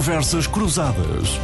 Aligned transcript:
Conversas 0.00 0.46
Cruzadas. 0.46 1.38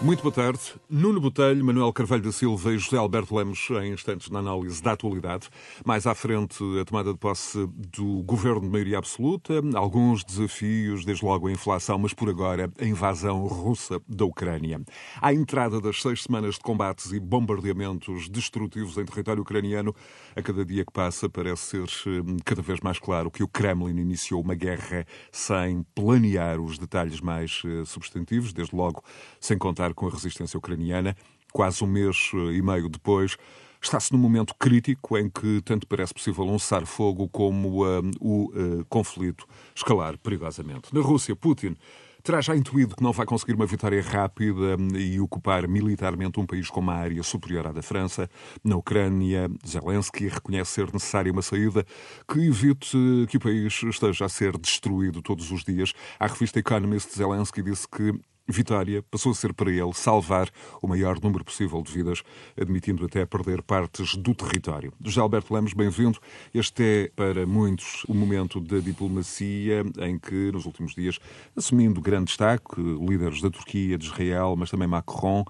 Muito 0.00 0.22
boa 0.22 0.32
tarde. 0.32 0.60
Nuno 0.88 1.20
Botelho, 1.20 1.64
Manuel 1.64 1.92
Carvalho 1.92 2.22
da 2.22 2.30
Silva 2.30 2.72
e 2.72 2.78
José 2.78 2.96
Alberto 2.96 3.34
Lemos 3.34 3.66
em 3.82 3.92
instantes 3.92 4.30
na 4.30 4.38
análise 4.38 4.80
da 4.80 4.92
atualidade. 4.92 5.48
Mais 5.84 6.06
à 6.06 6.14
frente, 6.14 6.62
a 6.80 6.84
tomada 6.84 7.12
de 7.12 7.18
posse 7.18 7.66
do 7.66 8.22
governo 8.22 8.60
de 8.60 8.68
maioria 8.68 8.98
absoluta, 8.98 9.54
alguns 9.74 10.22
desafios, 10.22 11.04
desde 11.04 11.24
logo 11.24 11.48
a 11.48 11.52
inflação, 11.52 11.98
mas 11.98 12.14
por 12.14 12.28
agora 12.28 12.70
a 12.80 12.84
invasão 12.84 13.44
russa 13.48 14.00
da 14.08 14.24
Ucrânia. 14.24 14.80
À 15.20 15.34
entrada 15.34 15.80
das 15.80 16.00
seis 16.00 16.22
semanas 16.22 16.54
de 16.54 16.60
combates 16.60 17.10
e 17.10 17.18
bombardeamentos 17.18 18.28
destrutivos 18.28 18.96
em 18.98 19.04
território 19.04 19.42
ucraniano, 19.42 19.92
a 20.36 20.40
cada 20.40 20.64
dia 20.64 20.84
que 20.84 20.92
passa 20.92 21.28
parece 21.28 21.84
ser 21.88 22.08
hum, 22.08 22.36
cada 22.44 22.62
vez 22.62 22.78
mais 22.80 23.00
claro 23.00 23.32
que 23.32 23.42
o 23.42 23.48
Kremlin 23.48 23.98
iniciou 23.98 24.40
uma 24.40 24.54
guerra 24.54 25.04
sem 25.32 25.82
planear 25.92 26.60
os 26.60 26.78
detalhes 26.78 27.20
mais 27.20 27.62
eh, 27.66 27.84
substantivos, 27.84 28.52
desde 28.52 28.76
logo 28.76 29.02
sem 29.40 29.58
contar 29.58 29.87
com 29.94 30.06
a 30.06 30.10
resistência 30.10 30.58
ucraniana. 30.58 31.16
Quase 31.52 31.82
um 31.82 31.86
mês 31.86 32.30
eh, 32.34 32.54
e 32.54 32.62
meio 32.62 32.88
depois, 32.88 33.36
está-se 33.82 34.12
num 34.12 34.18
momento 34.18 34.54
crítico 34.58 35.16
em 35.16 35.30
que 35.30 35.62
tanto 35.62 35.86
parece 35.86 36.12
possível 36.12 36.44
um 36.44 36.58
cessar-fogo 36.58 37.28
como 37.28 37.84
uh, 37.84 38.02
o 38.20 38.46
uh, 38.46 38.84
conflito 38.88 39.46
escalar 39.74 40.18
perigosamente. 40.18 40.94
Na 40.94 41.00
Rússia, 41.00 41.34
Putin 41.34 41.76
terá 42.22 42.40
já 42.40 42.54
intuído 42.54 42.96
que 42.96 43.02
não 43.02 43.12
vai 43.12 43.24
conseguir 43.24 43.54
uma 43.54 43.64
vitória 43.64 44.02
rápida 44.02 44.76
e 44.98 45.18
ocupar 45.20 45.66
militarmente 45.66 46.38
um 46.38 46.44
país 46.44 46.68
com 46.68 46.80
uma 46.80 46.94
área 46.94 47.22
superior 47.22 47.66
à 47.68 47.72
da 47.72 47.80
França. 47.80 48.28
Na 48.62 48.76
Ucrânia, 48.76 49.48
Zelensky 49.66 50.28
reconhece 50.28 50.72
ser 50.72 50.92
necessária 50.92 51.32
uma 51.32 51.42
saída 51.42 51.86
que 52.30 52.38
evite 52.40 52.98
que 53.28 53.36
o 53.36 53.40
país 53.40 53.82
esteja 53.82 54.26
a 54.26 54.28
ser 54.28 54.58
destruído 54.58 55.22
todos 55.22 55.50
os 55.50 55.64
dias. 55.64 55.94
A 56.18 56.26
revista 56.26 56.58
Economist 56.58 57.16
Zelensky 57.16 57.62
disse 57.62 57.88
que 57.88 58.12
Vitória 58.50 59.04
passou 59.10 59.32
a 59.32 59.34
ser 59.34 59.52
para 59.52 59.70
ele 59.70 59.92
salvar 59.92 60.48
o 60.80 60.88
maior 60.88 61.20
número 61.20 61.44
possível 61.44 61.82
de 61.82 61.92
vidas, 61.92 62.22
admitindo 62.58 63.04
até 63.04 63.26
perder 63.26 63.60
partes 63.60 64.16
do 64.16 64.34
território. 64.34 64.90
José 65.04 65.20
Alberto 65.20 65.52
Lemos, 65.52 65.74
bem-vindo. 65.74 66.18
Este 66.54 66.82
é, 66.82 67.10
para 67.14 67.46
muitos, 67.46 68.04
o 68.08 68.14
momento 68.14 68.58
da 68.58 68.78
diplomacia 68.78 69.84
em 69.98 70.18
que, 70.18 70.50
nos 70.50 70.64
últimos 70.64 70.94
dias, 70.94 71.18
assumindo 71.54 72.00
grande 72.00 72.28
destaque, 72.28 72.80
líderes 72.80 73.42
da 73.42 73.50
Turquia, 73.50 73.98
de 73.98 74.06
Israel, 74.06 74.54
mas 74.56 74.70
também 74.70 74.88
Macron, 74.88 75.44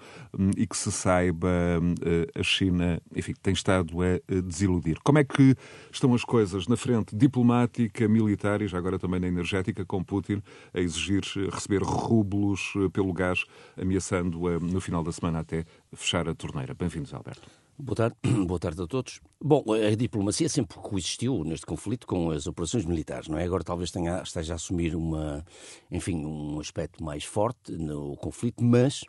e 0.57 0.67
que 0.67 0.77
se 0.77 0.91
saiba, 0.91 1.49
hum, 1.81 1.95
a 2.35 2.43
China, 2.43 3.01
enfim, 3.15 3.35
tem 3.41 3.53
estado 3.53 3.95
a 4.03 4.41
desiludir. 4.41 4.99
Como 5.05 5.19
é 5.19 5.25
que 5.25 5.55
estão 5.93 6.15
as 6.15 6.25
coisas 6.25 6.67
na 6.67 6.77
frente 6.77 7.15
diplomática, 7.15 8.09
militar 8.09 8.61
e 8.61 8.67
já 8.67 8.77
agora 8.77 8.99
também 8.99 9.21
na 9.21 9.29
energética, 9.29 9.85
com 9.85 10.03
Putin 10.03 10.43
a 10.75 10.81
exigir 10.81 11.23
receber 11.53 11.83
rublos 11.85 12.73
pelo 12.91 13.13
gás, 13.13 13.45
ameaçando 13.77 14.39
no 14.61 14.81
final 14.81 15.03
da 15.03 15.13
semana 15.13 15.41
até 15.41 15.65
fechar 15.93 16.29
a 16.29 16.35
torneira. 16.35 16.75
Bem-vindos, 16.75 17.13
Alberto. 17.15 17.49
Boa 17.81 17.95
tarde. 17.95 18.17
Boa 18.47 18.59
tarde 18.59 18.83
a 18.83 18.87
todos. 18.89 19.21
Bom, 19.41 19.63
a 19.73 19.95
diplomacia 19.95 20.49
sempre 20.49 20.77
coexistiu 20.79 21.45
neste 21.45 21.65
conflito 21.65 22.09
com 22.09 22.31
as 22.31 22.49
operações 22.49 22.85
militares, 22.85 23.29
não 23.29 23.39
é? 23.39 23.45
Agora 23.45 23.63
talvez 23.63 23.93
tenha, 23.93 24.21
esteja 24.21 24.55
a 24.55 24.57
assumir 24.57 24.97
uma, 24.97 25.45
enfim, 25.89 26.25
um 26.25 26.59
aspecto 26.59 27.05
mais 27.05 27.23
forte 27.23 27.73
no 27.73 28.17
conflito, 28.17 28.65
mas 28.65 29.05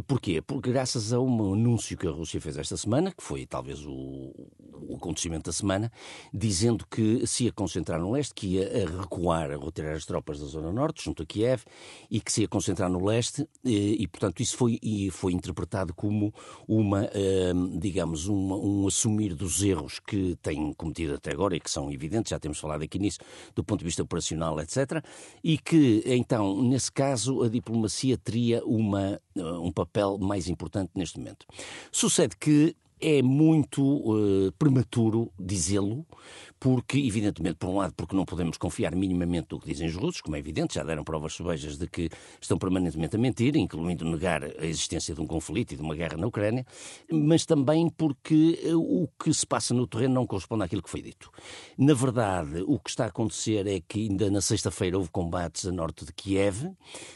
Porquê? 0.00 0.40
Porque 0.40 0.70
graças 0.70 1.12
a 1.12 1.20
um 1.20 1.52
anúncio 1.52 1.98
que 1.98 2.06
a 2.06 2.10
Rússia 2.10 2.40
fez 2.40 2.56
esta 2.56 2.76
semana, 2.78 3.12
que 3.12 3.22
foi 3.22 3.44
talvez 3.44 3.84
o, 3.84 4.32
o 4.88 4.96
acontecimento 4.96 5.44
da 5.44 5.52
semana, 5.52 5.92
dizendo 6.32 6.86
que 6.86 7.26
se 7.26 7.44
ia 7.44 7.52
concentrar 7.52 8.00
no 8.00 8.12
leste, 8.12 8.32
que 8.34 8.46
ia 8.46 8.86
recuar, 8.86 9.50
a 9.50 9.56
retirar 9.56 9.92
as 9.92 10.06
tropas 10.06 10.40
da 10.40 10.46
zona 10.46 10.72
norte, 10.72 11.04
junto 11.04 11.22
a 11.22 11.26
Kiev, 11.26 11.64
e 12.10 12.20
que 12.20 12.32
se 12.32 12.42
ia 12.42 12.48
concentrar 12.48 12.88
no 12.88 13.04
leste, 13.04 13.46
e, 13.62 14.02
e 14.02 14.08
portanto 14.08 14.40
isso 14.40 14.56
foi, 14.56 14.78
e 14.82 15.10
foi 15.10 15.32
interpretado 15.32 15.92
como 15.92 16.32
uma, 16.66 17.10
hum, 17.54 17.78
digamos, 17.78 18.26
uma, 18.26 18.56
um 18.56 18.86
assumir 18.86 19.34
dos 19.34 19.62
erros 19.62 20.00
que 20.00 20.36
têm 20.42 20.72
cometido 20.72 21.14
até 21.14 21.32
agora 21.32 21.54
e 21.54 21.60
que 21.60 21.70
são 21.70 21.92
evidentes, 21.92 22.30
já 22.30 22.38
temos 22.38 22.58
falado 22.58 22.82
aqui 22.82 22.98
nisso, 22.98 23.18
do 23.54 23.62
ponto 23.62 23.80
de 23.80 23.84
vista 23.84 24.02
operacional, 24.02 24.58
etc., 24.60 25.04
e 25.44 25.58
que 25.58 26.02
então, 26.06 26.62
nesse 26.62 26.90
caso, 26.90 27.42
a 27.42 27.48
diplomacia 27.48 28.16
teria 28.16 28.64
uma, 28.64 29.20
um 29.36 29.72
papel 29.72 30.18
mais 30.18 30.48
importante 30.48 30.90
neste 30.94 31.18
momento. 31.18 31.46
Sucede 31.90 32.36
que 32.36 32.76
é 33.00 33.20
muito 33.20 33.82
uh, 33.82 34.52
prematuro 34.58 35.32
dizê-lo, 35.38 36.06
porque, 36.62 36.96
evidentemente, 36.96 37.56
por 37.56 37.70
um 37.70 37.78
lado, 37.78 37.92
porque 37.96 38.14
não 38.14 38.24
podemos 38.24 38.56
confiar 38.56 38.94
minimamente 38.94 39.48
no 39.50 39.58
que 39.58 39.66
dizem 39.66 39.88
os 39.88 39.96
russos, 39.96 40.20
como 40.20 40.36
é 40.36 40.38
evidente, 40.38 40.76
já 40.76 40.84
deram 40.84 41.02
provas 41.02 41.32
subejas 41.32 41.76
de 41.76 41.88
que 41.88 42.08
estão 42.40 42.56
permanentemente 42.56 43.16
a 43.16 43.18
mentir, 43.18 43.56
incluindo 43.56 44.04
negar 44.04 44.44
a 44.44 44.64
existência 44.64 45.12
de 45.12 45.20
um 45.20 45.26
conflito 45.26 45.72
e 45.72 45.76
de 45.76 45.82
uma 45.82 45.92
guerra 45.92 46.16
na 46.16 46.28
Ucrânia, 46.28 46.64
mas 47.10 47.44
também 47.44 47.90
porque 47.90 48.60
eh, 48.62 48.76
o 48.76 49.08
que 49.18 49.34
se 49.34 49.44
passa 49.44 49.74
no 49.74 49.88
terreno 49.88 50.14
não 50.14 50.24
corresponde 50.24 50.62
àquilo 50.62 50.84
que 50.84 50.88
foi 50.88 51.02
dito. 51.02 51.32
Na 51.76 51.94
verdade, 51.94 52.62
o 52.64 52.78
que 52.78 52.90
está 52.90 53.06
a 53.06 53.08
acontecer 53.08 53.66
é 53.66 53.80
que 53.80 54.08
ainda 54.08 54.30
na 54.30 54.40
sexta-feira 54.40 54.96
houve 54.96 55.10
combates 55.10 55.66
a 55.66 55.72
norte 55.72 56.04
de 56.04 56.12
Kiev, 56.12 56.70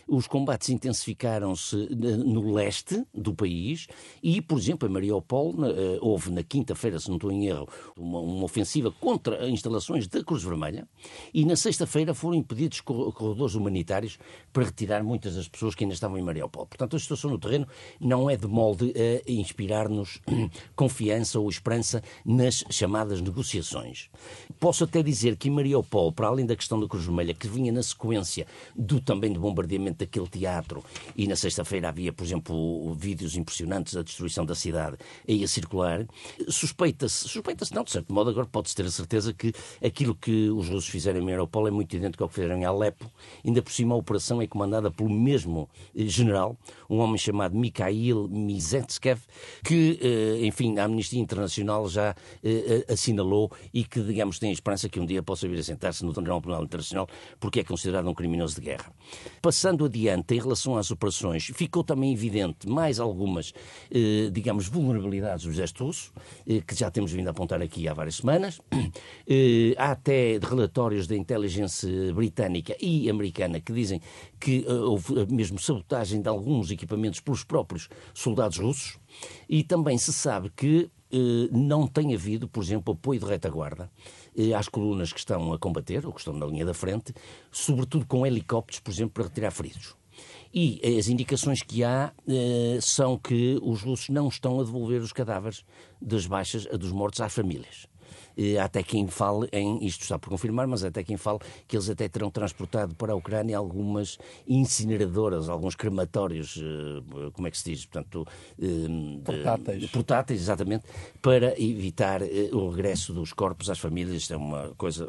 os 0.09 0.27
combates 0.27 0.71
intensificaram-se 0.71 1.85
eh, 1.85 2.17
no 2.17 2.53
leste 2.53 3.01
do 3.15 3.33
país 3.33 3.87
e, 4.21 4.43
por 4.43 4.59
exemplo, 4.59 4.89
em 4.89 4.91
Mariupol, 4.91 5.55
eh, 5.67 5.99
houve 6.01 6.33
na 6.33 6.43
quinta-feira, 6.43 6.99
se 6.99 7.09
não 7.09 7.15
estou 7.15 7.31
em 7.31 7.47
erro, 7.47 7.69
uma, 7.97 8.19
uma 8.19 8.45
ofensiva 8.45 8.91
contra 8.91 9.36
instalações 9.49 10.07
da 10.07 10.23
Cruz 10.23 10.43
Vermelha 10.43 10.87
e 11.33 11.45
na 11.45 11.57
sexta-feira 11.57 12.15
foram 12.15 12.37
impedidos 12.37 12.81
corredores 12.81 13.55
humanitários 13.55 14.19
para 14.53 14.65
retirar 14.65 15.03
muitas 15.03 15.37
das 15.37 15.49
pessoas 15.49 15.75
que 15.75 15.85
ainda 15.85 15.95
estavam 15.95 16.19
em 16.19 16.23
Mariupol. 16.23 16.67
Portanto, 16.67 16.97
a 16.97 16.99
situação 16.99 17.31
no 17.31 17.39
terreno 17.39 17.67
não 18.01 18.29
é 18.29 18.37
de 18.37 18.47
molde 18.47 18.93
a 18.97 19.31
inspirar-nos 19.31 20.21
confiança 20.75 21.39
ou 21.39 21.49
esperança 21.49 22.03
nas 22.25 22.65
chamadas 22.71 23.21
negociações. 23.21 24.09
Posso 24.59 24.85
até 24.85 25.03
dizer 25.03 25.37
que 25.37 25.49
em 25.49 25.53
Mariupol, 25.53 26.13
para 26.13 26.29
além 26.29 26.47
da 26.47 26.57
questão 26.57 26.79
da 26.81 26.89
Cruz 26.89 27.05
Vermelha, 27.05 27.35
que 27.35 27.49
vinha 27.49 27.73
na 27.73 27.83
sequência 27.83 28.47
do 28.75 29.01
também 29.01 29.33
do 29.33 29.41
bombardeamento 29.41 29.99
daquele 29.99 30.29
teatro, 30.29 30.85
e 31.17 31.27
na 31.27 31.37
sexta-feira 31.37 31.89
havia, 31.89 32.13
por 32.13 32.25
exemplo, 32.25 32.95
vídeos 32.95 33.37
impressionantes 33.37 33.95
da 33.95 34.03
destruição 34.03 34.45
da 34.45 34.55
cidade 34.55 34.97
aí 35.29 35.43
a 35.43 35.49
circular, 35.49 36.07
suspeita-se, 36.49 37.29
suspeita-se 37.29 37.75
não, 37.75 37.85
de 37.85 37.91
certo 37.91 38.13
modo, 38.13 38.31
agora 38.31 38.47
pode-se 38.47 38.75
ter 38.75 38.87
a 38.87 38.91
certeza 38.91 39.26
certeza 39.27 39.33
que 39.33 39.53
aquilo 39.85 40.15
que 40.15 40.51
os 40.51 40.69
russos 40.69 40.89
fizeram 40.89 41.21
em 41.21 41.25
Mariupol 41.25 41.67
é 41.67 41.71
muito 41.71 41.95
idêntico 41.97 42.23
ao 42.23 42.29
que 42.29 42.35
fizeram 42.37 42.57
em 42.57 42.65
Alepo. 42.65 43.11
Ainda 43.45 43.63
por 43.63 43.73
cima, 43.73 43.95
a 43.95 43.99
operação 43.99 44.41
é 44.41 44.47
comandada 44.47 44.91
pelo 44.91 45.11
mesmo 45.11 45.69
eh, 45.95 46.07
general, 46.07 46.57
um 46.89 46.99
homem 46.99 47.19
chamado 47.19 47.57
Mikhail 47.57 48.29
Mizetskev, 48.29 49.21
que, 49.65 49.99
eh, 50.03 50.47
enfim, 50.47 50.79
a 50.79 50.85
Amnistia 50.85 51.21
Internacional 51.21 51.89
já 51.89 52.15
eh, 52.45 52.85
assinalou 52.89 53.51
e 53.73 53.85
que, 53.85 54.01
digamos, 54.01 54.39
tem 54.39 54.51
a 54.51 54.53
esperança 54.53 54.89
que 54.89 55.01
um 55.01 55.07
dia 55.07 55.23
possa 55.23 55.49
vir 55.49 55.59
a 55.59 55.63
sentar-se 55.63 56.05
no 56.05 56.13
Tribunal 56.13 56.41
Penal 56.41 56.63
Internacional 56.63 57.09
porque 57.41 57.61
é 57.61 57.65
considerado 57.65 58.09
um 58.09 58.15
criminoso 58.15 58.57
de 58.57 58.61
guerra. 58.63 58.93
Passando 59.41 59.85
adiante, 59.85 60.35
em 60.35 60.41
relação 60.41 60.77
às 60.77 60.91
operações, 60.91 61.51
ficou 61.55 61.83
também 61.83 62.13
evidente 62.13 62.69
mais 62.69 62.99
algumas, 63.01 63.53
digamos, 64.33 64.69
vulnerabilidades 64.69 65.45
do 65.45 65.51
exército 65.51 65.85
russo, 65.85 66.13
que 66.67 66.75
já 66.75 66.91
temos 66.91 67.13
vindo 67.13 67.29
a 67.29 67.31
apontar 67.31 67.63
aqui 67.63 67.89
há 67.89 67.95
várias 67.95 68.17
semanas. 68.17 68.61
Eh, 69.29 69.75
há 69.77 69.91
até 69.91 70.39
relatórios 70.41 71.09
da 71.09 71.17
inteligência 71.17 72.15
britânica 72.15 72.77
e 72.81 73.11
americana 73.11 73.61
que 73.61 73.73
dizem 73.73 74.01
que 74.39 74.65
eh, 74.67 74.73
houve 74.73 75.27
mesmo 75.27 75.59
sabotagem 75.59 76.23
de 76.23 76.29
alguns 76.29 76.71
equipamentos 76.71 77.19
pelos 77.19 77.43
próprios 77.43 77.89
soldados 78.15 78.59
russos. 78.59 78.99
E 79.49 79.65
também 79.65 79.99
se 79.99 80.13
sabe 80.13 80.51
que 80.55 80.89
eh, 81.11 81.49
não 81.51 81.89
tem 81.89 82.15
havido, 82.15 82.47
por 82.47 82.63
exemplo, 82.63 82.95
apoio 82.95 83.19
de 83.19 83.27
retaguarda 83.27 83.91
às 84.57 84.69
colunas 84.69 85.13
que 85.13 85.19
estão 85.19 85.53
a 85.53 85.59
combater, 85.59 86.07
ou 86.07 86.13
que 86.13 86.21
estão 86.21 86.35
na 86.35 86.47
linha 86.47 86.67
da 86.67 86.75
frente, 86.75 87.13
sobretudo 87.51 88.07
com 88.07 88.27
helicópteros, 88.27 88.81
por 88.81 88.91
exemplo, 88.91 89.15
para 89.15 89.25
retirar 89.25 89.51
feridos. 89.51 89.97
E 90.53 90.81
as 90.99 91.09
indicações 91.09 91.63
que 91.63 91.83
há 91.83 92.13
são 92.83 93.19
que 93.19 93.59
os 93.63 93.83
russos 93.83 94.11
não 94.11 94.29
estão 94.29 94.61
a 94.61 94.65
devolver 94.65 95.01
os 95.01 95.13
cadáveres 95.13 95.65
das 96.01 96.27
baixas, 96.27 96.67
dos 96.67 96.93
mortos 96.93 97.21
às 97.23 97.33
famílias. 97.33 97.87
Há 98.61 98.65
até 98.77 98.83
quem 98.83 99.07
fale 99.09 99.49
em, 99.53 99.85
isto 99.87 100.03
está 100.03 100.19
por 100.19 100.29
confirmar, 100.29 100.67
mas 100.67 100.85
até 100.85 101.03
quem 101.03 101.17
fale 101.17 101.39
que 101.67 101.77
eles 101.77 101.89
até 101.89 102.09
terão 102.09 102.31
transportado 102.31 102.95
para 102.95 103.13
a 103.13 103.17
Ucrânia 103.17 103.57
algumas 103.57 104.19
incineradoras, 104.47 105.49
alguns 105.49 105.75
crematórios, 105.75 106.59
eh, 106.59 107.31
como 107.33 107.49
é 107.49 107.51
que 107.51 107.57
se 107.57 107.71
diz? 107.71 107.87
Portanto, 107.87 108.27
eh, 108.61 109.21
portáteis. 109.25 109.91
Portáteis, 109.91 110.41
exatamente, 110.43 110.85
para 111.23 111.59
evitar 111.61 112.23
eh, 112.23 112.51
o 112.53 112.69
regresso 112.69 113.15
dos 113.15 113.33
corpos 113.33 113.71
às 113.71 113.79
famílias. 113.79 114.17
Isto 114.17 114.35
é 114.35 114.37
uma 114.37 114.75
coisa 114.77 115.09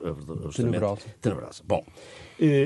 tenebrosa. 0.56 1.02
tenebrosa. 1.22 1.64
Bom, 1.66 1.84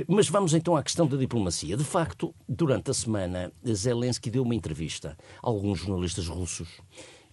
mas 0.07 0.29
vamos 0.29 0.53
então 0.53 0.75
à 0.75 0.83
questão 0.83 1.07
da 1.07 1.17
diplomacia. 1.17 1.75
De 1.75 1.83
facto, 1.83 2.35
durante 2.47 2.91
a 2.91 2.93
semana, 2.93 3.51
Zelensky 3.65 4.29
deu 4.29 4.43
uma 4.43 4.53
entrevista 4.53 5.17
a 5.41 5.47
alguns 5.47 5.79
jornalistas 5.79 6.27
russos 6.27 6.81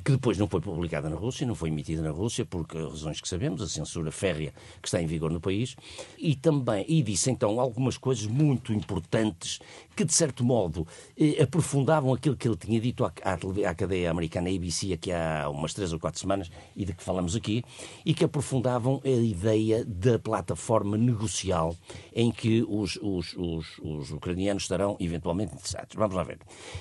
que 0.08 0.12
depois 0.12 0.38
não 0.38 0.48
foi 0.48 0.62
publicada 0.62 1.10
na 1.10 1.16
Rússia, 1.16 1.46
não 1.46 1.54
foi 1.54 1.68
emitida 1.68 2.00
na 2.00 2.10
Rússia, 2.10 2.42
por 2.42 2.66
razões 2.66 3.20
que 3.20 3.28
sabemos, 3.28 3.60
a 3.60 3.68
censura 3.68 4.10
férrea 4.10 4.54
que 4.80 4.88
está 4.88 5.02
em 5.02 5.06
vigor 5.06 5.30
no 5.30 5.38
país, 5.38 5.76
e 6.16 6.34
também, 6.34 6.82
e 6.88 7.02
disse 7.02 7.30
então 7.30 7.60
algumas 7.60 7.98
coisas 7.98 8.24
muito 8.24 8.72
importantes 8.72 9.60
que, 9.98 10.04
de 10.04 10.14
certo 10.14 10.44
modo, 10.44 10.86
eh, 11.18 11.42
aprofundavam 11.42 12.14
aquilo 12.14 12.36
que 12.36 12.46
ele 12.46 12.56
tinha 12.56 12.80
dito 12.80 13.04
à, 13.04 13.12
à, 13.24 13.34
à 13.68 13.74
cadeia 13.74 14.12
americana 14.12 14.48
ABC 14.48 14.92
aqui 14.92 15.10
há 15.10 15.50
umas 15.50 15.74
três 15.74 15.92
ou 15.92 15.98
quatro 15.98 16.20
semanas, 16.20 16.48
e 16.76 16.84
de 16.84 16.92
que 16.92 17.02
falamos 17.02 17.34
aqui, 17.34 17.64
e 18.06 18.14
que 18.14 18.24
aprofundavam 18.24 19.00
a 19.04 19.08
ideia 19.08 19.84
da 19.84 20.16
plataforma 20.16 20.96
negocial 20.96 21.74
em 22.14 22.30
que 22.30 22.64
os, 22.68 22.96
os, 23.02 23.34
os, 23.36 23.80
os 23.82 24.12
ucranianos 24.12 24.62
estarão 24.62 24.96
eventualmente 25.00 25.52
interessados. 25.52 25.96
Vamos 25.96 26.14
lá 26.14 26.22
ver. 26.22 26.38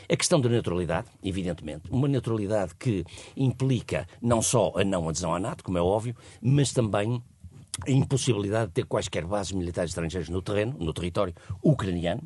A 0.08 0.16
questão 0.16 0.40
da 0.40 0.48
neutralidade, 0.48 1.08
evidentemente, 1.24 1.90
uma 1.90 2.08
neutralidade 2.08 2.76
que 2.76 3.04
implica 3.36 4.08
não 4.22 4.44
só 4.44 4.74
a 4.76 4.84
não 4.84 5.10
adesão 5.10 5.34
à 5.34 5.40
NATO, 5.40 5.64
como 5.64 5.80
é 5.80 5.82
óbvio, 5.82 6.16
mas 6.40 6.72
também 6.72 7.20
a 7.86 7.92
impossibilidade 7.92 8.68
de 8.68 8.74
ter 8.74 8.86
quaisquer 8.86 9.26
bases 9.26 9.52
militares 9.52 9.92
estrangeiras 9.92 10.30
no 10.30 10.42
terreno, 10.42 10.76
no 10.80 10.94
território 10.94 11.34
ucraniano. 11.64 12.24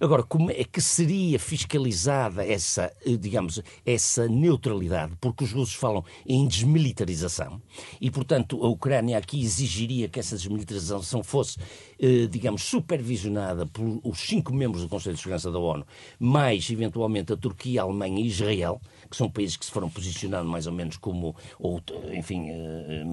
Agora, 0.00 0.22
como 0.22 0.48
é 0.50 0.62
que 0.62 0.80
seria 0.80 1.40
fiscalizada 1.40 2.46
essa, 2.46 2.92
eh, 3.04 3.16
digamos, 3.16 3.60
essa 3.84 4.28
neutralidade? 4.28 5.14
Porque 5.20 5.42
os 5.42 5.52
russos 5.52 5.74
falam 5.74 6.04
em 6.24 6.46
desmilitarização 6.46 7.60
e, 8.00 8.08
portanto, 8.08 8.64
a 8.64 8.68
Ucrânia 8.68 9.18
aqui 9.18 9.42
exigiria 9.42 10.08
que 10.08 10.20
essa 10.20 10.36
desmilitarização 10.36 11.24
fosse, 11.24 11.58
eh, 11.98 12.28
digamos, 12.30 12.62
supervisionada 12.62 13.66
pelos 13.66 14.20
cinco 14.20 14.54
membros 14.54 14.82
do 14.82 14.88
Conselho 14.88 15.16
de 15.16 15.20
Segurança 15.20 15.50
da 15.50 15.58
ONU, 15.58 15.84
mais, 16.16 16.70
eventualmente, 16.70 17.32
a 17.32 17.36
Turquia, 17.36 17.80
a 17.80 17.84
Alemanha 17.84 18.20
e 18.20 18.28
Israel, 18.28 18.80
que 19.08 19.16
são 19.16 19.30
países 19.30 19.56
que 19.56 19.64
se 19.64 19.70
foram 19.70 19.88
posicionando 19.88 20.48
mais 20.48 20.66
ou 20.66 20.72
menos 20.72 20.96
como, 20.96 21.34
ou, 21.58 21.82
enfim, 22.12 22.48
eh, 22.50 23.04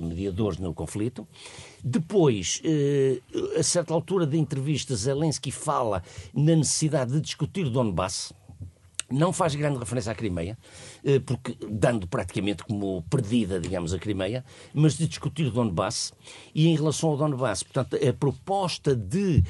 mediadores 0.00 0.58
no 0.58 0.72
conflito. 0.74 1.26
Depois, 1.82 2.60
eh, 2.64 3.20
a 3.58 3.62
certa 3.62 3.92
altura 3.92 4.26
da 4.26 4.36
entrevista, 4.36 4.94
Zelensky 4.94 5.50
fala 5.50 6.02
na 6.32 6.56
necessidade 6.56 7.12
de 7.12 7.20
discutir 7.20 7.68
Donbass. 7.68 8.32
Não 9.10 9.30
faz 9.30 9.54
grande 9.54 9.78
referência 9.78 10.10
à 10.10 10.14
Crimeia, 10.14 10.56
eh, 11.04 11.18
porque 11.18 11.54
dando 11.70 12.06
praticamente 12.06 12.64
como 12.64 13.02
perdida, 13.10 13.60
digamos, 13.60 13.92
a 13.92 13.98
Crimeia, 13.98 14.42
mas 14.72 14.96
de 14.96 15.06
discutir 15.06 15.50
Donbass 15.50 16.14
e 16.54 16.68
em 16.68 16.74
relação 16.74 17.10
ao 17.10 17.16
Donbass, 17.18 17.62
portanto, 17.62 17.96
a 17.96 18.12
proposta 18.14 18.96
de, 18.96 19.42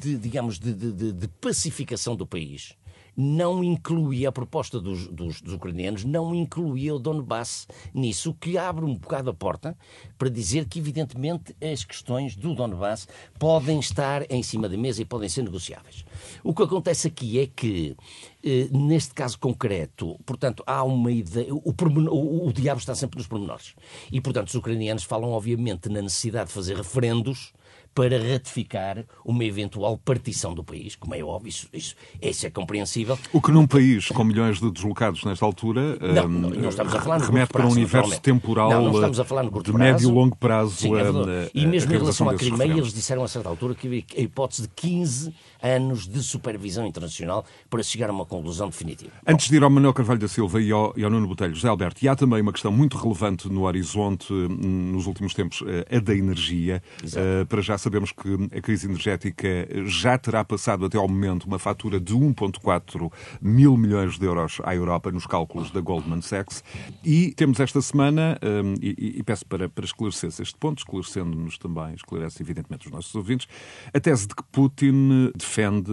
de 0.00 0.16
digamos, 0.16 0.58
de, 0.58 0.72
de, 0.72 1.12
de 1.12 1.28
pacificação 1.28 2.16
do 2.16 2.26
país 2.26 2.74
não 3.16 3.62
incluía 3.62 4.28
a 4.28 4.32
proposta 4.32 4.80
dos, 4.80 5.08
dos, 5.08 5.40
dos, 5.40 5.54
ucranianos, 5.54 6.04
não 6.04 6.34
incluía 6.34 6.94
o 6.94 6.98
Donbass 6.98 7.66
nisso, 7.92 8.30
o 8.30 8.34
que 8.34 8.58
abre 8.58 8.84
um 8.84 8.94
bocado 8.94 9.30
a 9.30 9.34
porta 9.34 9.76
para 10.18 10.28
dizer 10.28 10.66
que, 10.66 10.78
evidentemente, 10.78 11.54
as 11.62 11.84
questões 11.84 12.36
do 12.36 12.54
Donbass 12.54 13.06
podem 13.38 13.78
estar 13.78 14.30
em 14.30 14.42
cima 14.42 14.68
da 14.68 14.76
mesa 14.76 15.02
e 15.02 15.04
podem 15.04 15.28
ser 15.28 15.42
negociáveis. 15.42 16.04
O 16.42 16.54
que 16.54 16.62
acontece 16.62 17.08
aqui 17.08 17.38
é 17.38 17.46
que, 17.46 17.96
eh, 18.42 18.68
neste 18.70 19.14
caso 19.14 19.38
concreto, 19.38 20.18
portanto, 20.24 20.62
há 20.66 20.82
uma 20.82 21.10
ideia. 21.10 21.54
O, 21.54 21.62
o, 21.70 22.48
o 22.48 22.52
diabo 22.52 22.80
está 22.80 22.94
sempre 22.94 23.18
nos 23.18 23.26
pormenores. 23.26 23.74
E, 24.10 24.20
portanto, 24.20 24.48
os 24.48 24.54
ucranianos 24.54 25.04
falam, 25.04 25.30
obviamente, 25.30 25.88
na 25.88 26.02
necessidade 26.02 26.48
de 26.48 26.54
fazer 26.54 26.76
referendos 26.76 27.52
para 27.94 28.18
ratificar 28.18 29.04
uma 29.24 29.44
eventual 29.44 29.96
partição 29.98 30.54
do 30.54 30.64
país, 30.64 30.96
como 30.96 31.14
é 31.14 31.22
óbvio, 31.22 31.48
isso, 31.48 31.68
isso, 31.72 31.94
isso 32.20 32.46
é 32.46 32.50
compreensível. 32.50 33.18
O 33.32 33.40
que 33.40 33.50
num 33.50 33.66
país 33.66 34.08
com 34.08 34.24
milhões 34.24 34.60
de 34.60 34.70
deslocados 34.70 35.24
nesta 35.24 35.44
altura 35.44 35.96
não, 36.00 36.28
não, 36.28 36.50
não 36.50 36.68
estamos 36.68 36.94
a 36.94 37.00
falar 37.00 37.20
remete 37.20 37.52
para 37.52 37.66
um 37.66 37.70
universo 37.70 38.20
temporal 38.20 38.70
não, 38.70 38.84
não 38.84 38.94
estamos 38.94 39.20
a 39.20 39.24
falar 39.24 39.42
no 39.44 39.62
de 39.62 39.72
médio 39.72 40.10
e 40.10 40.12
longo 40.12 40.36
prazo. 40.36 40.74
Sim, 40.76 40.94
é 40.96 41.50
e 41.54 41.66
mesmo 41.66 41.92
em 41.92 41.98
relação 41.98 42.28
à 42.28 42.34
Crimeia, 42.34 42.72
eles 42.72 42.92
disseram 42.92 43.22
a 43.22 43.28
certa 43.28 43.48
altura 43.48 43.74
que 43.74 44.04
a 44.16 44.20
hipótese 44.20 44.62
de 44.62 44.68
15 44.68 45.34
anos 45.62 46.06
de 46.06 46.22
supervisão 46.22 46.86
internacional 46.86 47.44
para 47.70 47.82
chegar 47.82 48.10
a 48.10 48.12
uma 48.12 48.26
conclusão 48.26 48.68
definitiva. 48.68 49.10
Antes 49.26 49.48
de 49.48 49.56
ir 49.56 49.62
ao 49.62 49.70
Manuel 49.70 49.94
Carvalho 49.94 50.20
da 50.20 50.28
Silva 50.28 50.60
e 50.60 50.70
ao, 50.70 50.92
e 50.96 51.04
ao 51.04 51.10
Nuno 51.10 51.26
Botelho, 51.26 51.54
José 51.54 51.68
Alberto, 51.68 52.04
e 52.04 52.08
há 52.08 52.14
também 52.14 52.42
uma 52.42 52.52
questão 52.52 52.70
muito 52.70 52.98
relevante 52.98 53.48
no 53.48 53.62
horizonte 53.62 54.32
hum, 54.32 54.92
nos 54.92 55.06
últimos 55.06 55.32
tempos, 55.32 55.62
eh, 55.66 55.96
a 55.96 56.00
da 56.00 56.14
energia. 56.14 56.82
Uh, 57.04 57.46
para 57.46 57.62
já 57.62 57.78
sabemos 57.84 58.12
que 58.12 58.56
a 58.56 58.60
crise 58.60 58.86
energética 58.86 59.68
já 59.84 60.16
terá 60.16 60.42
passado 60.42 60.86
até 60.86 60.96
ao 60.96 61.06
momento 61.06 61.44
uma 61.44 61.58
fatura 61.58 62.00
de 62.00 62.14
1,4 62.14 63.12
mil 63.40 63.76
milhões 63.76 64.18
de 64.18 64.24
euros 64.24 64.60
à 64.64 64.74
Europa 64.74 65.12
nos 65.12 65.26
cálculos 65.26 65.70
da 65.70 65.80
Goldman 65.80 66.22
Sachs. 66.22 66.64
E 67.04 67.32
temos 67.34 67.60
esta 67.60 67.80
semana, 67.82 68.38
hum, 68.42 68.74
e, 68.80 69.18
e, 69.18 69.22
peço 69.22 69.46
para, 69.46 69.68
para 69.68 69.84
esclarecer 69.84 70.30
este 70.30 70.56
ponto, 70.58 70.78
esclarecendo-nos 70.78 71.58
também, 71.58 71.94
esclarece 71.94 72.42
evidentemente 72.42 72.86
os 72.86 72.92
nossos 72.92 73.14
ouvintes, 73.14 73.46
a 73.92 74.00
tese 74.00 74.26
de 74.26 74.34
que 74.34 74.42
Putin 74.44 75.30
defende 75.36 75.92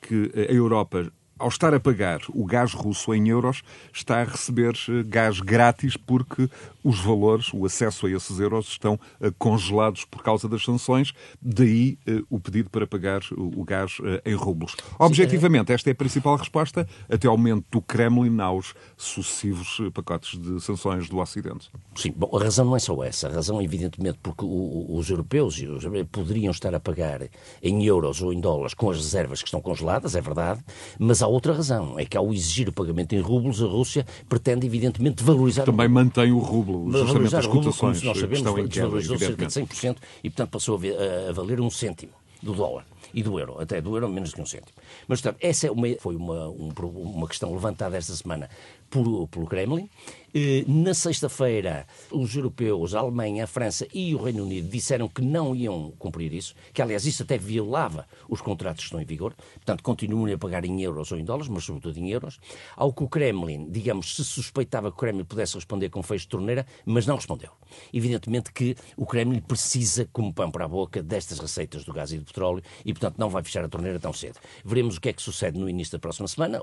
que 0.00 0.30
a 0.36 0.52
Europa 0.52 1.12
ao 1.38 1.48
estar 1.48 1.74
a 1.74 1.80
pagar 1.80 2.20
o 2.28 2.44
gás 2.44 2.72
russo 2.72 3.12
em 3.14 3.28
euros, 3.28 3.62
está 3.92 4.20
a 4.20 4.24
receber 4.24 4.74
eh, 4.88 5.02
gás 5.04 5.40
grátis 5.40 5.96
porque 5.96 6.48
os 6.82 7.00
valores, 7.00 7.52
o 7.52 7.64
acesso 7.64 8.06
a 8.06 8.10
esses 8.10 8.38
euros 8.38 8.68
estão 8.68 8.98
eh, 9.20 9.32
congelados 9.38 10.04
por 10.04 10.22
causa 10.22 10.48
das 10.48 10.62
sanções, 10.62 11.12
daí 11.42 11.98
eh, 12.06 12.22
o 12.30 12.38
pedido 12.38 12.70
para 12.70 12.86
pagar 12.86 13.20
o 13.36 13.64
gás 13.64 13.98
em 14.24 14.34
rublos. 14.34 14.76
Objetivamente, 14.98 15.72
esta 15.72 15.90
é 15.90 15.92
a 15.92 15.94
principal 15.94 16.36
resposta 16.36 16.86
até 17.10 17.26
ao 17.26 17.36
momento 17.36 17.64
do 17.70 17.80
Kremlin 17.80 18.40
aos 18.40 18.74
sucessivos 18.96 19.80
pacotes 19.92 20.38
de 20.38 20.60
sanções 20.60 21.08
do 21.08 21.18
Ocidente. 21.18 21.70
Sim, 21.94 22.12
bom, 22.16 22.36
a 22.36 22.42
razão 22.42 22.64
não 22.64 22.76
é 22.76 22.78
só 22.78 23.02
essa. 23.02 23.28
A 23.28 23.32
razão, 23.32 23.60
evidentemente, 23.62 24.18
porque 24.22 24.44
os 24.44 25.08
europeus 25.10 25.60
poderiam 26.12 26.50
estar 26.50 26.74
a 26.74 26.80
pagar 26.80 27.28
em 27.62 27.84
euros 27.84 28.22
ou 28.22 28.32
em 28.32 28.40
dólares 28.40 28.74
com 28.74 28.90
as 28.90 28.96
reservas 28.98 29.40
que 29.40 29.48
estão 29.48 29.60
congeladas, 29.60 30.14
é 30.14 30.20
verdade, 30.20 30.62
mas 30.98 31.22
há 31.24 31.28
outra 31.28 31.52
razão. 31.52 31.98
É 31.98 32.04
que 32.04 32.16
ao 32.16 32.32
exigir 32.32 32.68
o 32.68 32.72
pagamento 32.72 33.14
em 33.14 33.20
rublos, 33.20 33.62
a 33.62 33.66
Rússia 33.66 34.06
pretende, 34.28 34.66
evidentemente, 34.66 35.22
valorizar 35.22 35.64
Também 35.64 35.86
o 35.86 35.90
mantém 35.90 36.32
o 36.32 36.38
rublo, 36.38 36.90
justamente 36.92 37.36
as 37.36 37.46
cotações. 37.46 38.02
Nós 38.02 38.18
sabemos, 38.18 38.68
desvalorizou 38.68 39.18
cerca 39.18 39.46
de 39.46 39.52
100% 39.52 39.96
e, 40.22 40.30
portanto, 40.30 40.50
passou 40.50 40.78
a, 40.78 41.32
valer 41.32 41.60
um 41.60 41.70
cêntimo 41.70 42.12
do 42.42 42.52
dólar 42.52 42.84
e 43.12 43.22
do 43.22 43.38
euro, 43.38 43.60
até 43.60 43.80
do 43.80 43.94
euro 43.94 44.08
menos 44.08 44.34
que 44.34 44.40
um 44.40 44.46
cêntimo. 44.46 44.76
Mas, 45.06 45.20
portanto, 45.20 45.40
essa 45.40 45.68
é 45.68 45.70
uma, 45.70 45.86
foi 46.00 46.16
uma, 46.16 46.48
um, 46.48 46.72
uma 46.94 47.28
questão 47.28 47.52
levantada 47.52 47.96
esta 47.96 48.12
semana 48.14 48.50
por, 48.94 49.26
pelo 49.26 49.46
Kremlin 49.46 49.90
eh, 50.36 50.64
na 50.66 50.92
sexta-feira, 50.94 51.86
os 52.10 52.34
europeus, 52.34 52.92
a 52.92 52.98
Alemanha, 52.98 53.44
a 53.44 53.46
França 53.46 53.86
e 53.94 54.12
o 54.16 54.22
Reino 54.22 54.42
Unido 54.42 54.68
disseram 54.68 55.08
que 55.08 55.22
não 55.22 55.54
iam 55.54 55.92
cumprir 55.96 56.32
isso, 56.32 56.56
que 56.72 56.82
aliás 56.82 57.06
isso 57.06 57.22
até 57.22 57.38
violava 57.38 58.04
os 58.28 58.40
contratos 58.40 58.80
que 58.80 58.86
estão 58.86 59.00
em 59.00 59.04
vigor, 59.04 59.32
portanto 59.54 59.84
continuam 59.84 60.32
a 60.32 60.36
pagar 60.36 60.64
em 60.64 60.82
euros 60.82 61.12
ou 61.12 61.18
em 61.18 61.24
dólares, 61.24 61.48
mas 61.48 61.62
sobretudo 61.62 61.96
em 61.98 62.10
euros, 62.10 62.40
ao 62.76 62.92
que 62.92 63.04
o 63.04 63.08
Kremlin, 63.08 63.70
digamos, 63.70 64.16
se 64.16 64.24
suspeitava 64.24 64.90
que 64.90 64.96
o 64.96 64.98
Kremlin 64.98 65.24
pudesse 65.24 65.54
responder 65.54 65.88
com 65.88 66.02
fecho 66.02 66.24
de 66.24 66.30
torneira, 66.30 66.66
mas 66.84 67.06
não 67.06 67.14
respondeu. 67.14 67.50
Evidentemente 67.92 68.52
que 68.52 68.76
o 68.96 69.06
Kremlin 69.06 69.40
precisa, 69.40 70.08
como 70.12 70.34
pão 70.34 70.50
para 70.50 70.64
a 70.64 70.68
boca, 70.68 71.00
destas 71.00 71.38
receitas 71.38 71.84
do 71.84 71.92
gás 71.92 72.12
e 72.12 72.18
do 72.18 72.24
petróleo 72.24 72.62
e, 72.84 72.92
portanto, 72.92 73.18
não 73.18 73.30
vai 73.30 73.44
fechar 73.44 73.64
a 73.64 73.68
torneira 73.68 74.00
tão 74.00 74.12
cedo. 74.12 74.40
Veremos 74.64 74.96
o 74.96 75.00
que 75.00 75.10
é 75.10 75.12
que 75.12 75.22
sucede 75.22 75.60
no 75.60 75.68
início 75.68 75.92
da 75.92 76.00
próxima 76.00 76.26
semana, 76.26 76.60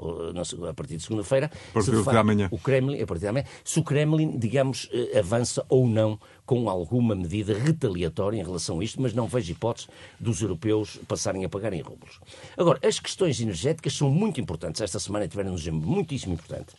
a 0.70 0.74
partir 0.74 0.98
de 0.98 1.04
segunda-feira. 1.04 1.50
A 1.70 1.74
partir 1.74 1.92
de 1.92 2.04
amanhã. 2.22 2.48
O 2.52 2.58
Kremlin, 2.58 3.02
a 3.02 3.06
partir 3.06 3.22
de 3.22 3.28
amanhã, 3.28 3.46
se 3.64 3.80
o 3.80 3.84
Kremlin, 3.84 4.38
digamos, 4.38 4.90
eh, 4.92 5.20
avança 5.20 5.66
ou 5.68 5.88
não 5.88 6.20
com 6.46 6.70
alguma 6.70 7.16
medida 7.16 7.58
retaliatória 7.58 8.38
em 8.38 8.44
relação 8.44 8.80
a 8.80 8.84
isto, 8.84 9.02
mas 9.02 9.14
não 9.14 9.28
vejo 9.28 9.52
hipótese 9.52 9.88
dos 10.20 10.42
europeus 10.42 11.00
passarem 11.08 11.46
a 11.46 11.50
pagar 11.50 11.72
em 11.72 11.82
rublos. 11.82 12.20
Agora, 12.58 12.80
as 12.86 13.00
questões 13.00 13.40
energéticas 13.40 13.94
são 13.94 14.10
muito 14.10 14.42
importantes. 14.42 14.82
Esta 14.82 15.00
semana 15.00 15.28
tiveram 15.28 15.52
um 15.52 15.56
exemplo 15.56 15.82
muitíssimo 15.82 16.34
importante. 16.34 16.74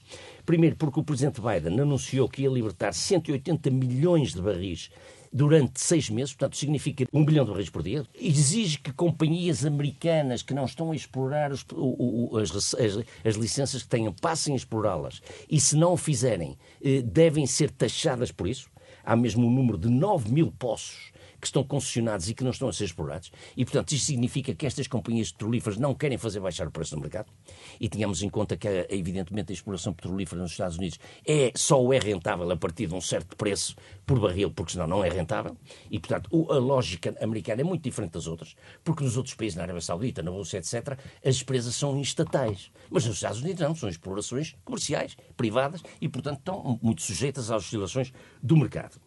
Primeiro, 0.45 0.77
porque 0.77 1.01
o 1.01 1.05
presidente 1.05 1.41
Biden 1.41 1.81
anunciou 1.81 2.29
que 2.29 2.43
ia 2.43 2.51
libertar 2.51 2.93
180 2.93 3.71
milhões 3.71 4.35
de 4.35 4.43
barris 4.43 4.91
durante 5.33 5.81
seis 5.81 6.11
meses, 6.11 6.35
portanto 6.35 6.57
significa 6.57 7.07
um 7.13 7.25
bilhão 7.25 7.45
de 7.45 7.51
barris 7.51 7.71
por 7.71 7.83
dia, 7.83 8.05
exige 8.15 8.79
que 8.79 8.93
companhias 8.93 9.65
americanas 9.65 10.43
que 10.43 10.53
não 10.53 10.65
estão 10.65 10.93
a 10.93 10.97
explorar 10.97 11.51
os, 11.51 11.65
o, 11.73 12.35
o, 12.35 12.39
as, 12.39 12.75
as, 12.75 12.99
as, 13.25 13.37
licenças 13.37 13.83
que 13.83 13.89
tenham 13.89 14.13
passem 14.13 14.53
a 14.53 14.57
explorá-las 14.57 15.23
e 15.49 15.59
se 15.59 15.75
não 15.75 15.95
o 15.95 15.97
fizerem 15.97 16.59
eh, 16.85 17.01
devem 17.03 17.47
ser 17.47 17.71
taxadas 17.71 18.31
por 18.31 18.47
isso. 18.47 18.71
Há 19.05 19.17
mesmo 19.17 19.47
um 19.47 19.51
número 19.51 19.79
de 19.79 19.89
9 19.89 20.31
mil 20.31 20.53
poços 20.53 21.12
que 21.43 21.49
estão 21.49 21.65
concessionados 21.65 22.31
e 22.31 22.35
que 22.35 22.45
não 22.45 22.53
estão 22.53 22.69
a 22.69 22.73
ser 22.73 22.85
explorados. 22.85 23.33
E, 23.57 23.65
portanto, 23.65 23.91
isto 23.91 24.07
significa 24.07 24.55
que 24.55 24.65
estas 24.65 24.87
companhias 24.87 25.33
petrolíferas 25.33 25.77
não 25.77 25.93
querem 25.93 26.17
fazer 26.17 26.39
baixar 26.39 26.69
o 26.69 26.71
preço 26.71 26.95
no 26.95 27.03
mercado. 27.03 27.33
E 27.81 27.89
tínhamos 27.89 28.23
em 28.23 28.31
conta 28.31 28.57
que, 28.57 28.69
evidentemente, 28.89 29.51
a 29.51 29.53
exploração 29.53 29.93
petrolífera 29.93 30.41
nos 30.41 30.53
Estados 30.53 30.79
Unidos 30.79 31.01
é, 31.27 31.51
só 31.57 31.93
é 31.93 31.99
rentável 31.99 32.49
a 32.49 32.57
partir 32.57 32.87
de 32.87 32.95
um 32.95 33.01
certo 33.01 33.37
preço 33.37 33.75
por 34.07 34.21
barril, 34.21 34.53
porque 34.53 34.73
senão 34.73 34.87
não 34.87 35.05
é 35.05 35.09
rentável. 35.09 35.57
E, 35.91 35.99
portanto, 35.99 36.31
a 36.49 36.59
lógica 36.59 37.13
americana 37.21 37.63
é 37.63 37.65
muito 37.65 37.83
diferente 37.83 38.13
das 38.13 38.29
outras, 38.29 38.55
porque 38.85 39.03
nos 39.03 39.17
outros 39.17 39.35
países, 39.35 39.57
na 39.57 39.65
Arábia 39.65 39.81
Saudita, 39.81 40.23
na 40.23 40.31
Rússia, 40.31 40.59
etc., 40.59 40.97
as 41.25 41.43
empresas 41.43 41.75
são 41.75 42.01
estatais. 42.01 42.71
Mas 42.89 43.05
nos 43.05 43.17
Estados 43.17 43.43
Unidos 43.43 43.61
não, 43.61 43.75
são 43.75 43.89
explorações 43.89 44.55
comerciais, 44.65 45.17
privadas, 45.37 45.83
e, 46.01 46.09
portanto, 46.09 46.39
estão 46.39 46.79
muito 46.81 47.03
sujeitas 47.03 47.51
às 47.51 47.65
oscilações 47.65 48.13
do 48.41 48.57
mercado. 48.57 49.01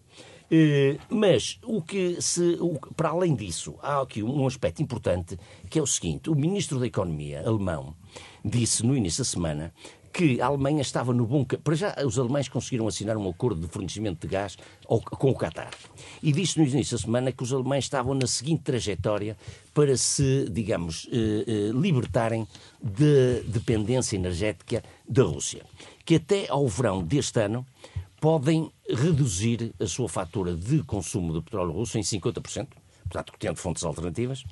Eh, 0.49 0.97
mas 1.09 1.59
o 1.63 1.81
que 1.81 2.21
se, 2.21 2.57
para 2.95 3.09
além 3.09 3.35
disso, 3.35 3.75
há 3.81 4.01
aqui 4.01 4.21
um 4.21 4.45
aspecto 4.45 4.81
importante 4.81 5.37
que 5.69 5.79
é 5.79 5.81
o 5.81 5.87
seguinte: 5.87 6.29
o 6.29 6.35
ministro 6.35 6.79
da 6.79 6.87
Economia 6.87 7.41
alemão 7.45 7.95
disse 8.43 8.85
no 8.85 8.95
início 8.95 9.23
da 9.23 9.29
semana 9.29 9.73
que 10.15 10.39
a 10.39 10.45
Alemanha 10.45 10.81
estava 10.81 11.13
no 11.13 11.27
bom. 11.27 11.43
Para 11.43 11.75
já, 11.75 11.93
os 12.05 12.17
alemães 12.17 12.47
conseguiram 12.47 12.87
assinar 12.87 13.17
um 13.17 13.29
acordo 13.29 13.59
de 13.59 13.67
fornecimento 13.67 14.25
de 14.25 14.31
gás 14.31 14.57
com 14.87 15.29
o 15.29 15.35
Qatar. 15.35 15.71
E 16.23 16.31
disse 16.31 16.57
no 16.57 16.65
início 16.65 16.97
da 16.97 17.03
semana 17.03 17.31
que 17.33 17.43
os 17.43 17.51
alemães 17.51 17.83
estavam 17.83 18.13
na 18.13 18.25
seguinte 18.25 18.63
trajetória 18.63 19.35
para 19.73 19.97
se, 19.97 20.47
digamos, 20.49 21.09
eh, 21.11 21.43
eh, 21.45 21.71
libertarem 21.73 22.47
de 22.81 23.41
dependência 23.41 24.15
energética 24.15 24.81
da 25.07 25.23
Rússia. 25.23 25.65
Que 26.05 26.15
até 26.15 26.47
ao 26.49 26.65
verão 26.65 27.03
deste 27.03 27.41
ano 27.41 27.65
podem 28.25 28.71
reduzir 28.89 29.71
a 29.79 29.85
sua 29.85 30.09
fatura 30.09 30.55
de 30.55 30.81
consumo 30.81 31.31
de 31.31 31.43
petróleo 31.43 31.71
russo 31.71 31.99
em 31.99 32.01
50%, 32.01 32.67
portanto, 33.03 33.33
tendo 33.37 33.55
fontes 33.55 33.83
alternativas, 33.83 34.43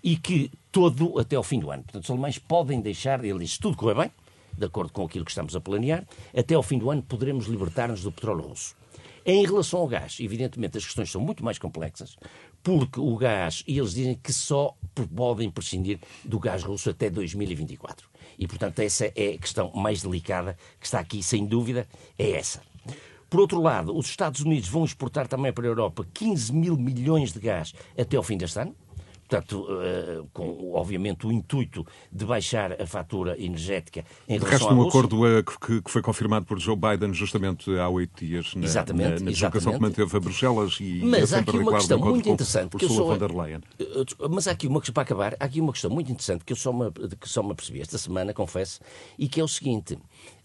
e 0.00 0.16
que 0.16 0.48
todo 0.70 1.18
até 1.18 1.34
ao 1.34 1.42
fim 1.42 1.58
do 1.58 1.68
ano. 1.68 1.82
Portanto, 1.82 2.04
os 2.04 2.10
alemães 2.10 2.38
podem 2.38 2.80
deixar, 2.80 3.24
ele 3.24 3.40
diz, 3.40 3.54
se 3.54 3.58
tudo 3.58 3.76
correr 3.76 3.96
bem, 3.96 4.12
de 4.56 4.64
acordo 4.64 4.92
com 4.92 5.04
aquilo 5.04 5.24
que 5.24 5.32
estamos 5.32 5.56
a 5.56 5.60
planear, 5.60 6.06
até 6.32 6.54
ao 6.54 6.62
fim 6.62 6.78
do 6.78 6.88
ano 6.88 7.02
poderemos 7.02 7.46
libertar-nos 7.46 8.00
do 8.00 8.12
petróleo 8.12 8.42
russo. 8.42 8.76
Em 9.24 9.44
relação 9.44 9.80
ao 9.80 9.88
gás, 9.88 10.18
evidentemente 10.20 10.78
as 10.78 10.84
questões 10.84 11.10
são 11.10 11.20
muito 11.20 11.44
mais 11.44 11.58
complexas, 11.58 12.16
porque 12.62 13.00
o 13.00 13.16
gás, 13.16 13.64
e 13.66 13.76
eles 13.76 13.92
dizem 13.92 14.14
que 14.14 14.32
só 14.32 14.72
podem 15.16 15.50
prescindir 15.50 15.98
do 16.24 16.38
gás 16.38 16.62
russo 16.62 16.90
até 16.90 17.10
2024. 17.10 18.08
E, 18.38 18.46
portanto, 18.46 18.78
essa 18.78 19.06
é 19.16 19.34
a 19.34 19.38
questão 19.38 19.72
mais 19.74 20.00
delicada 20.00 20.56
que 20.78 20.86
está 20.86 21.00
aqui, 21.00 21.24
sem 21.24 21.44
dúvida, 21.44 21.88
é 22.16 22.30
essa. 22.30 22.62
Por 23.28 23.40
outro 23.40 23.60
lado, 23.60 23.96
os 23.96 24.06
Estados 24.06 24.40
Unidos 24.40 24.68
vão 24.68 24.84
exportar 24.84 25.26
também 25.26 25.52
para 25.52 25.64
a 25.64 25.68
Europa 25.68 26.06
15 26.12 26.52
mil 26.52 26.76
milhões 26.76 27.32
de 27.32 27.40
gás 27.40 27.74
até 27.98 28.16
ao 28.16 28.22
fim 28.22 28.36
deste 28.36 28.58
ano. 28.58 28.74
Portanto, 29.28 29.66
uh, 29.68 30.28
com 30.32 30.72
obviamente 30.74 31.26
o 31.26 31.32
intuito 31.32 31.84
de 32.12 32.24
baixar 32.24 32.80
a 32.80 32.86
fatura 32.86 33.36
energética 33.42 34.04
em 34.28 34.38
de 34.38 34.44
relação 34.44 34.68
resto, 34.68 34.80
um 34.80 34.88
acordo 34.88 35.38
uh, 35.38 35.42
que, 35.42 35.82
foi 35.90 36.00
confirmado 36.00 36.46
por 36.46 36.60
Joe 36.60 36.76
Biden 36.76 37.12
justamente 37.12 37.76
há 37.76 37.88
oito 37.88 38.24
dias 38.24 38.54
na, 38.54 38.64
exatamente, 38.64 39.24
na, 39.24 39.30
deslocação 39.32 39.72
que 39.72 39.80
manteve 39.80 40.16
a 40.16 40.20
Bruxelas 40.20 40.78
e 40.80 41.00
mas 41.04 41.34
há 41.34 41.38
aqui 41.38 41.56
uma 41.56 41.72
questão 41.72 41.98
muito 41.98 42.28
interessante 42.28 42.76
que 42.76 42.84
eu 42.84 42.88
sou, 42.88 43.12
eh, 43.12 43.58
mas 44.30 44.46
há 44.46 44.52
aqui 44.52 44.68
uma 44.68 44.80
para 44.80 45.02
acabar 45.02 45.36
há 45.40 45.44
aqui 45.44 45.60
uma 45.60 45.72
questão 45.72 45.90
muito 45.90 46.10
interessante 46.10 46.44
que 46.44 46.52
eu 46.52 46.56
só 46.56 46.72
me, 46.72 46.92
que 47.20 47.28
só 47.28 47.42
me 47.42 47.50
apercebi 47.50 47.80
esta 47.80 47.98
semana 47.98 48.32
confesso 48.32 48.78
e 49.18 49.28
que 49.28 49.40
é 49.40 49.44
o 49.44 49.48
seguinte. 49.48 49.94
eh, 49.94 50.35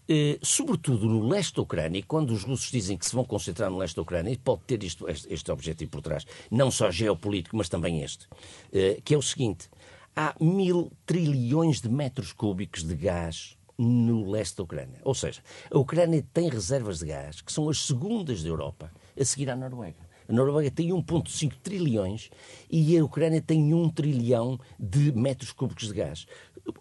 sobretudo 0.42 1.06
no 1.06 1.28
leste 1.28 1.56
da 1.56 1.62
Ucrânia, 1.62 2.02
quando 2.06 2.30
os 2.32 2.44
russos 2.44 2.70
dizem 2.70 2.96
que 2.96 3.06
se 3.06 3.14
vão 3.14 3.24
concentrar 3.24 3.70
no 3.70 3.78
leste 3.78 3.96
da 3.96 4.02
Ucrânia, 4.02 4.38
pode 4.42 4.62
ter 4.62 4.82
isto, 4.82 5.08
este, 5.08 5.32
este, 5.32 5.50
objetivo 5.50 5.90
por 5.90 6.02
trás, 6.02 6.26
não 6.50 6.70
só 6.70 6.90
geopolítico, 6.90 7.56
mas 7.56 7.68
também 7.68 8.02
este, 8.02 8.26
eh, 8.72 9.00
que 9.04 9.14
é 9.14 9.18
o 9.18 9.22
seguinte: 9.22 9.68
há 10.14 10.34
mil 10.40 10.90
trilhões 11.06 11.80
de 11.80 11.88
metros 11.88 12.32
cúbicos 12.32 12.84
de 12.84 12.94
gás 12.94 13.56
no 13.78 14.30
leste 14.30 14.56
da 14.56 14.62
Ucrânia. 14.62 15.00
Ou 15.04 15.14
seja, 15.14 15.40
a 15.70 15.78
Ucrânia 15.78 16.24
tem 16.32 16.48
reservas 16.48 16.98
de 16.98 17.06
gás 17.06 17.40
que 17.40 17.52
são 17.52 17.68
as 17.68 17.78
segundas 17.78 18.42
da 18.42 18.48
Europa, 18.48 18.90
a 19.18 19.24
seguir 19.24 19.50
à 19.50 19.56
Noruega. 19.56 20.12
A 20.28 20.32
Noruega 20.32 20.70
tem 20.70 20.90
1,5 20.90 21.52
trilhões 21.62 22.30
e 22.70 22.96
a 22.96 23.04
Ucrânia 23.04 23.42
tem 23.42 23.74
1 23.74 23.90
trilhão 23.90 24.58
de 24.78 25.12
metros 25.12 25.52
cúbicos 25.52 25.88
de 25.88 25.94
gás. 25.94 26.26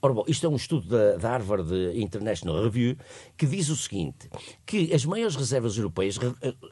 Ora, 0.01 0.13
bom, 0.13 0.23
isto 0.27 0.45
é 0.45 0.49
um 0.49 0.55
estudo 0.55 0.87
da, 0.87 1.17
da, 1.17 1.29
Harvard 1.29 1.73
International 1.99 2.63
Review 2.63 2.95
que 3.35 3.47
diz 3.47 3.69
o 3.69 3.75
seguinte: 3.75 4.29
que 4.65 4.93
as 4.93 5.05
maiores 5.05 5.35
reservas 5.35 5.75
europeias, 5.77 6.19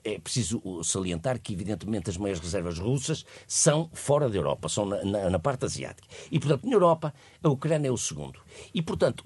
é 0.04 0.20
preciso 0.20 0.62
salientar 0.84 1.40
que, 1.40 1.54
evidentemente, 1.54 2.10
as 2.10 2.18
maiores 2.18 2.42
reservas 2.42 2.78
russas 2.78 3.26
são 3.48 3.90
fora 3.94 4.30
da 4.30 4.38
Europa, 4.38 4.70
são 4.70 4.86
na, 4.86 5.04
na, 5.04 5.30
na 5.30 5.40
parte 5.40 5.66
asiática. 5.66 6.08
E, 6.32 6.40
portanto, 6.40 6.66
na 6.66 6.74
Europa, 6.74 7.14
a 7.42 7.50
Ucrânia 7.50 7.88
é 7.88 7.92
o 7.92 7.98
segundo. 7.98 8.40
E, 8.74 8.82
portanto, 8.82 9.24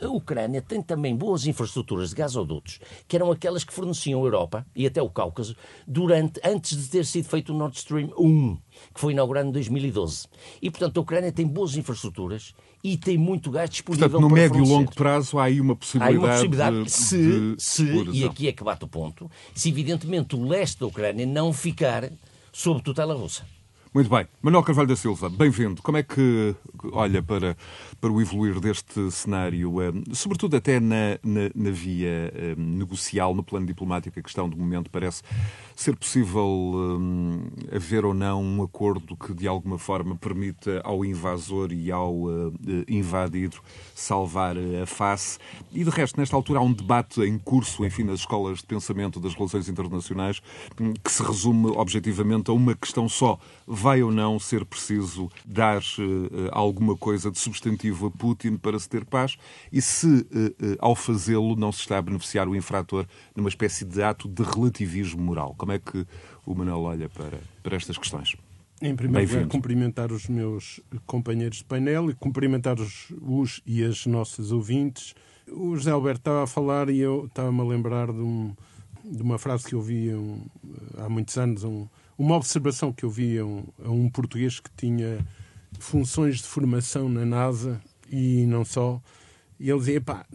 a 0.00 0.08
Ucrânia 0.08 0.62
tem 0.62 0.80
também 0.80 1.16
boas 1.16 1.46
infraestruturas 1.46 2.10
de 2.10 2.16
gasodutos, 2.16 2.78
que 3.08 3.16
eram 3.16 3.30
aquelas 3.30 3.64
que 3.64 3.72
forneciam 3.72 4.22
a 4.22 4.24
Europa 4.24 4.66
e 4.74 4.86
até 4.86 5.02
o 5.02 5.10
Cáucaso 5.10 5.56
durante, 5.86 6.40
antes 6.44 6.76
de 6.76 6.88
ter 6.88 7.04
sido 7.04 7.28
feito 7.28 7.52
o 7.52 7.56
Nord 7.56 7.76
Stream 7.76 8.12
1, 8.16 8.56
que 8.94 9.00
foi 9.00 9.12
inaugurado 9.12 9.48
em 9.48 9.52
2012. 9.52 10.28
E, 10.62 10.70
portanto, 10.70 10.98
a 10.98 11.00
Ucrânia 11.00 11.32
tem 11.32 11.46
boas 11.46 11.76
infraestruturas 11.76 12.54
e 12.84 12.98
tem 12.98 13.16
muito 13.16 13.50
gás 13.50 13.70
disponível 13.70 14.10
Portanto, 14.10 14.28
no 14.28 14.34
médio 14.34 14.62
e 14.62 14.68
longo 14.68 14.94
prazo 14.94 15.38
há 15.38 15.44
aí 15.44 15.58
uma 15.58 15.74
possibilidade, 15.74 16.16
há 16.16 16.20
uma 16.20 16.28
possibilidade 16.28 16.84
de, 16.84 16.90
se, 16.90 17.16
de 17.16 17.54
se 17.58 17.84
e 18.12 18.24
aqui 18.26 18.46
é 18.46 18.52
que 18.52 18.62
bate 18.62 18.84
o 18.84 18.88
ponto, 18.88 19.30
se 19.54 19.70
evidentemente 19.70 20.36
o 20.36 20.46
leste 20.46 20.80
da 20.80 20.86
Ucrânia 20.86 21.24
não 21.24 21.50
ficar 21.50 22.12
sob 22.52 22.82
tutela 22.82 23.14
russa. 23.14 23.46
Muito 23.94 24.10
bem. 24.10 24.26
Manuel 24.42 24.64
Carvalho 24.64 24.88
da 24.88 24.96
Silva, 24.96 25.30
bem-vindo. 25.30 25.80
Como 25.80 25.96
é 25.96 26.02
que 26.02 26.52
olha 26.92 27.22
para, 27.22 27.56
para 28.00 28.10
o 28.10 28.20
evoluir 28.20 28.58
deste 28.58 29.08
cenário, 29.12 29.80
eh, 29.80 29.92
sobretudo 30.12 30.56
até 30.56 30.80
na, 30.80 31.16
na, 31.22 31.42
na 31.54 31.70
via 31.70 32.32
eh, 32.34 32.54
negocial, 32.56 33.32
no 33.36 33.44
plano 33.44 33.66
diplomático, 33.66 34.18
a 34.18 34.22
questão 34.22 34.48
do 34.48 34.56
momento 34.56 34.90
parece 34.90 35.22
ser 35.74 35.96
possível 35.96 36.72
eh, 37.70 37.76
haver 37.76 38.04
ou 38.04 38.14
não 38.14 38.42
um 38.42 38.62
acordo 38.62 39.16
que 39.16 39.34
de 39.34 39.48
alguma 39.48 39.78
forma 39.78 40.16
permita 40.16 40.80
ao 40.84 41.04
invasor 41.04 41.72
e 41.72 41.90
ao 41.90 42.14
invadido 42.88 43.56
salvar 43.94 44.56
a 44.56 44.86
face. 44.86 45.38
E 45.72 45.84
de 45.84 45.90
resto, 45.90 46.18
nesta 46.18 46.36
altura 46.36 46.60
há 46.60 46.62
um 46.62 46.72
debate 46.72 47.20
em 47.22 47.38
curso, 47.38 47.84
enfim, 47.84 48.04
nas 48.04 48.20
escolas 48.20 48.58
de 48.58 48.66
pensamento 48.66 49.20
das 49.20 49.34
relações 49.34 49.68
internacionais, 49.68 50.40
hum, 50.80 50.92
que 51.02 51.10
se 51.10 51.22
resume 51.22 51.70
objetivamente 51.70 52.50
a 52.50 52.54
uma 52.54 52.74
questão 52.74 53.08
só 53.08 53.38
vai 53.66 54.02
ou 54.02 54.10
não 54.10 54.38
ser 54.38 54.64
preciso 54.64 55.30
dar 55.44 55.80
uh, 55.80 56.48
alguma 56.52 56.96
coisa 56.96 57.30
de 57.30 57.38
substantivo 57.38 58.06
a 58.06 58.10
Putin 58.10 58.56
para 58.56 58.78
se 58.78 58.88
ter 58.88 59.04
paz 59.04 59.36
e 59.72 59.80
se, 59.80 60.06
uh, 60.06 60.16
uh, 60.16 60.76
ao 60.78 60.94
fazê-lo, 60.94 61.56
não 61.56 61.72
se 61.72 61.80
está 61.80 61.98
a 61.98 62.02
beneficiar 62.02 62.48
o 62.48 62.56
infrator 62.56 63.06
numa 63.34 63.48
espécie 63.48 63.84
de 63.84 64.02
ato 64.02 64.28
de 64.28 64.42
relativismo 64.42 65.22
moral. 65.22 65.54
Como 65.64 65.72
é 65.72 65.78
que 65.78 66.06
o 66.44 66.54
Manuel 66.54 66.80
olha 66.80 67.08
para, 67.08 67.38
para 67.62 67.74
estas 67.74 67.96
questões? 67.96 68.36
Em 68.82 68.94
primeiro 68.94 69.32
lugar, 69.32 69.48
cumprimentar 69.48 70.12
os 70.12 70.28
meus 70.28 70.78
companheiros 71.06 71.58
de 71.58 71.64
painel 71.64 72.10
e 72.10 72.14
cumprimentar 72.14 72.78
os, 72.78 73.10
os 73.22 73.62
e 73.64 73.82
as 73.82 74.04
nossas 74.04 74.52
ouvintes. 74.52 75.14
O 75.48 75.74
José 75.74 75.90
Alberto 75.90 76.20
estava 76.20 76.44
a 76.44 76.46
falar 76.46 76.90
e 76.90 76.98
eu 76.98 77.24
estava-me 77.24 77.62
a 77.62 77.64
lembrar 77.64 78.12
de, 78.12 78.20
um, 78.20 78.54
de, 79.02 79.22
uma 79.22 79.38
frase 79.38 79.64
que 79.64 79.74
eu 79.74 79.80
vi 79.80 80.12
um, 80.12 80.44
há 80.98 81.08
muitos 81.08 81.38
anos, 81.38 81.64
um, 81.64 81.88
uma 82.18 82.36
observação 82.36 82.92
que 82.92 83.06
eu 83.06 83.10
vi 83.10 83.38
a 83.38 83.46
um, 83.46 83.64
a 83.82 83.88
um 83.88 84.10
português 84.10 84.60
que 84.60 84.68
tinha 84.76 85.26
funções 85.78 86.42
de 86.42 86.46
formação 86.46 87.08
na 87.08 87.24
NASA 87.24 87.80
e 88.10 88.44
não 88.44 88.66
só. 88.66 89.00
E 89.58 89.70
ele 89.70 89.78
dizia: 89.78 90.00
pá, 90.02 90.26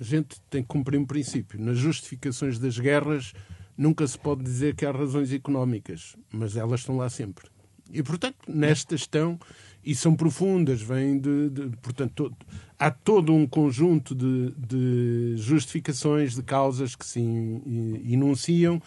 a 0.00 0.02
gente 0.02 0.40
tem 0.48 0.62
que 0.62 0.68
cumprir 0.68 0.98
um 0.98 1.04
princípio. 1.04 1.60
Nas 1.60 1.76
justificações 1.76 2.58
das 2.58 2.78
guerras 2.78 3.34
nunca 3.82 4.06
se 4.06 4.18
pode 4.18 4.42
dizer 4.42 4.74
que 4.74 4.86
há 4.86 4.92
razões 4.92 5.32
económicas, 5.32 6.16
mas 6.32 6.56
elas 6.56 6.80
estão 6.80 6.96
lá 6.96 7.10
sempre. 7.10 7.46
E, 7.92 8.02
portanto, 8.02 8.36
nestas 8.48 9.00
estão, 9.00 9.38
e 9.84 9.94
são 9.94 10.14
profundas, 10.14 10.80
vêm 10.80 11.18
de. 11.18 11.50
de 11.50 11.76
portanto, 11.78 12.12
todo, 12.14 12.36
há 12.78 12.90
todo 12.90 13.34
um 13.34 13.46
conjunto 13.46 14.14
de, 14.14 14.54
de, 14.56 15.34
justificações, 15.36 16.34
de 16.34 16.42
causas 16.42 16.96
que 16.96 17.04
se 17.04 17.20
enunciam 17.20 18.80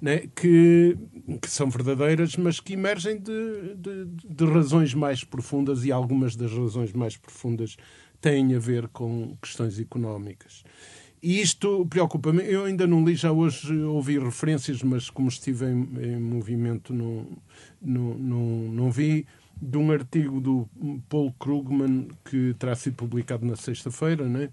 né, 0.00 0.28
que, 0.34 0.96
que, 1.40 1.48
são 1.50 1.70
verdadeiras, 1.70 2.36
mas 2.36 2.58
que 2.60 2.72
emergem 2.72 3.18
de, 3.18 3.76
de, 3.76 4.44
razões 4.44 4.94
mais 4.94 5.24
profundas 5.24 5.84
e 5.84 5.92
algumas 5.92 6.36
das 6.36 6.52
razões 6.52 6.92
mais 6.92 7.16
profundas 7.16 7.76
têm 8.20 8.54
a 8.54 8.58
ver 8.58 8.88
com 8.88 9.36
questões 9.40 9.78
económicas. 9.78 10.64
E 11.22 11.40
isto 11.40 11.86
preocupa-me. 11.86 12.42
Eu 12.42 12.64
ainda 12.64 12.86
não 12.86 13.04
li, 13.04 13.14
já 13.14 13.30
hoje 13.30 13.74
ouvi 13.82 14.18
referências, 14.18 14.82
mas 14.82 15.10
como 15.10 15.28
estive 15.28 15.66
em, 15.66 15.88
em 16.02 16.18
movimento, 16.18 16.94
não, 16.94 17.26
não, 17.80 18.14
não, 18.14 18.46
não 18.72 18.90
vi, 18.90 19.26
de 19.60 19.76
um 19.76 19.92
artigo 19.92 20.40
do 20.40 20.68
Paul 21.08 21.32
Krugman 21.38 22.08
que 22.24 22.54
terá 22.58 22.74
sido 22.74 22.94
publicado 22.94 23.44
na 23.44 23.56
sexta-feira, 23.56 24.26
né? 24.26 24.48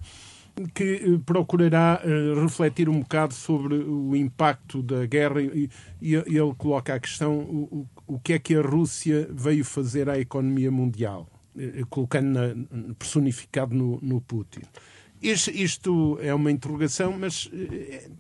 que 0.74 0.84
eh, 0.84 1.20
procurará 1.26 2.02
uh, 2.04 2.42
refletir 2.42 2.90
um 2.90 3.02
bocado 3.02 3.34
sobre 3.34 3.76
o 3.76 4.16
impacto 4.16 4.82
da 4.82 5.06
guerra 5.06 5.42
e, 5.42 5.70
e, 6.02 6.16
ele 6.16 6.54
coloca 6.58 6.96
a 6.96 7.00
questão 7.00 7.38
o, 7.40 7.88
o 8.08 8.20
que 8.20 8.34
é 8.34 8.40
que 8.40 8.56
a 8.56 8.62
Rússia 8.62 9.30
veio 9.32 9.64
fazer 9.64 10.10
à 10.10 10.18
economia 10.18 10.72
mundial, 10.72 11.30
uh, 11.56 11.86
colocando 11.90 12.28
na, 12.28 12.96
personificado 12.96 13.76
no, 13.76 14.00
no 14.02 14.20
Putin. 14.20 14.62
Isto, 15.22 15.52
isto, 15.52 16.20
é 16.22 16.34
uma 16.34 16.52
interrogação, 16.52 17.12
mas 17.18 17.46
uh, 17.46 17.52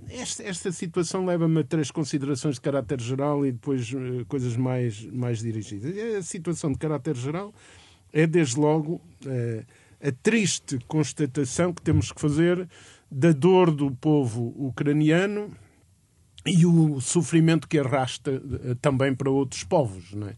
esta, 0.10 0.44
esta 0.44 0.72
situação 0.72 1.26
leva-me 1.26 1.60
a 1.60 1.64
três 1.64 1.92
considerações 1.92 2.56
de 2.56 2.62
caráter 2.62 3.00
geral 3.00 3.46
e 3.46 3.52
depois 3.52 3.92
coisas 4.28 4.56
mais, 4.58 5.04
mais 5.06 5.40
dirigidas. 5.40 5.96
A 6.16 6.22
situação 6.24 6.72
de 6.72 6.78
caráter 6.80 7.16
geral 7.16 7.54
é, 8.12 8.26
desde 8.26 8.60
logo, 8.60 9.02
a 10.02 10.12
triste 10.24 10.80
constatação 10.88 11.74
que 11.74 11.82
temos 11.82 12.12
que 12.12 12.20
fazer 12.20 12.68
da 13.12 13.32
dor 13.32 13.72
do 13.72 13.92
povo 13.92 14.54
ucraniano 14.58 15.52
e 16.46 16.66
o 16.66 17.02
sofrimento 17.02 17.68
que 17.68 17.78
arrasta 17.78 18.42
também 18.82 19.14
para 19.14 19.30
outros 19.30 19.64
povos. 19.64 20.14
Não 20.14 20.28
é? 20.28 20.36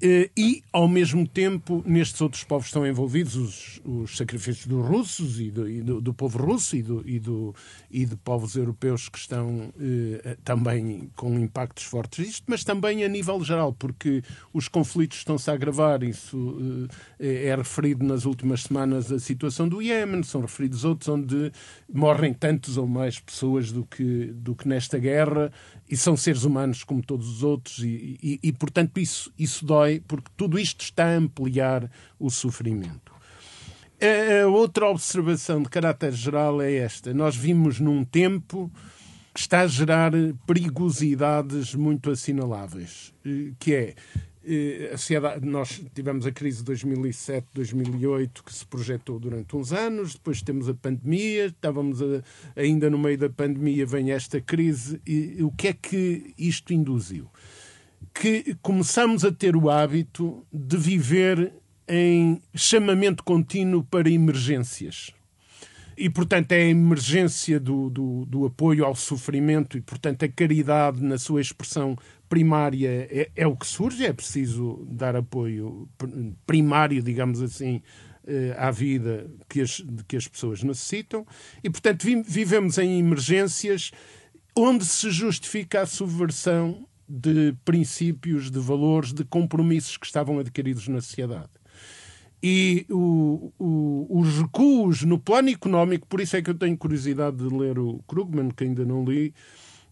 Eh, 0.00 0.30
e, 0.36 0.62
ao 0.72 0.86
mesmo 0.86 1.26
tempo, 1.26 1.82
nestes 1.84 2.20
outros 2.20 2.44
povos 2.44 2.66
estão 2.66 2.86
envolvidos 2.86 3.34
os, 3.34 3.80
os 3.84 4.16
sacrifícios 4.16 4.66
dos 4.66 4.86
russos 4.86 5.40
e 5.40 5.50
do, 5.50 5.68
e 5.68 5.82
do, 5.82 6.00
do 6.00 6.14
povo 6.14 6.38
russo 6.38 6.76
e, 6.76 6.82
do, 6.82 7.02
e, 7.04 7.18
do, 7.18 7.52
e 7.90 8.06
de 8.06 8.14
povos 8.14 8.54
europeus 8.54 9.08
que 9.08 9.18
estão 9.18 9.72
eh, 9.80 10.36
também 10.44 11.10
com 11.16 11.36
impactos 11.36 11.82
fortes 11.82 12.24
disto, 12.24 12.44
mas 12.46 12.62
também 12.62 13.04
a 13.04 13.08
nível 13.08 13.42
geral, 13.42 13.72
porque 13.72 14.22
os 14.52 14.68
conflitos 14.68 15.18
estão-se 15.18 15.50
a 15.50 15.54
agravar. 15.54 16.04
Isso 16.04 16.88
eh, 17.18 17.46
é 17.46 17.56
referido 17.56 18.04
nas 18.04 18.24
últimas 18.24 18.62
semanas 18.62 19.10
a 19.10 19.18
situação 19.18 19.68
do 19.68 19.82
Iémen, 19.82 20.22
são 20.22 20.42
referidos 20.42 20.84
outros 20.84 21.08
onde 21.08 21.50
morrem 21.92 22.32
tantos 22.32 22.76
ou 22.76 22.86
mais 22.86 23.18
pessoas 23.18 23.72
do 23.72 23.84
que, 23.84 24.26
do 24.26 24.54
que 24.54 24.68
nesta 24.68 24.96
guerra 24.96 25.50
e 25.90 25.96
são 25.96 26.16
seres 26.16 26.44
humanos 26.44 26.84
como 26.84 27.02
todos 27.02 27.28
os 27.28 27.42
outros 27.42 27.78
e, 27.78 28.18
e, 28.22 28.40
e, 28.42 28.52
portanto 28.52 28.98
isso, 29.00 29.32
isso 29.38 29.64
dói 29.64 30.02
porque 30.06 30.30
tudo 30.36 30.58
isto 30.58 30.82
está 30.82 31.06
a 31.06 31.16
ampliar 31.16 31.90
o 32.18 32.30
sofrimento. 32.30 33.12
A 34.00 34.46
outra 34.46 34.88
observação 34.88 35.60
de 35.60 35.68
caráter 35.68 36.12
geral 36.12 36.62
é 36.62 36.72
esta. 36.74 37.12
Nós 37.12 37.34
vimos 37.34 37.80
num 37.80 38.04
tempo 38.04 38.70
que 39.34 39.40
está 39.40 39.62
a 39.62 39.66
gerar 39.66 40.12
perigosidades 40.46 41.74
muito 41.74 42.10
assinaláveis, 42.10 43.12
eh, 43.24 43.52
que 43.58 43.74
é 43.74 43.94
a 44.92 44.96
sociedade, 44.96 45.46
nós 45.46 45.82
tivemos 45.94 46.26
a 46.26 46.32
crise 46.32 46.58
de 46.58 46.64
2007, 46.64 47.46
2008, 47.54 48.42
que 48.44 48.54
se 48.54 48.66
projetou 48.66 49.18
durante 49.18 49.54
uns 49.54 49.72
anos, 49.72 50.14
depois 50.14 50.42
temos 50.42 50.68
a 50.68 50.74
pandemia, 50.74 51.46
estávamos 51.46 52.02
a, 52.02 52.22
ainda 52.56 52.88
no 52.88 52.98
meio 52.98 53.18
da 53.18 53.28
pandemia, 53.28 53.84
vem 53.84 54.10
esta 54.10 54.40
crise, 54.40 55.00
e 55.06 55.42
o 55.42 55.50
que 55.50 55.68
é 55.68 55.72
que 55.72 56.34
isto 56.38 56.72
induziu? 56.72 57.28
Que 58.14 58.56
começamos 58.62 59.24
a 59.24 59.32
ter 59.32 59.54
o 59.54 59.68
hábito 59.68 60.46
de 60.52 60.76
viver 60.76 61.52
em 61.88 62.40
chamamento 62.54 63.24
contínuo 63.24 63.82
para 63.84 64.10
emergências. 64.10 65.12
E, 65.96 66.08
portanto, 66.08 66.52
é 66.52 66.58
a 66.58 66.68
emergência 66.68 67.58
do, 67.58 67.90
do, 67.90 68.24
do, 68.24 68.46
apoio 68.46 68.84
ao 68.84 68.94
sofrimento 68.94 69.76
e, 69.76 69.80
portanto, 69.80 70.24
a 70.24 70.28
caridade, 70.28 71.02
na 71.02 71.18
sua 71.18 71.40
expressão 71.40 71.98
primária, 72.28 73.08
é, 73.10 73.30
é 73.34 73.46
o 73.46 73.56
que 73.56 73.66
surge. 73.66 74.04
É 74.04 74.12
preciso 74.12 74.86
dar 74.90 75.16
apoio 75.16 75.88
primário, 76.46 77.02
digamos 77.02 77.40
assim, 77.42 77.82
eh, 78.26 78.54
à 78.56 78.70
vida 78.70 79.30
que 79.48 79.60
as, 79.60 79.84
que 80.06 80.16
as 80.16 80.28
pessoas 80.28 80.62
necessitam. 80.62 81.26
E, 81.62 81.70
portanto, 81.70 82.06
vivemos 82.26 82.78
em 82.78 82.98
emergências 82.98 83.90
onde 84.56 84.84
se 84.84 85.10
justifica 85.10 85.82
a 85.82 85.86
subversão 85.86 86.86
de 87.08 87.54
princípios, 87.64 88.50
de 88.50 88.58
valores, 88.58 89.12
de 89.12 89.24
compromissos 89.24 89.96
que 89.96 90.06
estavam 90.06 90.38
adquiridos 90.38 90.88
na 90.88 91.00
sociedade 91.00 91.48
e 92.42 92.86
o, 92.88 93.52
o, 93.58 94.06
os 94.20 94.38
recuos 94.38 95.02
no 95.02 95.18
plano 95.18 95.50
económico, 95.50 96.06
por 96.06 96.20
isso 96.20 96.36
é 96.36 96.42
que 96.42 96.50
eu 96.50 96.54
tenho 96.54 96.76
curiosidade 96.76 97.36
de 97.36 97.54
ler 97.54 97.78
o 97.78 98.00
Krugman, 98.06 98.50
que 98.50 98.64
ainda 98.64 98.84
não 98.84 99.04
li, 99.04 99.34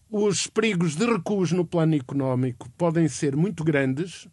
os 0.09 0.47
perigos 0.47 0.95
de 0.95 1.05
recuos 1.05 1.51
no 1.51 1.65
plano 1.65 1.95
económico 1.95 2.69
podem 2.77 3.07
ser 3.07 3.35
muito 3.35 3.63
grandes. 3.63 4.27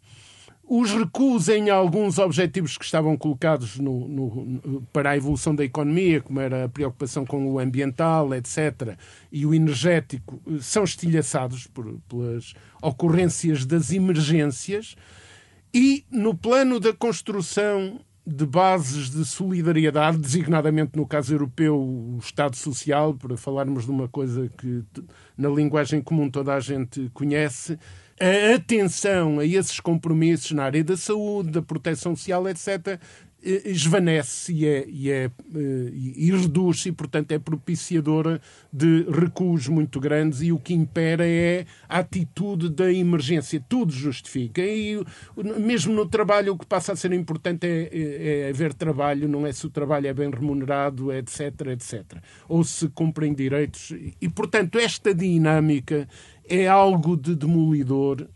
Os 0.67 0.93
recuos 0.93 1.49
em 1.51 1.69
alguns 1.69 2.19
objetivos 2.19 2.79
que 2.79 2.85
estavam 2.87 3.19
colocados 3.19 3.79
no, 3.79 4.09
no, 4.09 4.83
para 4.93 5.11
a 5.11 5.17
evolução 5.17 5.55
da 5.55 5.63
economia, 5.63 6.23
como 6.23 6.41
era 6.41 6.65
a 6.65 6.69
preocupação 6.69 7.27
com 7.27 7.47
o 7.51 7.59
ambiental, 7.59 8.35
etc., 8.35 8.97
e 9.31 9.45
o 9.45 9.53
energético, 9.53 10.41
são 10.61 10.85
estilhaçados 10.85 11.67
por, 11.67 11.99
pelas 12.09 12.55
ocorrências 12.81 13.67
das 13.67 13.93
emergências. 13.93 14.97
E 15.73 16.05
no 16.11 16.35
plano 16.35 16.81
da 16.81 16.95
construção 16.95 18.01
de 18.27 18.47
bases 18.47 19.11
de 19.11 19.25
solidariedade, 19.25 20.19
designadamente 20.19 20.97
no 20.97 21.07
caso 21.07 21.35
europeu, 21.35 21.79
o 21.79 22.19
Estado 22.19 22.57
Social, 22.57 23.15
para 23.15 23.37
falarmos 23.37 23.85
de 23.85 23.91
uma 23.91 24.09
coisa 24.09 24.51
que 24.57 24.83
na 25.37 25.49
linguagem 25.49 26.01
comum 26.01 26.31
toda 26.31 26.55
a 26.55 26.61
gente 26.61 27.11
conhece, 27.13 27.79
a 28.19 28.55
atenção 28.55 29.41
a 29.41 29.45
esses 29.45 29.79
compromissos 29.79 30.53
na 30.53 30.65
área 30.65 30.83
da 30.83 30.97
saúde, 30.97 31.51
da 31.51 31.61
proteção 31.61 32.17
social, 32.17 32.49
etc., 32.49 32.99
esvanece 33.45 34.53
e, 34.53 34.67
é, 34.67 34.85
e, 34.89 35.11
é, 35.11 35.25
eh, 35.25 35.91
e 35.95 36.31
reduz-se, 36.33 36.89
e, 36.89 36.93
portanto, 36.93 37.33
é 37.33 37.39
propiciadora 37.39 38.41
de 38.73 39.07
recuos 39.11 39.69
muito 39.69 40.01
grandes 40.01 40.41
e 40.41 40.51
o 40.51 40.59
que 40.59 40.73
impera 40.73 41.27
é 41.27 41.67
a 41.89 41.99
atitude 41.99 42.71
da 42.71 42.93
emergência. 42.93 43.63
Tudo 43.69 43.93
justifica. 43.93 44.63
E 44.63 45.05
mesmo 45.59 45.95
no 45.95 46.07
trabalho, 46.07 46.55
o 46.55 46.59
que 46.59 46.67
passa 46.67 46.93
a 46.93 46.97
ser 46.97 47.13
importante 47.13 47.67
é, 47.67 47.91
é, 47.93 48.41
é 48.47 48.51
haver 48.51 48.73
trabalho, 48.73 49.29
não 49.29 49.47
é 49.47 49.53
se 49.53 49.67
o 49.67 49.71
trabalho 49.71 50.07
é 50.07 50.15
bem 50.15 50.31
remunerado, 50.31 51.13
etc, 51.13 51.67
etc. 51.73 52.19
Ou 52.49 52.65
se 52.65 52.89
cumprem 52.89 53.35
direitos. 53.35 53.93
E, 54.21 54.29
portanto, 54.29 54.79
esta 54.79 55.15
dinâmica 55.15 56.09
é 56.49 56.67
algo 56.67 57.17
de 57.17 57.35
demolidor 57.35 58.27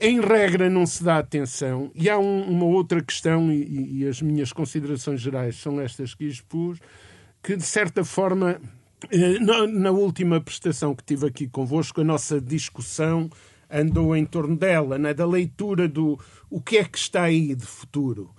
em 0.00 0.20
regra, 0.20 0.70
não 0.70 0.86
se 0.86 1.02
dá 1.02 1.18
atenção. 1.18 1.90
E 1.94 2.08
há 2.08 2.18
um, 2.18 2.42
uma 2.42 2.66
outra 2.66 3.02
questão, 3.02 3.50
e, 3.50 4.00
e, 4.00 4.08
as 4.08 4.22
minhas 4.22 4.52
considerações 4.52 5.20
gerais 5.20 5.56
são 5.56 5.80
estas 5.80 6.14
que 6.14 6.24
expus, 6.24 6.78
que 7.42 7.56
de 7.56 7.64
certa 7.64 8.04
forma, 8.04 8.60
eh, 9.10 9.38
na, 9.40 9.66
na 9.66 9.90
última 9.90 10.40
prestação 10.40 10.94
que 10.94 11.04
tive 11.04 11.26
aqui 11.26 11.48
convosco, 11.48 12.00
a 12.00 12.04
nossa 12.04 12.40
discussão 12.40 13.28
andou 13.70 14.16
em 14.16 14.24
torno 14.24 14.56
dela, 14.56 14.98
né, 14.98 15.12
da 15.12 15.26
leitura 15.26 15.88
do 15.88 16.18
o 16.48 16.60
que 16.60 16.78
é 16.78 16.84
que 16.84 16.96
está 16.96 17.24
aí 17.24 17.54
de 17.54 17.66
futuro 17.66 18.30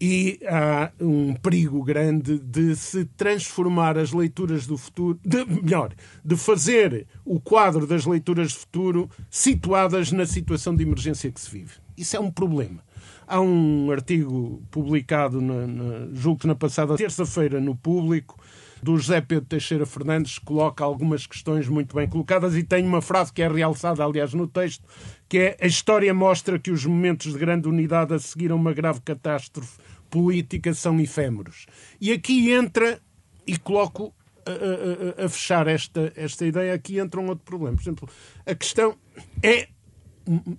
e 0.00 0.38
há 0.46 0.92
um 1.00 1.34
perigo 1.34 1.82
grande 1.82 2.38
de 2.38 2.76
se 2.76 3.04
transformar 3.04 3.98
as 3.98 4.12
leituras 4.12 4.66
do 4.66 4.78
futuro, 4.78 5.18
de, 5.24 5.44
melhor, 5.44 5.92
de 6.24 6.36
fazer 6.36 7.06
o 7.24 7.40
quadro 7.40 7.86
das 7.86 8.06
leituras 8.06 8.50
de 8.50 8.58
futuro 8.58 9.10
situadas 9.30 10.12
na 10.12 10.26
situação 10.26 10.74
de 10.74 10.84
emergência 10.84 11.30
que 11.30 11.40
se 11.40 11.50
vive. 11.50 11.72
Isso 11.96 12.16
é 12.16 12.20
um 12.20 12.30
problema. 12.30 12.80
Há 13.26 13.40
um 13.40 13.90
artigo 13.90 14.62
publicado, 14.70 15.40
na, 15.40 15.66
na, 15.66 16.08
julgo 16.12 16.40
que 16.40 16.46
na 16.46 16.54
passada 16.54 16.96
terça-feira, 16.96 17.60
no 17.60 17.76
Público, 17.76 18.38
do 18.82 18.96
José 18.96 19.20
Pedro 19.20 19.46
Teixeira 19.46 19.84
Fernandes, 19.84 20.38
que 20.38 20.44
coloca 20.44 20.84
algumas 20.84 21.26
questões 21.26 21.68
muito 21.68 21.94
bem 21.94 22.08
colocadas 22.08 22.56
e 22.56 22.62
tem 22.62 22.86
uma 22.86 23.02
frase 23.02 23.32
que 23.32 23.42
é 23.42 23.48
realçada, 23.48 24.04
aliás, 24.04 24.32
no 24.32 24.46
texto, 24.46 24.84
que 25.28 25.38
é 25.38 25.56
a 25.60 25.66
história 25.66 26.14
mostra 26.14 26.58
que 26.58 26.70
os 26.70 26.86
momentos 26.86 27.32
de 27.32 27.38
grande 27.38 27.68
unidade 27.68 28.14
a 28.14 28.18
seguir 28.18 28.50
a 28.52 28.54
uma 28.54 28.72
grave 28.72 29.00
catástrofe 29.00 29.78
política 30.10 30.74
são 30.74 30.98
efêmeros. 31.00 31.66
E 32.00 32.12
aqui 32.12 32.50
entra, 32.50 33.00
e 33.46 33.56
coloco 33.58 34.14
a, 34.46 35.22
a, 35.22 35.26
a, 35.26 35.28
fechar 35.28 35.66
esta, 35.66 36.12
esta 36.16 36.46
ideia, 36.46 36.74
aqui 36.74 36.98
entra 36.98 37.20
um 37.20 37.28
outro 37.28 37.44
problema. 37.44 37.76
Por 37.76 37.82
exemplo, 37.82 38.08
a 38.46 38.54
questão 38.54 38.96
é 39.42 39.68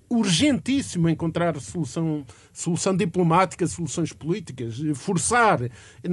urgentíssimo 0.09 1.07
encontrar 1.09 1.59
solução, 1.59 2.25
solução 2.51 2.95
diplomática, 2.95 3.67
soluções 3.67 4.12
políticas, 4.12 4.77
forçar, 4.95 5.59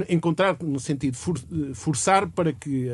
encontrar 0.07 0.55
no 0.61 0.79
sentido 0.79 1.17
for, 1.17 1.37
forçar 1.73 2.29
para 2.29 2.53
que 2.53 2.87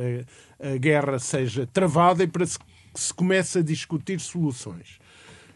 a, 0.59 0.69
a, 0.69 0.77
guerra 0.77 1.19
seja 1.19 1.67
travada 1.67 2.23
e 2.23 2.27
para 2.27 2.45
que 2.45 2.99
se 2.99 3.13
comece 3.13 3.59
a 3.59 3.61
discutir 3.61 4.19
soluções. 4.19 4.99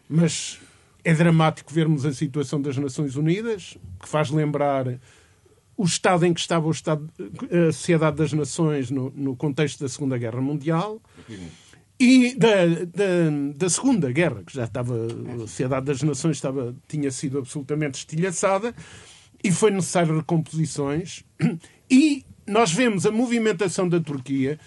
Mas 0.08 0.60
é 1.08 1.14
dramático 1.14 1.72
vermos 1.72 2.04
a 2.04 2.12
situação 2.12 2.60
das 2.60 2.76
Nações 2.76 3.16
Unidas, 3.16 3.78
que 3.98 4.06
faz 4.06 4.28
lembrar 4.28 5.00
o 5.74 5.84
estado 5.84 6.26
em 6.26 6.34
que 6.34 6.40
estava 6.40 6.68
o 6.68 6.70
estado, 6.70 7.08
a 7.50 7.72
Sociedade 7.72 8.18
das 8.18 8.30
Nações 8.34 8.90
no, 8.90 9.10
no 9.16 9.34
contexto 9.34 9.80
da 9.80 9.88
Segunda 9.88 10.18
Guerra 10.18 10.42
Mundial 10.42 11.00
e 11.98 12.34
da, 12.34 12.66
da, 12.66 13.54
da, 13.56 13.70
Segunda 13.70 14.12
Guerra, 14.12 14.42
que 14.44 14.52
já 14.52 14.64
estava, 14.64 14.94
a 15.34 15.38
Sociedade 15.38 15.86
das 15.86 16.02
Nações 16.02 16.36
estava, 16.36 16.76
tinha 16.86 17.10
sido 17.10 17.38
absolutamente 17.38 18.00
estilhaçada 18.00 18.74
e 19.42 19.50
foi 19.50 19.70
necessário 19.70 20.14
recomposições. 20.14 21.24
E 21.90 22.22
nós 22.46 22.70
vemos 22.70 23.06
a 23.06 23.10
movimentação 23.10 23.88
da 23.88 23.98
Turquia. 23.98 24.60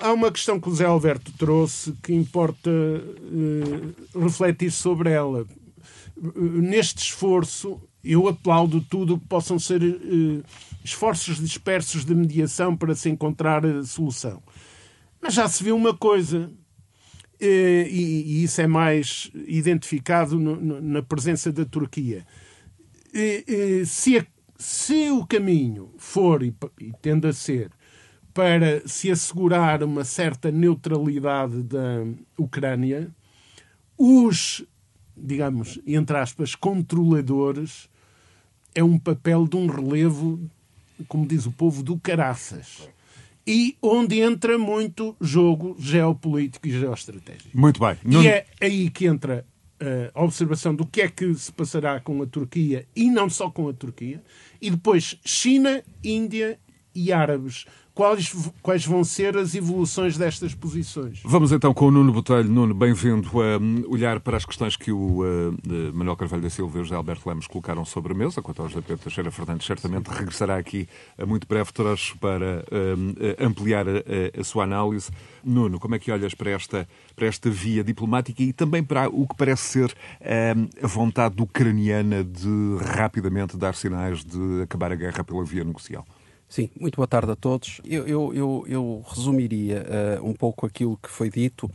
Há 0.00 0.12
uma 0.12 0.32
questão 0.32 0.58
que 0.58 0.68
o 0.68 0.74
Zé 0.74 0.86
Alberto 0.86 1.30
trouxe 1.38 1.92
que 2.02 2.12
importa 2.12 2.68
uh, 2.68 4.20
refletir 4.20 4.72
sobre 4.72 5.10
ela 5.10 5.46
neste 6.60 7.02
esforço, 7.02 7.80
eu 8.02 8.28
aplaudo 8.28 8.80
tudo 8.80 9.18
que 9.18 9.26
possam 9.26 9.58
ser 9.58 9.82
uh, 9.82 10.44
esforços 10.84 11.38
dispersos 11.38 12.04
de 12.04 12.14
mediação 12.14 12.76
para 12.76 12.94
se 12.94 13.08
encontrar 13.08 13.64
a 13.64 13.82
solução. 13.84 14.42
Mas 15.20 15.34
já 15.34 15.48
se 15.48 15.64
viu 15.64 15.74
uma 15.74 15.94
coisa, 15.94 16.50
uh, 17.40 17.44
e, 17.44 18.44
isso 18.44 18.60
é 18.60 18.66
mais 18.66 19.30
identificado 19.46 20.38
na 20.38 21.02
presença 21.02 21.50
da 21.50 21.64
Turquia. 21.64 22.26
Uh, 23.08 23.86
se, 23.86 25.10
o 25.10 25.26
caminho 25.26 25.92
for, 25.96 26.42
e 26.42 26.54
tende 27.00 27.28
a 27.28 27.32
ser, 27.32 27.70
para 28.34 28.86
se 28.86 29.10
assegurar 29.10 29.82
uma 29.82 30.04
certa 30.04 30.50
neutralidade 30.50 31.62
da 31.62 32.04
Ucrânia, 32.36 33.14
os, 33.96 34.64
digamos, 35.16 35.80
entre 35.86 36.16
aspas, 36.16 36.54
controladores 36.54 37.88
é 38.74 38.82
um 38.82 38.98
papel 38.98 39.46
de 39.46 39.56
um 39.56 39.66
relevo, 39.66 40.40
como 41.08 41.26
diz 41.26 41.46
o 41.46 41.52
povo, 41.52 41.82
do 41.82 41.98
caraças. 41.98 42.88
E 43.46 43.76
onde 43.82 44.20
entra 44.20 44.58
muito 44.58 45.14
jogo 45.20 45.76
geopolítico 45.78 46.66
e 46.66 46.70
geoestratégico. 46.70 47.50
Muito 47.52 47.78
bem. 47.78 47.96
Não... 48.04 48.22
E 48.22 48.28
é 48.28 48.46
aí 48.60 48.90
que 48.90 49.06
entra 49.06 49.44
a 50.14 50.22
observação 50.22 50.74
do 50.74 50.86
que 50.86 51.02
é 51.02 51.08
que 51.08 51.34
se 51.34 51.52
passará 51.52 52.00
com 52.00 52.22
a 52.22 52.26
Turquia 52.26 52.86
e 52.96 53.10
não 53.10 53.28
só 53.28 53.50
com 53.50 53.68
a 53.68 53.72
Turquia, 53.72 54.22
e 54.60 54.70
depois 54.70 55.18
China, 55.24 55.82
Índia 56.02 56.58
e 56.94 57.12
árabes 57.12 57.66
quais, 57.94 58.34
quais 58.60 58.84
vão 58.84 59.04
ser 59.04 59.36
as 59.36 59.54
evoluções 59.54 60.18
destas 60.18 60.52
posições. 60.52 61.20
Vamos 61.24 61.52
então 61.52 61.72
com 61.72 61.86
o 61.86 61.90
Nuno 61.90 62.12
Botelho. 62.12 62.50
Nuno, 62.50 62.74
bem-vindo 62.74 63.40
a 63.40 63.58
hum, 63.58 63.84
olhar 63.88 64.18
para 64.20 64.36
as 64.36 64.44
questões 64.44 64.76
que 64.76 64.90
o 64.90 65.22
uh, 65.22 65.94
Manuel 65.94 66.16
Carvalho 66.16 66.42
da 66.42 66.50
Silva 66.50 66.78
e 66.78 66.80
o 66.80 66.84
José 66.84 66.96
Alberto 66.96 67.28
Lemos 67.28 67.46
colocaram 67.46 67.84
sobre 67.84 68.12
a 68.12 68.16
mesa. 68.16 68.42
Quanto 68.42 68.62
ao 68.62 68.68
José 68.68 68.80
Pedro 68.80 69.04
Teixeira 69.04 69.30
Fernandes, 69.30 69.66
certamente 69.66 70.08
regressará 70.08 70.56
aqui 70.56 70.88
a 71.16 71.24
muito 71.24 71.46
breve 71.46 71.72
trecho 71.72 72.18
para 72.18 72.64
uh, 72.64 73.44
ampliar 73.44 73.86
a, 73.88 74.40
a, 74.40 74.44
sua 74.44 74.64
análise. 74.64 75.10
Nuno, 75.44 75.78
como 75.78 75.94
é 75.94 75.98
que 75.98 76.10
olhas 76.10 76.34
para 76.34 76.50
esta, 76.50 76.88
para 77.14 77.26
esta 77.26 77.48
via 77.48 77.84
diplomática 77.84 78.42
e 78.42 78.52
também 78.52 78.82
para 78.82 79.08
o 79.08 79.26
que 79.26 79.36
parece 79.36 79.62
ser 79.62 79.90
uh, 79.90 80.84
a 80.84 80.86
vontade 80.86 81.40
ucraniana 81.40 82.24
de 82.24 82.76
rapidamente 82.80 83.56
dar 83.56 83.74
sinais 83.74 84.24
de 84.24 84.62
acabar 84.62 84.90
a 84.90 84.96
guerra 84.96 85.22
pela 85.22 85.44
via 85.44 85.62
negocial? 85.62 86.04
Sim, 86.48 86.70
muito 86.78 86.96
boa 86.96 87.06
tarde 87.08 87.32
a 87.32 87.36
todos. 87.36 87.80
Eu, 87.84 88.06
eu, 88.06 88.34
eu, 88.34 88.64
eu 88.68 89.04
resumiria 89.08 89.84
uh, 90.20 90.28
um 90.28 90.32
pouco 90.32 90.66
aquilo 90.66 90.96
que 90.98 91.08
foi 91.10 91.28
dito 91.28 91.68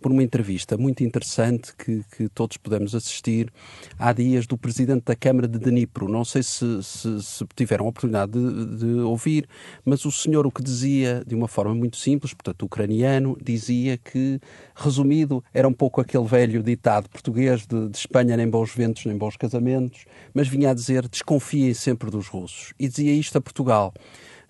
por 0.00 0.10
uma 0.10 0.22
entrevista 0.22 0.76
muito 0.76 1.04
interessante 1.04 1.74
que, 1.76 2.02
que 2.16 2.28
todos 2.28 2.56
pudemos 2.56 2.94
assistir 2.94 3.52
há 3.98 4.12
dias 4.12 4.46
do 4.46 4.56
presidente 4.56 5.04
da 5.04 5.14
Câmara 5.14 5.46
de 5.46 5.58
Dnipro. 5.58 6.08
Não 6.08 6.24
sei 6.24 6.42
se, 6.42 6.82
se, 6.82 7.22
se 7.22 7.44
tiveram 7.54 7.86
a 7.86 7.88
oportunidade 7.88 8.32
de, 8.32 8.76
de, 8.78 9.00
ouvir, 9.00 9.48
mas 9.84 10.04
o 10.04 10.10
senhor 10.10 10.46
o 10.46 10.50
que 10.50 10.62
dizia 10.62 11.22
de 11.26 11.34
uma 11.34 11.48
forma 11.48 11.74
muito 11.74 11.96
simples, 11.96 12.32
portanto, 12.32 12.64
ucraniano, 12.64 13.36
dizia 13.42 13.98
que, 13.98 14.40
resumido, 14.74 15.44
era 15.52 15.68
um 15.68 15.72
pouco 15.72 16.00
aquele 16.00 16.24
velho 16.24 16.62
ditado 16.62 17.08
português 17.08 17.66
de, 17.66 17.88
de 17.88 17.96
Espanha 17.96 18.36
nem 18.36 18.48
bons 18.48 18.74
ventos 18.74 19.04
nem 19.04 19.16
bons 19.16 19.36
casamentos, 19.36 20.04
mas 20.32 20.48
vinha 20.48 20.70
a 20.70 20.74
dizer 20.74 21.08
desconfiem 21.08 21.74
sempre 21.74 22.10
dos 22.10 22.28
russos. 22.28 22.72
E 22.78 22.88
dizia 22.88 23.12
isto 23.12 23.36
a 23.36 23.40
Portugal. 23.40 23.92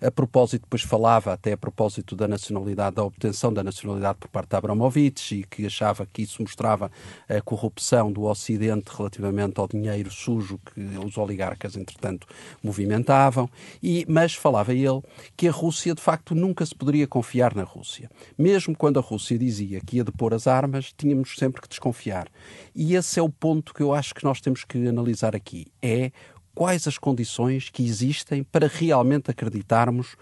A 0.01 0.09
propósito, 0.09 0.63
depois 0.63 0.81
falava 0.81 1.31
até 1.31 1.53
a 1.53 1.57
propósito 1.57 2.15
da 2.15 2.27
nacionalidade, 2.27 2.95
da 2.95 3.03
obtenção 3.03 3.53
da 3.53 3.63
nacionalidade 3.63 4.17
por 4.17 4.29
parte 4.29 4.49
de 4.49 4.55
Abramovich 4.55 5.35
e 5.35 5.43
que 5.43 5.63
achava 5.67 6.07
que 6.11 6.23
isso 6.23 6.41
mostrava 6.41 6.91
a 7.29 7.39
corrupção 7.41 8.11
do 8.11 8.23
Ocidente 8.23 8.89
relativamente 8.97 9.59
ao 9.59 9.67
dinheiro 9.67 10.09
sujo 10.09 10.59
que 10.73 10.81
os 10.97 11.17
oligarcas, 11.19 11.75
entretanto, 11.75 12.25
movimentavam. 12.63 13.47
E, 13.81 14.03
mas 14.09 14.33
falava 14.33 14.73
ele 14.73 15.03
que 15.37 15.47
a 15.47 15.51
Rússia, 15.51 15.93
de 15.93 16.01
facto, 16.01 16.33
nunca 16.33 16.65
se 16.65 16.73
poderia 16.73 17.05
confiar 17.05 17.53
na 17.55 17.63
Rússia. 17.63 18.09
Mesmo 18.35 18.75
quando 18.75 18.97
a 18.97 19.03
Rússia 19.03 19.37
dizia 19.37 19.81
que 19.81 19.97
ia 19.97 20.03
depor 20.03 20.33
as 20.33 20.47
armas, 20.47 20.91
tínhamos 20.97 21.35
sempre 21.37 21.61
que 21.61 21.69
desconfiar. 21.69 22.27
E 22.73 22.95
esse 22.95 23.19
é 23.19 23.21
o 23.21 23.29
ponto 23.29 23.71
que 23.71 23.83
eu 23.83 23.93
acho 23.93 24.15
que 24.15 24.23
nós 24.23 24.41
temos 24.41 24.63
que 24.63 24.87
analisar 24.87 25.35
aqui. 25.35 25.67
É 25.79 26.11
quais 26.53 26.87
as 26.87 26.97
condições 26.97 27.69
que 27.69 27.83
existem 27.83 28.43
para 28.43 28.67
realmente 28.67 29.31
acreditarmos 29.31 30.15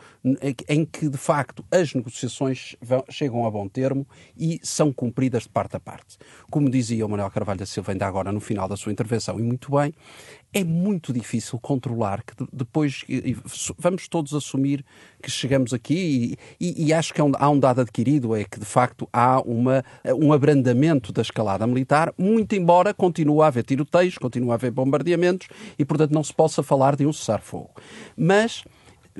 em 0.68 0.86
que, 0.86 1.10
de 1.10 1.18
facto, 1.18 1.64
as 1.72 1.94
negociações 1.94 2.76
chegam 3.10 3.46
a 3.46 3.52
bom 3.52 3.68
termo 3.68 4.08
e 4.38 4.60
são 4.64 4.92
cumpridas 4.94 5.44
de 5.44 5.50
parte 5.50 5.76
a 5.76 5.80
parte. 5.80 6.18
Como 6.50 6.70
dizia 6.70 7.06
o 7.06 7.10
Manuel 7.10 7.32
Carvalho 7.32 7.60
da 7.60 7.66
Silva 7.66 7.92
ainda 7.92 8.06
agora 8.06 8.32
no 8.32 8.40
final 8.40 8.68
da 8.68 8.78
sua 8.78 8.92
intervenção, 8.92 9.40
e 9.40 9.44
muito 9.44 9.72
bem, 9.72 9.94
é 10.54 10.64
muito 10.64 11.14
difícil 11.14 11.60
controlar 11.60 12.24
que 12.24 12.34
depois 12.52 13.04
vamos 13.78 14.08
todos 14.08 14.34
assumir 14.34 14.84
que 15.22 15.30
chegamos 15.30 15.74
aqui 15.74 16.38
e, 16.60 16.66
e, 16.68 16.88
e 16.88 16.94
acho 16.94 17.14
que 17.14 17.22
é 17.22 17.24
há 17.38 17.50
um 17.50 17.60
dado 17.60 17.82
adquirido 17.82 18.36
é 18.36 18.44
que 18.44 18.60
de 18.60 18.66
facto 18.66 19.08
há 19.14 19.40
uma, 19.42 19.84
um 20.18 20.34
abrandamento 20.34 21.14
da 21.14 21.22
escalada 21.22 21.68
militar, 21.68 22.14
muito 22.18 22.56
embora 22.56 22.94
continue 22.94 23.42
a 23.42 23.48
haver 23.48 23.64
tiroteios, 23.64 24.18
continue 24.18 24.52
a 24.52 24.56
haver 24.56 24.72
bombardeamentos 24.72 25.48
e 25.78 25.86
portanto 25.86 26.12
não 26.12 26.24
se 26.24 26.34
possa 26.34 26.64
falar 26.64 26.96
de 26.96 27.06
um 27.06 27.14
cessar-fogo. 27.14 27.72
Mas 28.18 28.64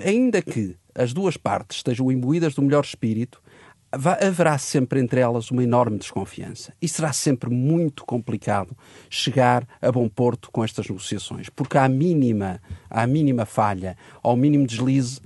ainda 0.04 0.42
que 0.42 0.76
as 0.96 1.14
duas 1.14 1.38
partes 1.38 1.78
estejam 1.78 2.12
imbuídas 2.12 2.56
do 2.56 2.62
melhor 2.62 2.84
espírito, 2.84 3.42
haverá 3.92 4.58
sempre 4.58 5.00
entre 5.00 5.20
elas 5.20 5.50
uma 5.52 5.64
enorme 5.64 5.98
desconfiança. 5.98 6.74
E 6.82 6.88
será 6.88 7.12
sempre 7.12 7.50
muito 7.50 8.06
complicado 8.06 8.76
chegar 9.10 9.68
a 9.82 9.92
bom 9.92 10.08
porto 10.08 10.52
com 10.52 10.64
estas 10.64 10.88
negociações, 10.88 11.50
porque 11.50 11.78
à 11.78 11.88
mínima, 11.88 12.62
à 12.90 13.08
mínima 13.08 13.46
falha, 13.46 13.98
ao 14.22 14.36
mínimo 14.36 14.68
deslize, 14.68 15.20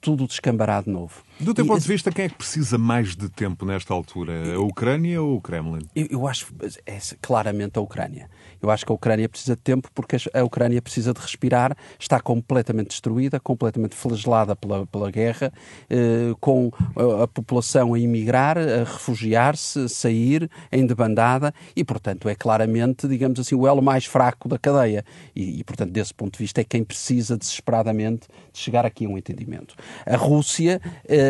tudo 0.00 0.26
descambará 0.26 0.80
de 0.80 0.90
novo. 0.90 1.22
Do 1.40 1.54
teu 1.54 1.64
e, 1.64 1.68
ponto 1.68 1.80
de 1.80 1.88
vista, 1.88 2.10
quem 2.10 2.24
é 2.24 2.28
que 2.28 2.34
precisa 2.34 2.76
mais 2.76 3.14
de 3.14 3.28
tempo 3.28 3.64
nesta 3.64 3.94
altura? 3.94 4.54
A 4.54 4.60
Ucrânia 4.60 5.22
ou 5.22 5.36
o 5.36 5.40
Kremlin? 5.40 5.86
Eu, 5.94 6.06
eu 6.10 6.28
acho 6.28 6.52
é, 6.84 6.98
claramente 7.22 7.78
a 7.78 7.80
Ucrânia. 7.80 8.28
Eu 8.60 8.70
acho 8.70 8.84
que 8.84 8.90
a 8.90 8.94
Ucrânia 8.94 9.28
precisa 9.28 9.54
de 9.54 9.62
tempo 9.62 9.88
porque 9.94 10.16
a 10.34 10.44
Ucrânia 10.44 10.82
precisa 10.82 11.14
de 11.14 11.20
respirar, 11.20 11.76
está 11.98 12.20
completamente 12.20 12.88
destruída, 12.88 13.38
completamente 13.38 13.94
flagelada 13.94 14.56
pela, 14.56 14.84
pela 14.86 15.10
guerra, 15.10 15.52
eh, 15.88 16.34
com 16.40 16.72
a, 16.96 17.24
a, 17.24 17.28
população 17.28 17.94
a 17.94 18.00
emigrar, 18.00 18.58
a 18.58 18.78
refugiar-se, 18.78 19.84
a 19.84 19.88
sair 19.88 20.50
em 20.72 20.84
debandada 20.84 21.54
e, 21.76 21.84
portanto, 21.84 22.28
é 22.28 22.34
claramente, 22.34 23.06
digamos 23.06 23.38
assim, 23.38 23.54
o 23.54 23.66
elo 23.66 23.80
mais 23.80 24.04
fraco 24.04 24.48
da 24.48 24.58
cadeia. 24.58 25.04
E, 25.36 25.60
e, 25.60 25.64
portanto, 25.64 25.92
desse 25.92 26.12
ponto 26.12 26.32
de 26.32 26.38
vista, 26.38 26.60
é 26.60 26.64
quem 26.64 26.82
precisa 26.82 27.36
desesperadamente 27.36 28.26
de 28.52 28.58
chegar 28.58 28.84
aqui 28.84 29.06
a 29.06 29.08
um 29.08 29.16
entendimento. 29.16 29.76
A 30.04 30.16
Rússia, 30.16 30.80
eh, 31.08 31.27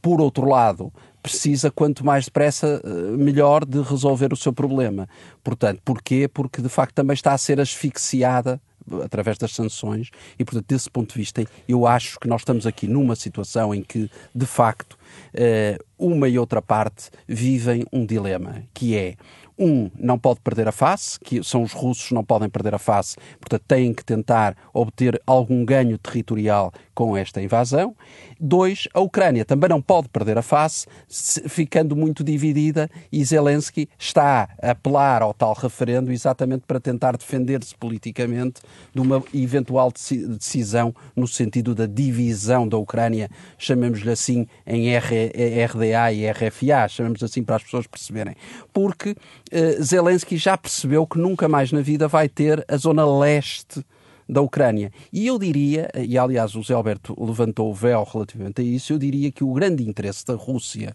por 0.00 0.20
outro 0.20 0.46
lado, 0.46 0.92
precisa, 1.22 1.70
quanto 1.70 2.04
mais 2.04 2.24
depressa, 2.24 2.80
eh, 2.82 2.88
melhor 3.16 3.64
de 3.64 3.80
resolver 3.82 4.32
o 4.32 4.36
seu 4.36 4.52
problema. 4.52 5.08
Portanto, 5.44 5.80
porquê? 5.84 6.28
Porque 6.28 6.62
de 6.62 6.68
facto 6.68 6.94
também 6.94 7.14
está 7.14 7.32
a 7.32 7.38
ser 7.38 7.60
asfixiada 7.60 8.60
através 9.04 9.38
das 9.38 9.52
sanções 9.52 10.10
e, 10.38 10.44
portanto, 10.44 10.66
desse 10.66 10.90
ponto 10.90 11.12
de 11.12 11.18
vista, 11.18 11.44
eu 11.68 11.86
acho 11.86 12.18
que 12.18 12.26
nós 12.26 12.40
estamos 12.40 12.66
aqui 12.66 12.88
numa 12.88 13.14
situação 13.14 13.74
em 13.74 13.82
que, 13.82 14.10
de 14.34 14.46
facto, 14.46 14.98
eh, 15.34 15.78
uma 15.98 16.28
e 16.28 16.38
outra 16.38 16.62
parte 16.62 17.10
vivem 17.28 17.84
um 17.92 18.04
dilema, 18.04 18.62
que 18.72 18.96
é 18.96 19.16
um, 19.60 19.90
não 19.98 20.18
pode 20.18 20.40
perder 20.40 20.66
a 20.66 20.72
face, 20.72 21.20
que 21.20 21.44
são 21.44 21.62
os 21.62 21.72
russos, 21.72 22.10
não 22.12 22.24
podem 22.24 22.48
perder 22.48 22.74
a 22.74 22.78
face, 22.78 23.16
portanto 23.38 23.62
têm 23.68 23.92
que 23.92 24.02
tentar 24.02 24.56
obter 24.72 25.20
algum 25.26 25.64
ganho 25.66 25.98
territorial 25.98 26.72
com 26.94 27.14
esta 27.16 27.42
invasão. 27.42 27.94
Dois, 28.38 28.88
a 28.94 29.00
Ucrânia 29.00 29.44
também 29.44 29.68
não 29.68 29.82
pode 29.82 30.08
perder 30.08 30.38
a 30.38 30.42
face, 30.42 30.86
ficando 31.46 31.94
muito 31.94 32.24
dividida, 32.24 32.90
e 33.12 33.22
Zelensky 33.22 33.88
está 33.98 34.48
a 34.62 34.70
apelar 34.70 35.22
ao 35.22 35.34
tal 35.34 35.52
referendo 35.52 36.10
exatamente 36.10 36.64
para 36.66 36.80
tentar 36.80 37.16
defender-se 37.16 37.74
politicamente 37.76 38.62
de 38.94 39.00
uma 39.00 39.22
eventual 39.34 39.92
decisão 39.92 40.94
no 41.14 41.28
sentido 41.28 41.74
da 41.74 41.84
divisão 41.84 42.66
da 42.66 42.78
Ucrânia, 42.78 43.28
chamemos-lhe 43.58 44.10
assim 44.10 44.46
em 44.66 44.96
RDA 44.96 46.12
e 46.12 46.30
RFA, 46.30 46.88
chamemos 46.88 47.22
assim 47.22 47.42
para 47.42 47.56
as 47.56 47.62
pessoas 47.62 47.86
perceberem. 47.86 48.34
Porque 48.72 49.14
uh, 49.52 49.82
Zelensky 49.82 50.36
já 50.36 50.56
percebeu 50.56 51.06
que 51.06 51.18
nunca 51.18 51.48
mais 51.48 51.72
na 51.72 51.80
vida 51.80 52.08
vai 52.08 52.28
ter 52.28 52.64
a 52.68 52.76
zona 52.76 53.04
leste 53.04 53.84
da 54.28 54.40
Ucrânia. 54.40 54.92
E 55.12 55.26
eu 55.26 55.38
diria, 55.38 55.90
e 55.96 56.16
aliás 56.16 56.54
o 56.54 56.62
Zé 56.62 56.74
Alberto 56.74 57.16
levantou 57.18 57.70
o 57.70 57.74
véu 57.74 58.06
relativamente 58.10 58.60
a 58.60 58.64
isso, 58.64 58.92
eu 58.92 58.98
diria 58.98 59.32
que 59.32 59.42
o 59.42 59.52
grande 59.52 59.86
interesse 59.86 60.24
da 60.24 60.34
Rússia 60.34 60.94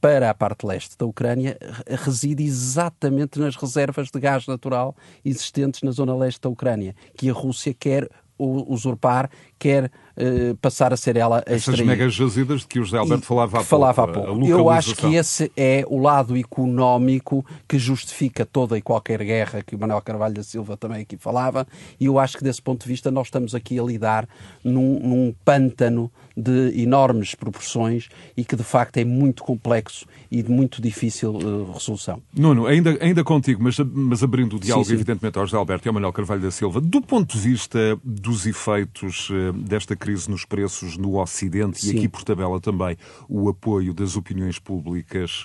para 0.00 0.30
a 0.30 0.34
parte 0.34 0.64
leste 0.64 0.96
da 0.96 1.06
Ucrânia 1.06 1.58
reside 2.04 2.44
exatamente 2.44 3.38
nas 3.40 3.56
reservas 3.56 4.10
de 4.10 4.20
gás 4.20 4.46
natural 4.46 4.94
existentes 5.24 5.82
na 5.82 5.90
zona 5.90 6.14
leste 6.14 6.40
da 6.40 6.48
Ucrânia, 6.48 6.94
que 7.16 7.28
a 7.28 7.32
Rússia 7.32 7.74
quer 7.74 8.08
usurpar, 8.38 9.30
quer 9.58 9.90
uh, 10.16 10.56
passar 10.56 10.92
a 10.92 10.96
ser 10.96 11.16
ela 11.16 11.38
a 11.38 11.42
Essas 11.46 11.68
extrair. 11.68 11.86
megas 11.86 12.14
jazidas 12.14 12.60
de 12.60 12.66
que 12.66 12.78
o 12.78 12.84
José 12.84 12.98
Alberto 12.98 13.24
e 13.24 13.26
falava 13.26 13.60
há 13.60 13.64
falava 13.64 14.06
pouco. 14.06 14.20
Há 14.20 14.32
pouco. 14.32 14.46
Eu 14.46 14.70
acho 14.70 14.94
que 14.94 15.14
esse 15.14 15.50
é 15.56 15.84
o 15.88 15.98
lado 15.98 16.36
económico 16.36 17.44
que 17.68 17.78
justifica 17.78 18.44
toda 18.44 18.76
e 18.76 18.82
qualquer 18.82 19.22
guerra 19.22 19.62
que 19.62 19.74
o 19.74 19.78
Manuel 19.78 20.00
Carvalho 20.02 20.34
da 20.34 20.42
Silva 20.42 20.76
também 20.76 21.02
aqui 21.02 21.16
falava, 21.16 21.66
e 21.98 22.06
eu 22.06 22.18
acho 22.18 22.36
que 22.36 22.44
desse 22.44 22.60
ponto 22.60 22.82
de 22.82 22.88
vista 22.88 23.10
nós 23.10 23.28
estamos 23.28 23.54
aqui 23.54 23.78
a 23.78 23.82
lidar 23.82 24.28
num, 24.62 25.00
num 25.00 25.34
pântano 25.44 26.10
de 26.36 26.82
enormes 26.82 27.34
proporções 27.34 28.08
e 28.36 28.44
que 28.44 28.54
de 28.54 28.62
facto 28.62 28.98
é 28.98 29.04
muito 29.04 29.42
complexo 29.42 30.04
e 30.30 30.42
de 30.42 30.50
muito 30.50 30.82
difícil 30.82 31.30
uh, 31.34 31.72
resolução. 31.72 32.20
Nuno, 32.36 32.66
ainda, 32.66 32.98
ainda 33.00 33.24
contigo, 33.24 33.62
mas, 33.62 33.78
mas 33.78 34.22
abrindo 34.22 34.56
o 34.56 34.60
diálogo 34.60 34.84
sim, 34.84 34.90
sim. 34.90 34.94
evidentemente 34.96 35.38
ao 35.38 35.46
José 35.46 35.56
Alberto 35.56 35.86
e 35.86 35.88
ao 35.88 35.94
Manuel 35.94 36.12
Carvalho 36.12 36.42
da 36.42 36.50
Silva, 36.50 36.80
do 36.80 37.00
ponto 37.00 37.32
de 37.34 37.42
vista 37.42 37.98
dos 38.04 38.46
efeitos 38.46 39.30
uh, 39.30 39.45
desta 39.52 39.96
crise 39.96 40.30
nos 40.30 40.44
preços 40.44 40.96
no 40.96 41.20
Ocidente 41.20 41.80
Sim. 41.80 41.94
e 41.94 41.98
aqui 41.98 42.08
por 42.08 42.22
tabela 42.22 42.60
também 42.60 42.96
o 43.28 43.48
apoio 43.48 43.92
das 43.92 44.16
opiniões 44.16 44.58
públicas 44.58 45.42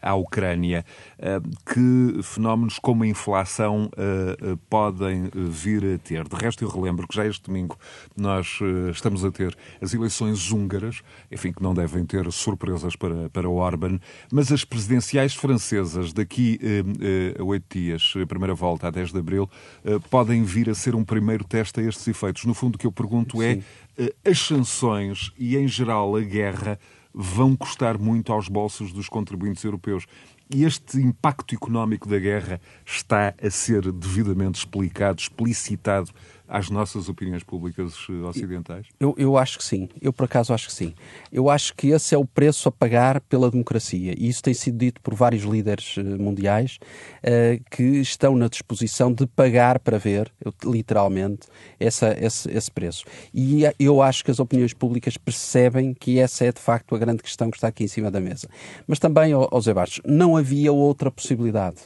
à 0.00 0.14
Ucrânia, 0.14 0.84
que 1.66 2.22
fenómenos 2.22 2.78
como 2.78 3.04
a 3.04 3.06
inflação 3.06 3.90
podem 4.68 5.30
vir 5.34 5.94
a 5.94 5.98
ter? 5.98 6.28
De 6.28 6.36
resto, 6.36 6.64
eu 6.64 6.68
relembro 6.68 7.06
que 7.06 7.14
já 7.14 7.26
este 7.26 7.44
domingo 7.44 7.78
nós 8.16 8.58
estamos 8.92 9.24
a 9.24 9.30
ter 9.30 9.56
as 9.80 9.94
eleições 9.94 10.50
húngaras, 10.50 11.02
enfim, 11.30 11.52
que 11.52 11.62
não 11.62 11.74
devem 11.74 12.04
ter 12.04 12.30
surpresas 12.32 12.96
para, 12.96 13.28
para 13.30 13.48
Orban, 13.48 13.98
mas 14.32 14.52
as 14.52 14.64
presidenciais 14.64 15.34
francesas 15.34 16.12
daqui 16.12 16.58
a 17.38 17.42
oito 17.42 17.78
dias, 17.78 18.14
primeira 18.28 18.54
volta 18.54 18.88
a 18.88 18.90
10 18.90 19.12
de 19.12 19.18
abril, 19.18 19.48
podem 20.10 20.42
vir 20.42 20.70
a 20.70 20.74
ser 20.74 20.94
um 20.94 21.04
primeiro 21.04 21.44
teste 21.44 21.80
a 21.80 21.82
estes 21.82 22.06
efeitos. 22.08 22.44
No 22.44 22.54
fundo, 22.54 22.78
que 22.84 22.86
eu 22.86 22.92
pergunto 22.92 23.42
é, 23.42 23.60
é 23.96 24.12
as 24.30 24.38
sanções 24.38 25.32
e, 25.38 25.56
em 25.56 25.66
geral, 25.66 26.14
a 26.16 26.20
guerra 26.20 26.78
vão 27.14 27.56
custar 27.56 27.96
muito 27.96 28.30
aos 28.30 28.46
bolsos 28.46 28.92
dos 28.92 29.08
contribuintes 29.08 29.64
europeus. 29.64 30.06
E 30.54 30.64
este 30.64 30.98
impacto 30.98 31.54
económico 31.54 32.06
da 32.06 32.18
guerra 32.18 32.60
está 32.84 33.34
a 33.42 33.50
ser 33.50 33.90
devidamente 33.90 34.58
explicado, 34.58 35.18
explicitado 35.18 36.10
às 36.48 36.68
nossas 36.70 37.08
opiniões 37.08 37.42
públicas 37.42 38.06
eh, 38.08 38.12
ocidentais? 38.12 38.86
Eu, 39.00 39.14
eu 39.16 39.36
acho 39.36 39.58
que 39.58 39.64
sim. 39.64 39.88
Eu, 40.00 40.12
por 40.12 40.24
acaso, 40.24 40.52
acho 40.52 40.68
que 40.68 40.72
sim. 40.72 40.94
Eu 41.32 41.48
acho 41.48 41.74
que 41.74 41.88
esse 41.88 42.14
é 42.14 42.18
o 42.18 42.24
preço 42.24 42.68
a 42.68 42.72
pagar 42.72 43.20
pela 43.22 43.50
democracia. 43.50 44.14
E 44.16 44.28
isso 44.28 44.42
tem 44.42 44.54
sido 44.54 44.78
dito 44.78 45.00
por 45.00 45.14
vários 45.14 45.42
líderes 45.44 45.96
eh, 45.98 46.02
mundiais 46.02 46.78
uh, 47.22 47.62
que 47.70 47.82
estão 47.82 48.36
na 48.36 48.48
disposição 48.48 49.12
de 49.12 49.26
pagar 49.26 49.78
para 49.78 49.98
ver, 49.98 50.32
literalmente, 50.64 51.46
essa, 51.80 52.16
esse, 52.18 52.50
esse 52.50 52.70
preço. 52.70 53.04
E 53.32 53.62
eu 53.78 54.02
acho 54.02 54.24
que 54.24 54.30
as 54.30 54.38
opiniões 54.38 54.72
públicas 54.72 55.16
percebem 55.16 55.94
que 55.94 56.18
essa 56.18 56.44
é, 56.44 56.52
de 56.52 56.60
facto, 56.60 56.94
a 56.94 56.98
grande 56.98 57.22
questão 57.22 57.50
que 57.50 57.56
está 57.56 57.68
aqui 57.68 57.84
em 57.84 57.88
cima 57.88 58.10
da 58.10 58.20
mesa. 58.20 58.48
Mas 58.86 58.98
também, 58.98 59.32
José 59.52 59.72
Bastos, 59.72 60.00
não 60.04 60.36
havia 60.36 60.72
outra 60.72 61.10
possibilidade. 61.10 61.76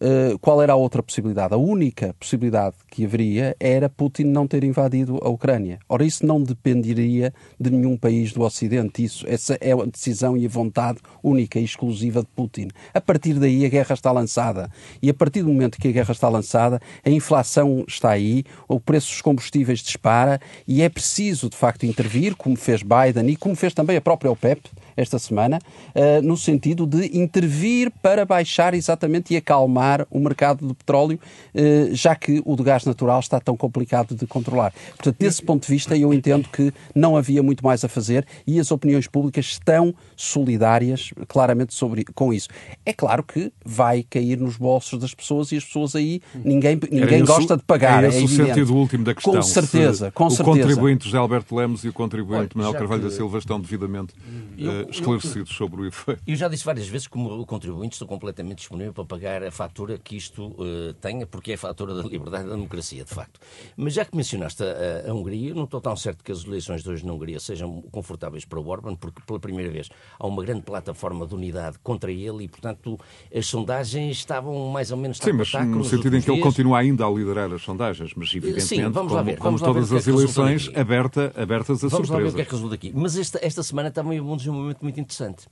Eh, 0.00 0.36
qual 0.40 0.60
era 0.62 0.72
a 0.72 0.76
outra 0.76 1.02
possibilidade? 1.02 1.54
A 1.54 1.56
única 1.56 2.14
possibilidade 2.18 2.76
que 2.90 3.04
haveria 3.04 3.56
era 3.60 3.88
Putin 3.88 4.24
não 4.24 4.46
ter 4.46 4.64
invadido 4.64 5.18
a 5.22 5.28
Ucrânia. 5.28 5.78
Ora, 5.88 6.04
isso 6.04 6.26
não 6.26 6.42
dependeria 6.42 7.32
de 7.58 7.70
nenhum 7.70 7.96
país 7.96 8.32
do 8.32 8.42
Ocidente. 8.42 9.04
Isso, 9.04 9.24
essa 9.28 9.56
é 9.60 9.72
a 9.72 9.84
decisão 9.84 10.36
e 10.36 10.46
a 10.46 10.48
vontade 10.48 10.98
única 11.22 11.58
e 11.58 11.64
exclusiva 11.64 12.20
de 12.20 12.28
Putin. 12.34 12.68
A 12.92 13.00
partir 13.00 13.34
daí 13.34 13.64
a 13.64 13.68
guerra 13.68 13.94
está 13.94 14.10
lançada. 14.10 14.70
E 15.00 15.08
a 15.08 15.14
partir 15.14 15.42
do 15.42 15.48
momento 15.48 15.78
que 15.78 15.88
a 15.88 15.92
guerra 15.92 16.12
está 16.12 16.28
lançada, 16.28 16.80
a 17.04 17.10
inflação 17.10 17.84
está 17.86 18.10
aí, 18.10 18.44
o 18.68 18.80
preço 18.80 19.08
dos 19.08 19.22
combustíveis 19.22 19.80
dispara 19.80 20.40
e 20.66 20.82
é 20.82 20.88
preciso, 20.88 21.48
de 21.48 21.56
facto, 21.56 21.86
intervir, 21.86 22.34
como 22.36 22.56
fez 22.56 22.82
Biden 22.82 23.30
e 23.30 23.36
como 23.36 23.54
fez 23.54 23.72
também 23.72 23.96
a 23.96 24.00
própria 24.00 24.30
OPEP 24.30 24.70
esta 24.96 25.18
semana, 25.18 25.58
uh, 25.94 26.22
no 26.22 26.36
sentido 26.36 26.86
de 26.86 27.16
intervir 27.18 27.90
para 28.02 28.24
baixar 28.24 28.74
exatamente 28.74 29.34
e 29.34 29.36
acalmar 29.36 30.06
o 30.10 30.18
mercado 30.18 30.66
do 30.66 30.74
petróleo, 30.74 31.18
uh, 31.54 31.94
já 31.94 32.14
que 32.14 32.42
o 32.44 32.56
de 32.56 32.62
gás 32.62 32.84
natural 32.84 33.20
está 33.20 33.40
tão 33.40 33.56
complicado 33.56 34.14
de 34.14 34.26
controlar. 34.26 34.72
Portanto, 34.96 35.16
desse 35.18 35.42
ponto 35.42 35.66
de 35.66 35.72
vista, 35.72 35.96
eu 35.96 36.12
entendo 36.12 36.48
que 36.48 36.72
não 36.94 37.16
havia 37.16 37.42
muito 37.42 37.64
mais 37.64 37.84
a 37.84 37.88
fazer 37.88 38.26
e 38.46 38.58
as 38.60 38.70
opiniões 38.70 39.06
públicas 39.06 39.46
estão 39.46 39.94
solidárias, 40.16 41.10
claramente, 41.28 41.74
sobre, 41.74 42.04
com 42.04 42.32
isso. 42.32 42.48
É 42.84 42.92
claro 42.92 43.22
que 43.22 43.52
vai 43.64 44.02
cair 44.02 44.38
nos 44.38 44.56
bolsos 44.56 44.98
das 44.98 45.14
pessoas 45.14 45.52
e 45.52 45.56
as 45.56 45.64
pessoas 45.64 45.94
aí, 45.94 46.20
ninguém, 46.44 46.78
ninguém 46.90 47.24
gosta 47.24 47.56
de 47.56 47.62
pagar. 47.62 48.04
É 48.04 48.08
esse 48.08 48.20
é 48.20 48.24
o 48.24 48.28
sentido 48.28 48.74
último 48.74 49.04
da 49.04 49.14
questão. 49.14 49.34
Com 49.34 49.42
certeza, 49.42 50.10
com 50.10 50.26
o 50.26 50.30
certeza. 50.30 50.50
O 50.50 50.54
contribuinte 50.54 51.04
José 51.04 51.18
Alberto 51.18 51.54
Lemos 51.54 51.84
e 51.84 51.88
o 51.88 51.92
contribuinte 51.92 52.56
Manuel 52.56 52.74
Carvalho 52.74 53.02
que... 53.02 53.08
da 53.08 53.14
Silva 53.14 53.38
estão 53.38 53.60
devidamente 53.60 54.14
eu, 54.58 54.83
esclarecidos 54.90 55.50
eu, 55.50 55.56
sobre 55.56 55.82
o 55.82 55.86
efeito. 55.86 56.22
Eu 56.26 56.36
já 56.36 56.48
disse 56.48 56.64
várias 56.64 56.88
vezes 56.88 57.06
que 57.06 57.18
o 57.18 57.46
contribuinte 57.46 57.94
estou 57.94 58.08
completamente 58.08 58.58
disponível 58.58 58.92
para 58.92 59.04
pagar 59.04 59.42
a 59.42 59.50
fatura 59.50 59.98
que 59.98 60.16
isto 60.16 60.46
uh, 60.46 60.94
tenha, 61.00 61.26
porque 61.26 61.52
é 61.52 61.54
a 61.54 61.58
fatura 61.58 61.94
da 61.94 62.02
liberdade 62.02 62.44
e 62.44 62.48
da 62.48 62.54
democracia, 62.54 63.04
de 63.04 63.14
facto. 63.14 63.40
Mas 63.76 63.94
já 63.94 64.04
que 64.04 64.16
mencionaste 64.16 64.62
a, 64.62 65.10
a, 65.10 65.14
Hungria, 65.14 65.54
não 65.54 65.64
estou 65.64 65.80
tão 65.80 65.96
certo 65.96 66.22
que 66.22 66.32
as 66.32 66.44
eleições 66.44 66.82
de 66.82 66.90
hoje 66.90 67.04
na 67.04 67.12
Hungria 67.12 67.40
sejam 67.40 67.82
confortáveis 67.90 68.44
para 68.44 68.60
o 68.60 68.66
Orban, 68.66 68.96
porque 68.96 69.22
pela 69.26 69.38
primeira 69.38 69.70
vez 69.70 69.88
há 70.18 70.26
uma 70.26 70.42
grande 70.44 70.62
plataforma 70.62 71.26
de 71.26 71.34
unidade 71.34 71.78
contra 71.82 72.10
ele 72.10 72.44
e, 72.44 72.48
portanto, 72.48 72.98
as 73.34 73.46
sondagens 73.46 74.16
estavam 74.16 74.68
mais 74.68 74.90
ou 74.90 74.96
menos... 74.96 75.18
Sim, 75.18 75.32
mas 75.32 75.52
no 75.52 75.84
sentido 75.84 76.16
em 76.16 76.20
que 76.20 76.26
dias. 76.26 76.36
ele 76.36 76.40
continua 76.40 76.78
ainda 76.78 77.06
a 77.06 77.10
liderar 77.10 77.52
as 77.52 77.62
sondagens, 77.62 78.12
mas 78.14 78.28
evidentemente, 78.34 78.66
Sim, 78.66 78.90
vamos 78.90 79.12
como, 79.12 79.24
ver, 79.24 79.38
vamos 79.38 79.60
como 79.60 79.74
todas 79.74 79.92
as 79.92 80.06
é 80.06 80.10
eleições, 80.10 80.70
aberta, 80.74 81.32
abertas 81.36 81.84
a 81.84 81.88
vamos 81.88 82.08
surpresas. 82.08 82.08
Vamos 82.08 82.10
lá 82.10 82.18
ver 82.18 82.28
o 82.28 82.34
que 82.34 82.42
é 82.42 82.44
que 82.44 82.52
resulta 82.52 82.74
aqui. 82.74 82.92
Mas 82.94 83.16
esta, 83.16 83.38
esta 83.42 83.62
semana 83.62 83.90
também 83.90 84.20
houve 84.20 84.50
um 84.50 84.73
momento 84.74 84.82
muito 84.82 85.00
interessante, 85.00 85.46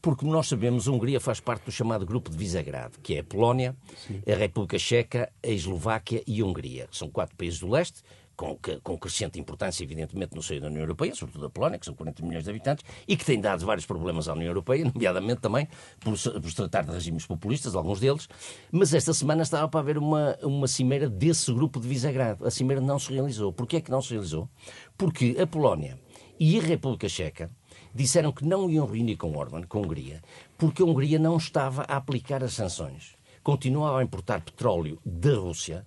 porque 0.00 0.24
nós 0.24 0.48
sabemos 0.48 0.88
a 0.88 0.92
Hungria 0.92 1.20
faz 1.20 1.40
parte 1.40 1.64
do 1.64 1.72
chamado 1.72 2.06
Grupo 2.06 2.30
de 2.30 2.36
Visegrado, 2.36 2.98
que 3.02 3.16
é 3.16 3.20
a 3.20 3.24
Polónia, 3.24 3.76
Sim. 4.06 4.22
a 4.30 4.36
República 4.36 4.78
Checa, 4.78 5.30
a 5.42 5.48
Eslováquia 5.48 6.22
e 6.26 6.40
a 6.40 6.44
Hungria. 6.44 6.88
São 6.90 7.08
quatro 7.08 7.36
países 7.36 7.60
do 7.60 7.68
leste, 7.68 8.02
com, 8.38 8.56
com 8.84 8.96
crescente 8.96 9.38
importância, 9.40 9.82
evidentemente, 9.82 10.36
no 10.36 10.42
seio 10.42 10.60
da 10.60 10.68
União 10.68 10.82
Europeia, 10.82 11.12
sobretudo 11.12 11.46
a 11.46 11.50
Polónia, 11.50 11.76
que 11.76 11.84
são 11.84 11.92
40 11.92 12.22
milhões 12.24 12.44
de 12.44 12.50
habitantes, 12.50 12.84
e 13.06 13.16
que 13.16 13.24
tem 13.24 13.40
dado 13.40 13.66
vários 13.66 13.84
problemas 13.84 14.28
à 14.28 14.32
União 14.32 14.46
Europeia, 14.46 14.84
nomeadamente 14.94 15.40
também 15.40 15.66
por, 15.98 16.16
por 16.16 16.52
tratar 16.54 16.84
de 16.84 16.92
regimes 16.92 17.26
populistas, 17.26 17.74
alguns 17.74 17.98
deles. 17.98 18.28
Mas 18.70 18.94
esta 18.94 19.12
semana 19.12 19.42
estava 19.42 19.66
para 19.66 19.80
haver 19.80 19.98
uma, 19.98 20.38
uma 20.40 20.68
cimeira 20.68 21.10
desse 21.10 21.52
grupo 21.52 21.80
de 21.80 21.88
Visegrado. 21.88 22.46
A 22.46 22.50
cimeira 22.50 22.80
não 22.80 22.96
se 22.96 23.12
realizou. 23.12 23.52
Porquê 23.52 23.78
é 23.78 23.80
que 23.80 23.90
não 23.90 24.00
se 24.00 24.10
realizou? 24.10 24.48
Porque 24.96 25.36
a 25.40 25.46
Polónia 25.46 25.98
e 26.38 26.60
a 26.60 26.62
República 26.62 27.08
Checa 27.08 27.50
disseram 27.94 28.32
que 28.32 28.44
não 28.44 28.70
iam 28.70 28.86
reunir 28.86 29.16
com 29.16 29.36
Orban, 29.36 29.62
com 29.62 29.78
a 29.78 29.82
Hungria, 29.82 30.22
porque 30.56 30.82
a 30.82 30.84
Hungria 30.84 31.18
não 31.18 31.36
estava 31.36 31.82
a 31.82 31.96
aplicar 31.96 32.42
as 32.42 32.54
sanções. 32.54 33.16
Continuava 33.42 34.00
a 34.00 34.02
importar 34.02 34.42
petróleo 34.42 34.98
da 35.04 35.34
Rússia 35.34 35.86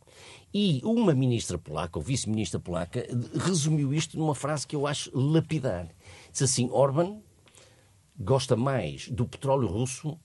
e 0.53 0.81
uma 0.83 1.13
ministra 1.13 1.57
polaca, 1.57 1.99
ou 1.99 2.03
vice-ministra 2.03 2.59
polaca, 2.59 3.05
resumiu 3.45 3.93
isto 3.93 4.17
numa 4.17 4.35
frase 4.35 4.67
que 4.67 4.75
eu 4.75 4.87
acho 4.87 5.11
lapidar. 5.13 5.87
Diz 6.31 6.41
assim: 6.41 6.69
Orban 6.71 7.21
gosta 8.19 8.55
mais 8.55 9.07
do 9.09 9.25
petróleo 9.25 9.67
russo, 9.67 10.19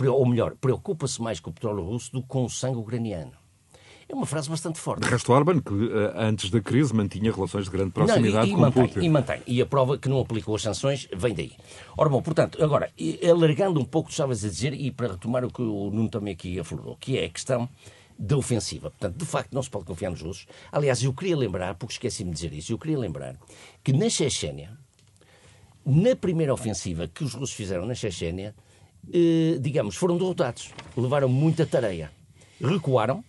ou 0.00 0.26
melhor, 0.26 0.56
preocupa-se 0.56 1.20
mais 1.20 1.40
com 1.40 1.50
o 1.50 1.52
petróleo 1.52 1.84
russo 1.84 2.12
do 2.12 2.22
que 2.22 2.28
com 2.28 2.44
o 2.44 2.50
sangue 2.50 2.78
ucraniano. 2.78 3.32
É 4.08 4.14
uma 4.14 4.24
frase 4.24 4.48
bastante 4.48 4.78
forte. 4.78 5.02
De 5.02 5.10
resto, 5.10 5.30
Orban, 5.32 5.60
que 5.60 5.74
eh, 5.74 6.12
antes 6.16 6.48
da 6.48 6.62
crise 6.62 6.94
mantinha 6.94 7.30
relações 7.30 7.66
de 7.66 7.70
grande 7.70 7.90
proximidade 7.90 8.32
Não, 8.36 8.44
e, 8.46 8.48
e 8.48 8.54
com 8.54 8.60
mantém, 8.60 8.88
Putin. 8.88 9.00
E 9.00 9.08
mantém. 9.08 9.42
E 9.46 9.60
a 9.60 9.66
prova 9.66 9.98
que 9.98 10.08
não 10.08 10.18
aplicou 10.18 10.56
as 10.56 10.62
sanções 10.62 11.06
vem 11.14 11.34
daí. 11.34 11.52
Ora 11.94 12.08
bom, 12.08 12.22
portanto, 12.22 12.62
agora, 12.64 12.90
alargando 13.28 13.78
um 13.78 13.84
pouco, 13.84 14.08
tu 14.08 14.12
estavas 14.12 14.42
a 14.42 14.48
dizer, 14.48 14.72
e 14.72 14.90
para 14.90 15.08
retomar 15.08 15.44
o 15.44 15.50
que 15.52 15.60
o 15.60 15.90
Nuno 15.90 16.08
também 16.08 16.32
aqui 16.32 16.58
aflorou, 16.58 16.96
que 16.96 17.18
é 17.18 17.26
a 17.26 17.28
questão 17.28 17.68
da 18.18 18.34
ofensiva. 18.36 18.90
Portanto, 18.90 19.18
de 19.18 19.26
facto, 19.26 19.52
não 19.52 19.62
se 19.62 19.68
pode 19.68 19.84
confiar 19.84 20.10
nos 20.10 20.22
russos. 20.22 20.46
Aliás, 20.72 21.02
eu 21.02 21.12
queria 21.12 21.36
lembrar, 21.36 21.74
porque 21.74 21.92
esqueci-me 21.92 22.30
de 22.30 22.36
dizer 22.36 22.52
isso, 22.54 22.72
eu 22.72 22.78
queria 22.78 22.98
lembrar 22.98 23.36
que 23.84 23.92
na 23.92 24.08
Chechênia, 24.08 24.72
na 25.84 26.16
primeira 26.16 26.54
ofensiva 26.54 27.06
que 27.06 27.22
os 27.22 27.34
russos 27.34 27.54
fizeram 27.54 27.84
na 27.84 27.94
Chechênia, 27.94 28.54
eh, 29.12 29.58
digamos, 29.60 29.96
foram 29.96 30.16
derrotados. 30.16 30.70
Levaram 30.96 31.28
muita 31.28 31.66
tareia 31.66 32.10
recuaram, 32.60 33.24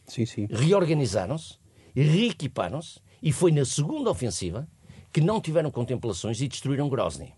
reorganizaram-se, 0.50 1.58
reequiparam-se 1.96 3.00
e 3.22 3.32
foi 3.32 3.52
na 3.52 3.66
segunda 3.66 4.10
ofensiva 4.10 4.68
que 5.12 5.22
não 5.22 5.42
tiveram 5.42 5.72
contemplações 5.72 6.42
e 6.42 6.48
destruíram 6.48 6.90
Grozny. 6.90 7.34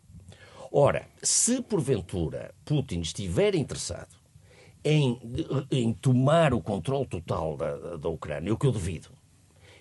Ora, 0.71 1.07
se 1.21 1.61
porventura 1.61 2.53
Putin 2.63 3.01
estiver 3.01 3.55
interessado 3.55 4.15
em, 4.83 5.19
em 5.69 5.93
tomar 5.93 6.53
o 6.53 6.61
controle 6.61 7.05
total 7.05 7.57
da, 7.57 7.97
da 7.97 8.09
Ucrânia, 8.09 8.53
o 8.53 8.57
que 8.57 8.65
eu 8.65 8.71
devido, 8.71 9.09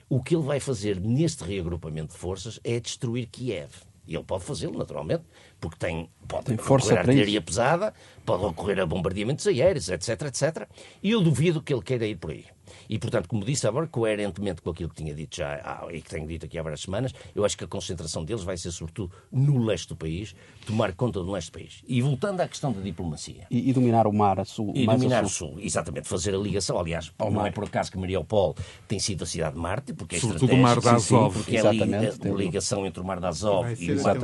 o 0.08 0.22
que 0.22 0.34
ele 0.34 0.42
vai 0.42 0.58
fazer 0.58 1.00
neste 1.00 1.44
reagrupamento 1.44 2.12
de 2.12 2.18
forças 2.18 2.58
é 2.64 2.80
destruir 2.80 3.28
Kiev. 3.28 3.70
E 4.06 4.16
ele 4.16 4.24
pode 4.24 4.42
fazê-lo, 4.42 4.76
naturalmente, 4.76 5.22
porque 5.60 5.76
tem, 5.78 6.08
pode 6.26 6.46
tem 6.46 6.56
força 6.56 6.94
a 6.94 6.98
artilharia 7.00 7.40
pesada, 7.40 7.92
pode 8.24 8.44
ocorrer 8.44 8.80
a 8.80 8.86
bombardeamentos 8.86 9.46
aéreos, 9.46 9.88
etc, 9.88 10.22
etc. 10.22 10.68
E 11.02 11.10
eu 11.10 11.20
duvido 11.20 11.62
que 11.62 11.72
ele 11.72 11.82
queira 11.82 12.06
ir 12.06 12.16
por 12.16 12.30
aí. 12.30 12.46
E, 12.88 12.98
portanto, 12.98 13.28
como 13.28 13.44
disse 13.44 13.66
agora, 13.66 13.86
coerentemente 13.86 14.62
com 14.62 14.70
aquilo 14.70 14.88
que 14.88 14.96
tinha 14.96 15.14
dito 15.14 15.36
já 15.36 15.54
há, 15.54 15.92
e 15.92 16.00
que 16.00 16.08
tenho 16.08 16.26
dito 16.26 16.46
aqui 16.46 16.58
há 16.58 16.62
várias 16.62 16.80
semanas, 16.80 17.12
eu 17.34 17.44
acho 17.44 17.56
que 17.56 17.64
a 17.64 17.66
concentração 17.66 18.24
deles 18.24 18.42
vai 18.42 18.56
ser, 18.56 18.70
sobretudo, 18.70 19.12
no 19.30 19.64
leste 19.64 19.88
do 19.88 19.96
país, 19.96 20.34
tomar 20.66 20.92
conta 20.92 21.20
do 21.20 21.30
leste 21.30 21.50
do 21.50 21.54
país. 21.58 21.82
E 21.86 22.00
voltando 22.00 22.40
à 22.40 22.48
questão 22.48 22.72
da 22.72 22.80
diplomacia. 22.80 23.46
E, 23.50 23.70
e 23.70 23.72
dominar 23.72 24.06
o 24.06 24.12
mar 24.12 24.38
a 24.40 24.44
sul. 24.44 24.72
E 24.74 24.86
dominar 24.86 25.26
sul. 25.26 25.48
o 25.48 25.52
sul, 25.52 25.60
exatamente. 25.60 26.08
Fazer 26.08 26.34
a 26.34 26.38
ligação. 26.38 26.78
Aliás, 26.78 27.12
Ao 27.18 27.30
não 27.30 27.42
mar. 27.42 27.48
é 27.48 27.50
por 27.50 27.64
acaso 27.64 27.90
que 27.90 27.98
Mariupol 27.98 28.54
tem 28.88 28.98
sido 28.98 29.24
a 29.24 29.26
cidade 29.26 29.54
de 29.54 29.60
Marte, 29.60 29.92
porque 29.92 30.16
é 30.16 30.20
Sobretudo 30.20 30.54
o 30.54 30.56
mar 30.56 30.80
da 30.80 30.94
Azov. 30.94 31.34
Porque 31.34 31.56
é 31.56 31.60
a 31.60 31.72
ligação 31.72 32.86
entre 32.86 33.00
o 33.00 33.04
mar 33.04 33.20
da 33.20 33.28
Azov 33.28 33.72
e 33.78 33.92
o 33.92 34.02
mar 34.02 34.16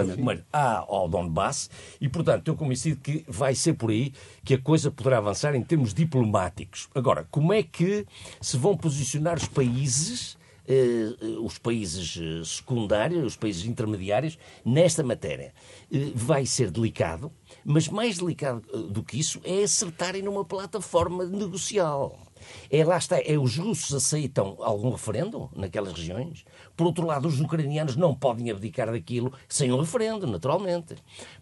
ao 0.89 1.09
Donbass. 1.27 1.71
E, 2.01 2.09
portanto, 2.09 2.41
estou 2.41 2.57
convencido 2.57 3.01
que 3.01 3.25
vai 3.29 3.55
ser 3.55 3.75
por 3.75 3.91
aí 3.91 4.13
que 4.45 4.55
a 4.55 4.59
coisa 4.59 4.91
poderá 4.91 5.19
avançar 5.19 5.55
em 5.55 5.63
termos 5.63 5.93
diplomáticos. 5.93 6.89
Agora, 6.95 7.27
como 7.31 7.53
é 7.53 7.63
que 7.63 8.07
se 8.41 8.57
vão 8.57 8.77
posicionar 8.77 9.37
os 9.37 9.49
países 9.49 10.37
os 11.41 11.59
países 11.59 12.19
secundários, 12.49 13.25
os 13.25 13.37
países 13.37 13.65
intermediários, 13.65 14.39
nesta 14.65 15.03
matéria. 15.03 15.55
vai 16.15 16.45
ser 16.45 16.71
delicado, 16.71 17.31
mas 17.65 17.89
mais 17.89 18.19
delicado 18.19 18.63
do 18.91 19.03
que 19.03 19.19
isso 19.19 19.41
é 19.45 19.63
acertarem 19.63 20.23
numa 20.23 20.45
plataforma 20.45 21.25
negocial. 21.25 22.26
É 22.71 22.85
lá 22.85 22.97
está, 22.97 23.19
é 23.21 23.39
os 23.39 23.57
russos 23.57 23.95
aceitam 23.95 24.57
algum 24.61 24.91
referendo 24.91 25.51
naquelas 25.55 25.93
regiões. 25.93 26.45
Por 26.77 26.87
outro 26.87 27.07
lado, 27.07 27.29
os 27.29 27.41
ucranianos 27.41 27.97
não 27.97 28.15
podem 28.15 28.51
abdicar 28.51 28.91
daquilo 28.91 29.33
sem 29.49 29.73
um 29.73 29.81
referendo, 29.81 30.27
naturalmente. 30.27 30.95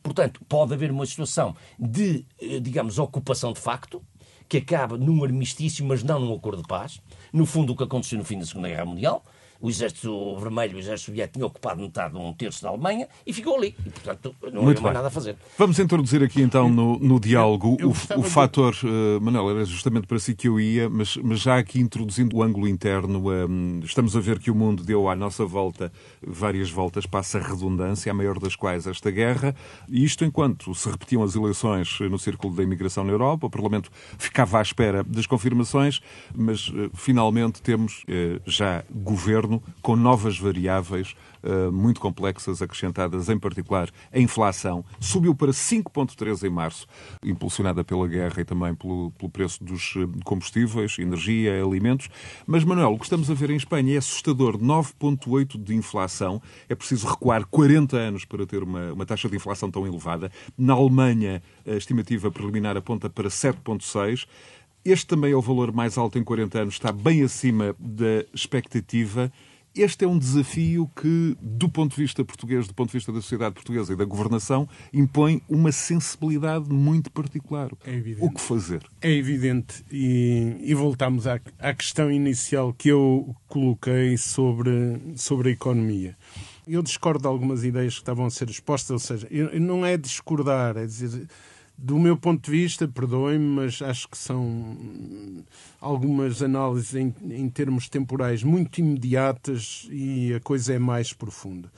Portanto, 0.02 0.40
pode 0.48 0.74
haver 0.74 0.90
uma 0.90 1.06
situação 1.06 1.56
de, 1.78 2.24
eh, 2.40 2.60
digamos, 2.60 2.98
ocupação 2.98 3.52
de 3.52 3.60
facto, 3.60 4.02
que 4.48 4.58
acaba 4.58 4.96
num 4.98 5.24
armistício, 5.24 5.84
mas 5.84 6.02
não 6.02 6.20
num 6.20 6.34
acordo 6.34 6.62
de 6.62 6.68
paz. 6.68 7.00
No 7.32 7.46
fundo, 7.46 7.72
o 7.72 7.76
que 7.76 7.82
aconteceu 7.82 8.18
no 8.18 8.24
fim 8.24 8.38
da 8.38 8.44
Segunda 8.44 8.68
Guerra 8.68 8.84
Mundial, 8.84 9.24
o 9.64 9.70
exército 9.70 10.36
vermelho, 10.36 10.76
o 10.76 10.78
exército 10.78 11.06
soviético, 11.06 11.38
tinha 11.38 11.46
ocupado 11.46 11.80
metade, 11.80 12.14
um 12.14 12.34
terço 12.34 12.62
da 12.62 12.68
Alemanha 12.68 13.08
e 13.26 13.32
ficou 13.32 13.56
ali. 13.56 13.74
E, 13.86 13.88
portanto, 13.88 14.36
não 14.52 14.62
Muito 14.62 14.76
havia 14.76 14.82
mais 14.82 14.94
nada 14.94 15.08
a 15.08 15.10
fazer. 15.10 15.36
Vamos 15.56 15.78
introduzir 15.78 16.22
aqui 16.22 16.42
então 16.42 16.68
no, 16.68 16.98
no 16.98 17.18
diálogo 17.18 17.78
eu, 17.80 17.94
eu 18.10 18.18
o, 18.18 18.20
o 18.20 18.22
fator, 18.22 18.76
uh, 18.84 19.18
Manuel, 19.22 19.52
era 19.52 19.64
justamente 19.64 20.06
para 20.06 20.18
si 20.18 20.34
que 20.34 20.48
eu 20.48 20.60
ia, 20.60 20.90
mas, 20.90 21.16
mas 21.16 21.40
já 21.40 21.56
aqui 21.56 21.80
introduzindo 21.80 22.36
o 22.36 22.42
ângulo 22.42 22.68
interno, 22.68 23.30
um, 23.30 23.80
estamos 23.82 24.14
a 24.14 24.20
ver 24.20 24.38
que 24.38 24.50
o 24.50 24.54
mundo 24.54 24.84
deu 24.84 25.08
à 25.08 25.16
nossa 25.16 25.46
volta 25.46 25.90
várias 26.22 26.68
voltas, 26.68 27.06
passa 27.06 27.38
a 27.38 27.40
redundância, 27.40 28.12
a 28.12 28.14
maior 28.14 28.38
das 28.38 28.54
quais 28.54 28.86
esta 28.86 29.10
guerra, 29.10 29.56
e 29.88 30.04
isto 30.04 30.26
enquanto 30.26 30.74
se 30.74 30.90
repetiam 30.90 31.22
as 31.22 31.34
eleições 31.34 32.00
no 32.00 32.18
círculo 32.18 32.54
da 32.54 32.62
imigração 32.62 33.02
na 33.02 33.12
Europa, 33.12 33.46
o 33.46 33.50
Parlamento 33.50 33.90
ficava 34.18 34.58
à 34.58 34.62
espera 34.62 35.02
das 35.02 35.26
confirmações, 35.26 36.02
mas 36.34 36.68
uh, 36.68 36.90
finalmente 36.92 37.62
temos 37.62 38.02
uh, 38.02 38.42
já 38.44 38.84
governo 38.90 39.53
governo 39.54 39.62
com 39.82 39.96
novas 39.96 40.38
variáveis 40.38 41.14
uh, 41.42 41.70
muito 41.70 42.00
complexas 42.00 42.62
acrescentadas, 42.62 43.28
em 43.28 43.38
particular 43.38 43.90
a 44.12 44.18
inflação. 44.18 44.84
Subiu 44.98 45.34
para 45.34 45.50
5,3 45.50 46.46
em 46.46 46.50
março, 46.50 46.86
impulsionada 47.22 47.84
pela 47.84 48.08
guerra 48.08 48.40
e 48.40 48.44
também 48.44 48.74
pelo, 48.74 49.10
pelo 49.12 49.30
preço 49.30 49.62
dos 49.62 49.94
eh, 49.96 50.08
combustíveis, 50.24 50.98
energia, 50.98 51.62
alimentos. 51.62 52.08
Mas, 52.46 52.64
Manuel, 52.64 52.92
o 52.94 52.98
que 52.98 53.04
estamos 53.04 53.30
a 53.30 53.34
ver 53.34 53.50
em 53.50 53.56
Espanha 53.56 53.94
é 53.94 53.98
assustador. 53.98 54.58
9,8 54.58 55.62
de 55.62 55.74
inflação. 55.74 56.40
É 56.68 56.74
preciso 56.74 57.06
recuar 57.06 57.44
40 57.46 57.96
anos 57.96 58.24
para 58.24 58.46
ter 58.46 58.62
uma, 58.62 58.92
uma 58.92 59.06
taxa 59.06 59.28
de 59.28 59.36
inflação 59.36 59.70
tão 59.70 59.86
elevada. 59.86 60.30
Na 60.56 60.72
Alemanha, 60.72 61.42
a 61.66 61.72
estimativa 61.74 62.30
preliminar 62.30 62.76
aponta 62.76 63.10
para 63.10 63.28
7,6. 63.28 64.26
Este 64.84 65.06
também 65.06 65.32
é 65.32 65.36
o 65.36 65.40
valor 65.40 65.72
mais 65.72 65.96
alto 65.96 66.18
em 66.18 66.22
40 66.24 66.58
anos, 66.58 66.74
está 66.74 66.92
bem 66.92 67.22
acima 67.22 67.74
da 67.78 68.22
expectativa. 68.34 69.32
Este 69.74 70.04
é 70.04 70.08
um 70.08 70.18
desafio 70.18 70.88
que, 70.94 71.36
do 71.40 71.70
ponto 71.70 71.96
de 71.96 72.02
vista 72.02 72.22
português, 72.22 72.68
do 72.68 72.74
ponto 72.74 72.90
de 72.90 72.98
vista 72.98 73.10
da 73.10 73.20
sociedade 73.22 73.54
portuguesa 73.54 73.94
e 73.94 73.96
da 73.96 74.04
governação, 74.04 74.68
impõe 74.92 75.42
uma 75.48 75.72
sensibilidade 75.72 76.70
muito 76.70 77.10
particular. 77.10 77.70
É 77.86 77.94
evidente. 77.94 78.26
O 78.26 78.30
que 78.30 78.40
fazer? 78.42 78.86
É 79.00 79.10
evidente. 79.10 79.82
E, 79.90 80.58
e 80.60 80.74
voltamos 80.74 81.26
à, 81.26 81.40
à 81.58 81.72
questão 81.72 82.12
inicial 82.12 82.74
que 82.74 82.90
eu 82.90 83.34
coloquei 83.48 84.18
sobre, 84.18 85.00
sobre 85.16 85.48
a 85.48 85.52
economia. 85.52 86.14
Eu 86.68 86.82
discordo 86.82 87.22
de 87.22 87.26
algumas 87.26 87.64
ideias 87.64 87.94
que 87.94 88.00
estavam 88.00 88.26
a 88.26 88.30
ser 88.30 88.50
expostas, 88.50 88.90
ou 88.90 88.98
seja, 88.98 89.26
eu, 89.30 89.58
não 89.58 89.84
é 89.84 89.96
discordar, 89.96 90.76
é 90.76 90.84
dizer 90.84 91.26
do 91.76 91.98
meu 91.98 92.16
ponto 92.16 92.44
de 92.44 92.50
vista, 92.50 92.86
perdoem-me, 92.86 93.44
mas 93.44 93.82
acho 93.82 94.08
que 94.08 94.16
são 94.16 94.76
algumas 95.80 96.42
análises 96.42 96.94
em, 96.94 97.12
em, 97.30 97.48
termos 97.48 97.88
temporais 97.88 98.42
muito 98.42 98.78
imediatas 98.78 99.88
e 99.90 100.32
a 100.34 100.40
coisa 100.40 100.74
é 100.74 100.78
mais 100.78 101.12
profunda. 101.12 101.70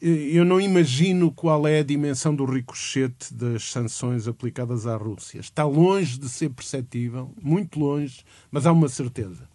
Eu 0.00 0.46
não 0.46 0.58
imagino 0.58 1.30
qual 1.30 1.66
é 1.66 1.80
a 1.80 1.84
dimensão 1.84 2.34
do 2.34 2.46
ricochete 2.46 3.34
das 3.34 3.64
sanções 3.64 4.26
aplicadas 4.26 4.86
à 4.86 4.96
Rússia. 4.96 5.40
Está 5.40 5.64
longe 5.64 6.18
de 6.18 6.28
ser 6.28 6.48
perceptível, 6.50 7.30
muito 7.40 7.78
longe, 7.78 8.24
mas 8.50 8.64
há 8.64 8.72
uma 8.72 8.88
certeza. 8.88 9.46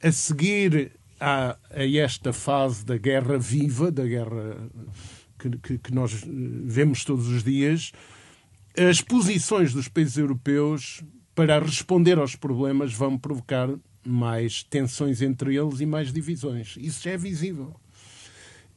A 0.00 0.12
seguir 0.12 0.92
a, 1.18 1.56
a 1.70 1.84
esta 1.84 2.32
fase 2.32 2.84
da 2.84 2.96
guerra 2.96 3.36
viva, 3.36 3.90
da 3.90 4.06
guerra 4.06 4.56
que, 5.38 5.50
que, 5.58 5.78
que 5.78 5.94
nós 5.94 6.24
vemos 6.24 7.04
todos 7.04 7.26
os 7.26 7.42
dias, 7.42 7.92
as 8.76 9.00
posições 9.00 9.72
dos 9.72 9.88
países 9.88 10.16
europeus 10.16 11.02
para 11.34 11.58
responder 11.58 12.18
aos 12.18 12.36
problemas 12.36 12.92
vão 12.92 13.18
provocar 13.18 13.68
mais 14.04 14.62
tensões 14.62 15.22
entre 15.22 15.56
eles 15.56 15.80
e 15.80 15.86
mais 15.86 16.12
divisões. 16.12 16.76
Isso 16.78 17.02
já 17.02 17.12
é 17.12 17.16
visível. 17.16 17.74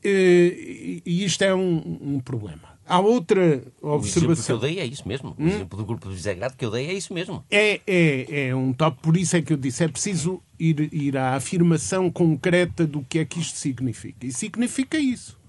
E 0.04 1.02
isto 1.06 1.42
é 1.44 1.56
um, 1.56 1.98
um 2.02 2.20
problema. 2.20 2.74
Há 2.86 3.00
outra 3.00 3.64
observação. 3.82 4.58
O 4.58 4.60
que 4.60 4.66
eu 4.66 4.70
dei 4.70 4.80
é 4.80 4.86
isso 4.86 5.08
mesmo. 5.08 5.36
O 5.38 5.44
hum? 5.44 5.48
exemplo 5.48 5.78
do 5.78 5.86
grupo 5.86 6.10
de 6.10 6.16
Visegrado 6.16 6.56
que 6.58 6.66
eu 6.66 6.72
dei 6.72 6.88
é 6.88 6.94
isso 6.94 7.14
mesmo. 7.14 7.44
É, 7.50 7.80
é, 7.88 8.48
é 8.48 8.56
um 8.56 8.74
top. 8.74 9.02
Por 9.02 9.16
isso 9.16 9.38
é 9.38 9.42
que 9.42 9.54
eu 9.54 9.58
disse: 9.58 9.86
é 9.86 9.88
preciso 9.88 10.42
ir, 10.60 10.94
ir 10.94 11.16
à 11.16 11.36
afirmação 11.36 12.12
concreta 12.12 12.86
do 12.86 13.02
que 13.04 13.20
é 13.20 13.26
que 13.26 13.40
isto 13.40 13.58
significa. 13.58 14.26
E 14.26 14.34
significa 14.34 14.98
isso. 14.98 15.40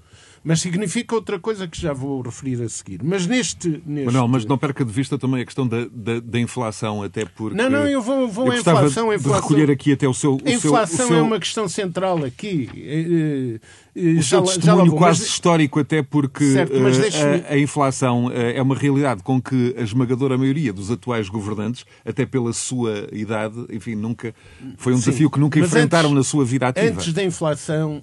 Mas 0.44 0.60
significa 0.60 1.14
outra 1.14 1.40
coisa 1.40 1.66
que 1.66 1.80
já 1.80 1.94
vou 1.94 2.20
referir 2.20 2.62
a 2.62 2.68
seguir. 2.68 3.00
Mas 3.02 3.26
neste. 3.26 3.82
neste... 3.86 4.04
Manuel, 4.04 4.28
mas 4.28 4.44
não 4.44 4.58
perca 4.58 4.84
de 4.84 4.92
vista 4.92 5.16
também 5.16 5.40
a 5.40 5.44
questão 5.44 5.66
da, 5.66 5.86
da, 5.90 6.20
da 6.20 6.38
inflação, 6.38 7.02
até 7.02 7.24
porque. 7.24 7.56
Não, 7.56 7.70
não, 7.70 7.86
eu 7.86 8.02
vou, 8.02 8.28
vou 8.28 8.52
eu 8.52 8.60
inflação. 8.60 9.08
De 9.08 9.14
inflação... 9.14 9.40
recolher 9.40 9.70
aqui 9.70 9.92
até 9.92 10.06
o 10.06 10.12
seu. 10.12 10.38
A 10.44 10.50
inflação 10.50 11.08
seu... 11.08 11.16
é 11.16 11.22
uma 11.22 11.40
questão 11.40 11.66
central 11.66 12.22
aqui. 12.22 12.68
Eh, 12.76 13.60
eh, 13.96 14.10
o 14.10 14.16
já, 14.16 14.22
seu 14.22 14.42
testemunho 14.42 14.90
já 14.90 14.98
quase 14.98 15.20
mas... 15.20 15.28
histórico, 15.30 15.80
até 15.80 16.02
porque 16.02 16.44
certo, 16.52 16.74
uh, 16.74 17.48
a, 17.48 17.54
a, 17.54 17.58
inflação 17.58 18.30
é 18.30 18.60
uma 18.60 18.74
realidade 18.74 19.22
com 19.22 19.40
que 19.40 19.74
a 19.78 19.80
esmagadora 19.80 20.36
maioria 20.36 20.74
dos 20.74 20.90
atuais 20.90 21.30
governantes, 21.30 21.86
até 22.04 22.26
pela 22.26 22.52
sua 22.52 23.08
idade, 23.12 23.64
enfim, 23.70 23.94
nunca 23.94 24.34
foi 24.76 24.92
um 24.92 24.96
Sim, 24.96 25.04
desafio 25.06 25.30
que 25.30 25.40
nunca 25.40 25.58
enfrentaram 25.58 26.10
antes, 26.10 26.18
na 26.18 26.22
sua 26.22 26.44
vida 26.44 26.68
ativa. 26.68 27.00
Antes 27.00 27.14
da 27.14 27.24
inflação, 27.24 28.02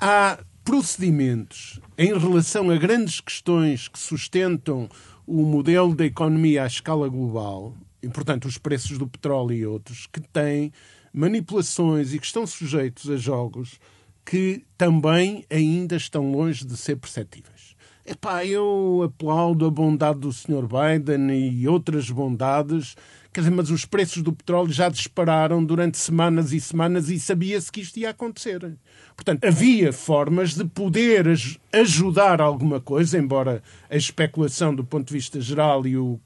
há 0.00 0.38
procedimentos 0.64 1.78
em 1.96 2.16
relação 2.18 2.70
a 2.70 2.76
grandes 2.76 3.20
questões 3.20 3.86
que 3.86 3.98
sustentam 3.98 4.88
o 5.26 5.42
modelo 5.42 5.94
da 5.94 6.06
economia 6.06 6.64
à 6.64 6.66
escala 6.66 7.08
global, 7.08 7.74
e, 8.02 8.08
portanto, 8.08 8.46
os 8.46 8.58
preços 8.58 8.98
do 8.98 9.06
petróleo 9.06 9.54
e 9.54 9.66
outros, 9.66 10.06
que 10.06 10.20
têm 10.20 10.72
manipulações 11.12 12.12
e 12.12 12.18
que 12.18 12.26
estão 12.26 12.46
sujeitos 12.46 13.08
a 13.10 13.16
jogos 13.16 13.78
que 14.24 14.64
também 14.76 15.44
ainda 15.50 15.96
estão 15.96 16.32
longe 16.32 16.64
de 16.64 16.76
ser 16.76 16.96
perceptíveis. 16.96 17.76
Epá, 18.06 18.44
eu 18.44 19.02
aplaudo 19.04 19.66
a 19.66 19.70
bondade 19.70 20.20
do 20.20 20.32
Sr. 20.32 20.66
Biden 20.66 21.30
e 21.30 21.68
outras 21.68 22.10
bondades, 22.10 22.96
quer 23.34 23.40
dizer, 23.40 23.50
mas 23.50 23.68
os 23.68 23.84
preços 23.84 24.22
do 24.22 24.32
petróleo 24.32 24.72
já 24.72 24.88
dispararam 24.88 25.62
durante 25.64 25.98
semanas 25.98 26.52
e 26.52 26.60
semanas 26.60 27.10
e 27.10 27.18
sabia-se 27.18 27.70
que 27.70 27.80
isto 27.80 27.98
ia 27.98 28.10
acontecer. 28.10 28.76
Portanto, 29.16 29.44
havia 29.44 29.92
formas 29.92 30.54
de 30.54 30.64
poder 30.64 31.26
ajudar 31.72 32.40
alguma 32.40 32.80
coisa, 32.80 33.18
embora 33.18 33.60
a 33.90 33.96
especulação 33.96 34.72
do 34.72 34.84
ponto 34.84 35.08
de 35.08 35.14
vista 35.14 35.40
geral 35.40 35.84
e 35.84 35.96
o, 35.96 36.20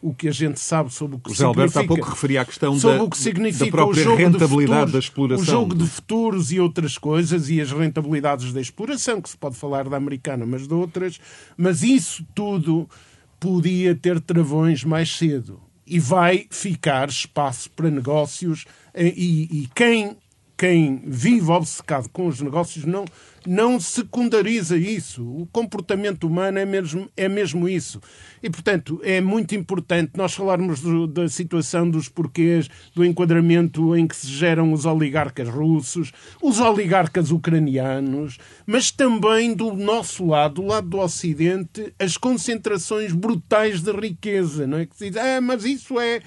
o 0.00 0.14
que 0.14 0.26
a 0.26 0.32
gente 0.32 0.58
sabe 0.58 0.90
sobre 0.92 1.16
o 1.16 1.18
que 1.18 1.30
o 1.30 1.34
significa... 1.34 1.60
Alberto 1.60 1.78
há 1.78 1.84
pouco 1.86 2.10
referia 2.10 2.40
à 2.40 2.44
questão 2.46 2.78
sobre 2.78 2.98
da, 2.98 3.04
o 3.04 3.10
que 3.10 3.18
significa 3.18 3.66
da 3.66 3.70
própria 3.70 4.16
rentabilidade 4.16 4.66
futuros, 4.68 4.92
da 4.92 4.98
exploração. 4.98 5.44
O 5.44 5.46
jogo 5.46 5.74
de 5.74 5.86
futuros 5.86 6.50
e 6.50 6.58
outras 6.58 6.96
coisas 6.96 7.50
e 7.50 7.60
as 7.60 7.70
rentabilidades 7.72 8.54
da 8.54 8.60
exploração, 8.60 9.20
que 9.20 9.28
se 9.28 9.36
pode 9.36 9.56
falar 9.56 9.86
da 9.86 9.98
americana, 9.98 10.46
mas 10.46 10.66
de 10.66 10.72
outras. 10.72 11.20
Mas 11.58 11.82
isso 11.82 12.26
tudo 12.34 12.88
podia 13.38 13.94
ter 13.94 14.18
travões 14.18 14.82
mais 14.82 15.14
cedo. 15.14 15.60
E 15.86 15.98
vai 15.98 16.46
ficar 16.50 17.08
espaço 17.08 17.70
para 17.70 17.90
negócios 17.90 18.64
eh, 18.94 19.12
e, 19.14 19.62
e 19.62 19.68
quem 19.74 20.16
quem 20.56 21.02
vive 21.04 21.50
obcecado 21.50 22.08
com 22.08 22.26
os 22.26 22.40
negócios 22.40 22.84
não, 22.84 23.04
não 23.46 23.78
secundariza 23.78 24.76
isso. 24.76 25.22
O 25.22 25.46
comportamento 25.46 26.26
humano 26.26 26.58
é 26.58 26.64
mesmo, 26.64 27.08
é 27.16 27.28
mesmo 27.28 27.68
isso. 27.68 28.00
E, 28.42 28.50
portanto, 28.50 29.00
é 29.02 29.20
muito 29.20 29.54
importante 29.54 30.12
nós 30.16 30.34
falarmos 30.34 30.80
do, 30.80 31.06
da 31.06 31.28
situação 31.28 31.88
dos 31.88 32.08
porquês, 32.08 32.68
do 32.94 33.04
enquadramento 33.04 33.96
em 33.96 34.06
que 34.06 34.16
se 34.16 34.26
geram 34.26 34.72
os 34.72 34.84
oligarcas 34.84 35.48
russos, 35.48 36.12
os 36.42 36.60
oligarcas 36.60 37.30
ucranianos, 37.30 38.38
mas 38.66 38.90
também 38.90 39.54
do 39.54 39.72
nosso 39.74 40.26
lado, 40.26 40.54
do 40.54 40.66
lado 40.66 40.88
do 40.88 40.98
Ocidente, 40.98 41.94
as 41.98 42.16
concentrações 42.16 43.12
brutais 43.12 43.80
de 43.80 43.92
riqueza. 43.92 44.66
Não 44.66 44.78
é? 44.78 44.86
Que 44.86 44.96
se 44.96 45.10
diz, 45.10 45.16
ah, 45.16 45.40
mas 45.40 45.64
isso 45.64 45.98
é. 45.98 46.20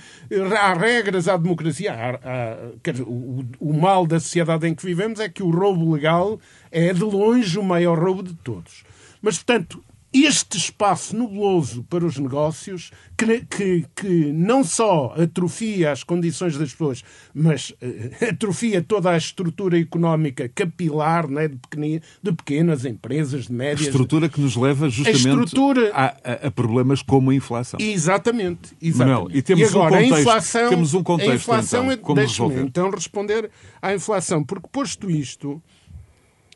Há 0.59 0.73
regras, 0.73 1.27
há 1.27 1.37
democracia. 1.37 1.93
Há, 1.93 2.19
há, 2.23 2.91
dizer, 2.91 3.03
o, 3.03 3.45
o 3.59 3.73
mal 3.73 4.05
da 4.05 4.19
sociedade 4.19 4.67
em 4.67 4.75
que 4.75 4.85
vivemos 4.85 5.19
é 5.19 5.29
que 5.29 5.43
o 5.43 5.49
roubo 5.49 5.93
legal 5.93 6.39
é 6.71 6.93
de 6.93 7.03
longe 7.03 7.57
o 7.57 7.63
maior 7.63 7.97
roubo 7.97 8.23
de 8.23 8.33
todos. 8.35 8.83
Mas, 9.21 9.37
portanto, 9.37 9.83
este 10.13 10.57
espaço 10.57 11.17
nebuloso 11.17 11.83
para 11.83 12.05
os 12.05 12.17
negócios 12.17 12.91
que, 13.17 13.45
que, 13.45 13.85
que, 13.95 14.31
não 14.31 14.63
só 14.63 15.13
atrofia 15.17 15.91
as 15.91 16.03
condições 16.03 16.57
das 16.57 16.71
pessoas, 16.71 17.03
mas 17.33 17.71
uh, 17.71 18.25
atrofia 18.31 18.81
toda 18.81 19.11
a 19.11 19.17
estrutura 19.17 19.77
económica 19.77 20.49
capilar 20.49 21.27
né, 21.29 21.47
de, 21.47 21.57
pequenas, 21.57 22.01
de 22.23 22.31
pequenas 22.31 22.85
empresas, 22.85 23.47
de 23.47 23.53
médias. 23.53 23.87
Estrutura 23.87 24.29
que 24.29 24.39
nos 24.39 24.55
leva 24.55 24.89
justamente 24.89 25.27
a, 25.27 25.43
estrutura... 25.43 25.91
a, 25.93 26.05
a, 26.05 26.47
a 26.47 26.51
problemas 26.51 27.01
como 27.01 27.31
a 27.31 27.35
inflação. 27.35 27.79
Exatamente. 27.79 28.75
exatamente. 28.81 28.97
Manuel, 28.97 29.27
e 29.31 29.41
temos, 29.41 29.61
e 29.61 29.65
agora, 29.65 29.95
um 29.95 29.97
contexto, 29.97 30.13
a 30.15 30.19
inflação, 30.21 30.69
temos 30.69 30.93
um 30.93 31.03
contexto. 31.03 31.31
A 31.31 31.35
inflação 31.35 31.79
então, 31.83 31.91
é, 31.91 31.97
como 31.97 32.21
resolver? 32.21 32.61
então 32.61 32.89
responder 32.89 33.51
à 33.81 33.93
inflação, 33.93 34.43
porque 34.43 34.67
posto 34.71 35.11
isto, 35.11 35.61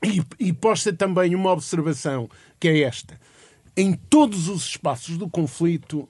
e, 0.03 0.21
e 0.39 0.53
posta 0.53 0.91
também 0.91 1.35
uma 1.35 1.51
observação 1.51 2.29
que 2.59 2.67
é 2.67 2.81
esta 2.81 3.19
em 3.75 3.93
todos 3.93 4.49
os 4.49 4.65
espaços 4.65 5.17
do 5.17 5.29
conflito, 5.29 6.07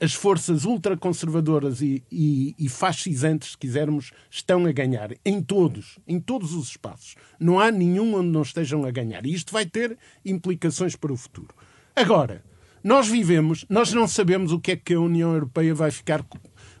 as 0.00 0.12
forças 0.12 0.64
ultraconservadoras 0.64 1.80
e, 1.80 2.02
e, 2.10 2.54
e 2.58 2.68
fascisantes, 2.68 3.52
se 3.52 3.58
quisermos, 3.58 4.12
estão 4.30 4.66
a 4.66 4.72
ganhar. 4.72 5.10
Em 5.24 5.40
todos, 5.40 5.98
em 6.06 6.20
todos 6.20 6.52
os 6.52 6.68
espaços. 6.68 7.14
Não 7.40 7.58
há 7.58 7.70
nenhum 7.70 8.14
onde 8.16 8.28
não 8.28 8.42
estejam 8.42 8.84
a 8.84 8.90
ganhar. 8.90 9.24
E 9.24 9.32
isto 9.32 9.52
vai 9.52 9.64
ter 9.64 9.96
implicações 10.24 10.96
para 10.96 11.12
o 11.12 11.16
futuro. 11.16 11.54
Agora, 11.94 12.44
nós 12.84 13.08
vivemos, 13.08 13.64
nós 13.68 13.92
não 13.92 14.06
sabemos 14.06 14.52
o 14.52 14.60
que 14.60 14.72
é 14.72 14.76
que 14.76 14.94
a 14.94 15.00
União 15.00 15.32
Europeia 15.32 15.74
vai 15.74 15.90
ficar 15.90 16.22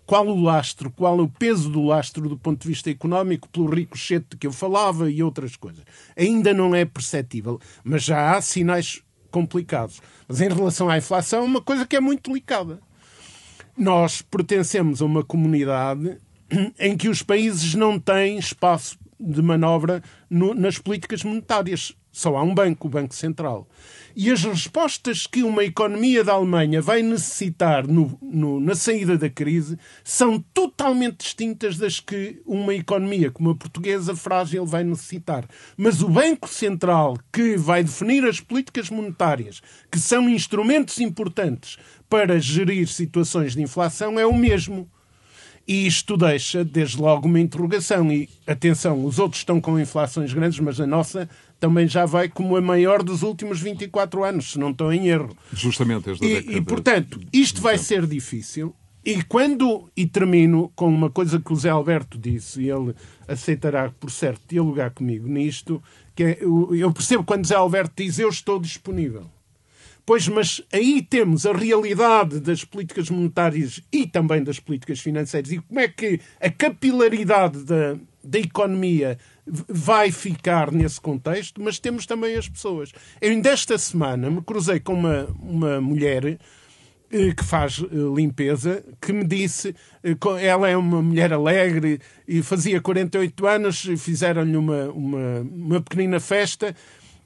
qual 0.06 0.26
o 0.26 0.40
lastro, 0.40 0.90
qual 0.90 1.18
o 1.18 1.28
peso 1.28 1.68
do 1.68 1.82
lastro 1.82 2.28
do 2.28 2.38
ponto 2.38 2.62
de 2.62 2.68
vista 2.68 2.88
económico, 2.88 3.48
pelo 3.48 3.68
ricochete 3.68 4.36
que 4.36 4.46
eu 4.46 4.52
falava 4.52 5.10
e 5.10 5.22
outras 5.22 5.56
coisas. 5.56 5.84
Ainda 6.16 6.54
não 6.54 6.74
é 6.74 6.84
perceptível, 6.84 7.60
mas 7.82 8.04
já 8.04 8.30
há 8.30 8.40
sinais 8.40 9.02
complicados. 9.30 10.00
Mas 10.28 10.40
em 10.40 10.48
relação 10.48 10.88
à 10.88 10.96
inflação, 10.96 11.44
uma 11.44 11.60
coisa 11.60 11.84
que 11.84 11.96
é 11.96 12.00
muito 12.00 12.30
delicada. 12.30 12.80
Nós 13.76 14.22
pertencemos 14.22 15.02
a 15.02 15.04
uma 15.04 15.24
comunidade 15.24 16.18
em 16.78 16.96
que 16.96 17.08
os 17.08 17.22
países 17.22 17.74
não 17.74 17.98
têm 17.98 18.38
espaço 18.38 18.96
de 19.18 19.42
manobra 19.42 20.02
no, 20.30 20.54
nas 20.54 20.78
políticas 20.78 21.24
monetárias. 21.24 21.94
Só 22.12 22.36
há 22.36 22.42
um 22.42 22.54
banco, 22.54 22.86
o 22.86 22.90
Banco 22.90 23.14
Central. 23.14 23.68
E 24.18 24.30
as 24.30 24.42
respostas 24.44 25.26
que 25.26 25.42
uma 25.42 25.62
economia 25.62 26.24
da 26.24 26.32
Alemanha 26.32 26.80
vai 26.80 27.02
necessitar 27.02 27.86
no, 27.86 28.18
no, 28.22 28.58
na 28.58 28.74
saída 28.74 29.18
da 29.18 29.28
crise 29.28 29.78
são 30.02 30.40
totalmente 30.54 31.18
distintas 31.18 31.76
das 31.76 32.00
que 32.00 32.40
uma 32.46 32.74
economia 32.74 33.30
como 33.30 33.50
a 33.50 33.54
portuguesa 33.54 34.16
frágil 34.16 34.64
vai 34.64 34.84
necessitar. 34.84 35.46
Mas 35.76 36.00
o 36.00 36.08
Banco 36.08 36.48
Central, 36.48 37.18
que 37.30 37.58
vai 37.58 37.84
definir 37.84 38.24
as 38.24 38.40
políticas 38.40 38.88
monetárias, 38.88 39.60
que 39.92 40.00
são 40.00 40.30
instrumentos 40.30 40.98
importantes 40.98 41.76
para 42.08 42.40
gerir 42.40 42.88
situações 42.88 43.54
de 43.54 43.60
inflação, 43.60 44.18
é 44.18 44.26
o 44.26 44.34
mesmo. 44.34 44.90
E 45.68 45.86
isto 45.86 46.16
deixa, 46.16 46.64
desde 46.64 46.98
logo, 46.98 47.26
uma 47.26 47.40
interrogação. 47.40 48.10
E 48.12 48.28
atenção, 48.46 49.04
os 49.04 49.18
outros 49.18 49.40
estão 49.40 49.60
com 49.60 49.78
inflações 49.78 50.32
grandes, 50.32 50.60
mas 50.60 50.80
a 50.80 50.86
nossa 50.86 51.28
também 51.58 51.86
já 51.88 52.04
vai 52.04 52.28
como 52.28 52.56
a 52.56 52.60
maior 52.60 53.02
dos 53.02 53.22
últimos 53.22 53.60
24 53.60 54.24
anos, 54.24 54.52
se 54.52 54.58
não 54.58 54.70
estou 54.70 54.92
em 54.92 55.08
erro. 55.08 55.36
Justamente 55.52 56.10
esta 56.10 56.24
e, 56.24 56.56
e, 56.56 56.60
portanto, 56.60 57.20
isto 57.32 57.60
vai 57.60 57.78
ser 57.78 58.06
difícil. 58.06 58.74
E 59.04 59.22
quando, 59.22 59.88
e 59.96 60.04
termino 60.04 60.72
com 60.74 60.88
uma 60.88 61.08
coisa 61.08 61.40
que 61.40 61.52
o 61.52 61.56
Zé 61.56 61.70
Alberto 61.70 62.18
disse, 62.18 62.62
e 62.62 62.70
ele 62.70 62.92
aceitará, 63.28 63.90
por 64.00 64.10
certo, 64.10 64.42
dialogar 64.48 64.90
comigo 64.90 65.28
nisto, 65.28 65.80
que 66.14 66.24
é, 66.24 66.38
eu 66.42 66.92
percebo 66.92 67.22
quando 67.22 67.46
Zé 67.46 67.54
Alberto 67.54 68.02
diz 68.02 68.18
eu 68.18 68.28
estou 68.28 68.58
disponível. 68.58 69.30
Pois, 70.04 70.28
mas 70.28 70.62
aí 70.72 71.02
temos 71.02 71.46
a 71.46 71.52
realidade 71.52 72.38
das 72.38 72.64
políticas 72.64 73.10
monetárias 73.10 73.82
e 73.92 74.06
também 74.06 74.42
das 74.42 74.60
políticas 74.60 75.00
financeiras 75.00 75.50
e 75.50 75.58
como 75.58 75.80
é 75.80 75.88
que 75.88 76.20
a 76.40 76.48
capilaridade 76.48 77.64
da, 77.64 77.96
da 78.22 78.38
economia 78.38 79.18
vai 79.46 80.10
ficar 80.10 80.72
nesse 80.72 81.00
contexto, 81.00 81.62
mas 81.62 81.78
temos 81.78 82.06
também 82.06 82.36
as 82.36 82.48
pessoas. 82.48 82.92
Eu, 83.20 83.30
ainda 83.30 83.50
esta 83.50 83.78
semana, 83.78 84.30
me 84.30 84.42
cruzei 84.42 84.80
com 84.80 84.94
uma, 84.94 85.26
uma 85.40 85.80
mulher 85.80 86.38
eh, 87.10 87.32
que 87.32 87.44
faz 87.44 87.80
eh, 87.80 87.86
limpeza, 88.14 88.84
que 89.00 89.12
me 89.12 89.24
disse, 89.24 89.74
eh, 90.02 90.16
ela 90.40 90.68
é 90.68 90.76
uma 90.76 91.00
mulher 91.00 91.32
alegre 91.32 92.00
e 92.26 92.42
fazia 92.42 92.80
48 92.80 93.46
anos, 93.46 93.80
fizeram-lhe 93.98 94.56
uma, 94.56 94.90
uma, 94.90 95.40
uma 95.40 95.80
pequenina 95.80 96.18
festa 96.18 96.74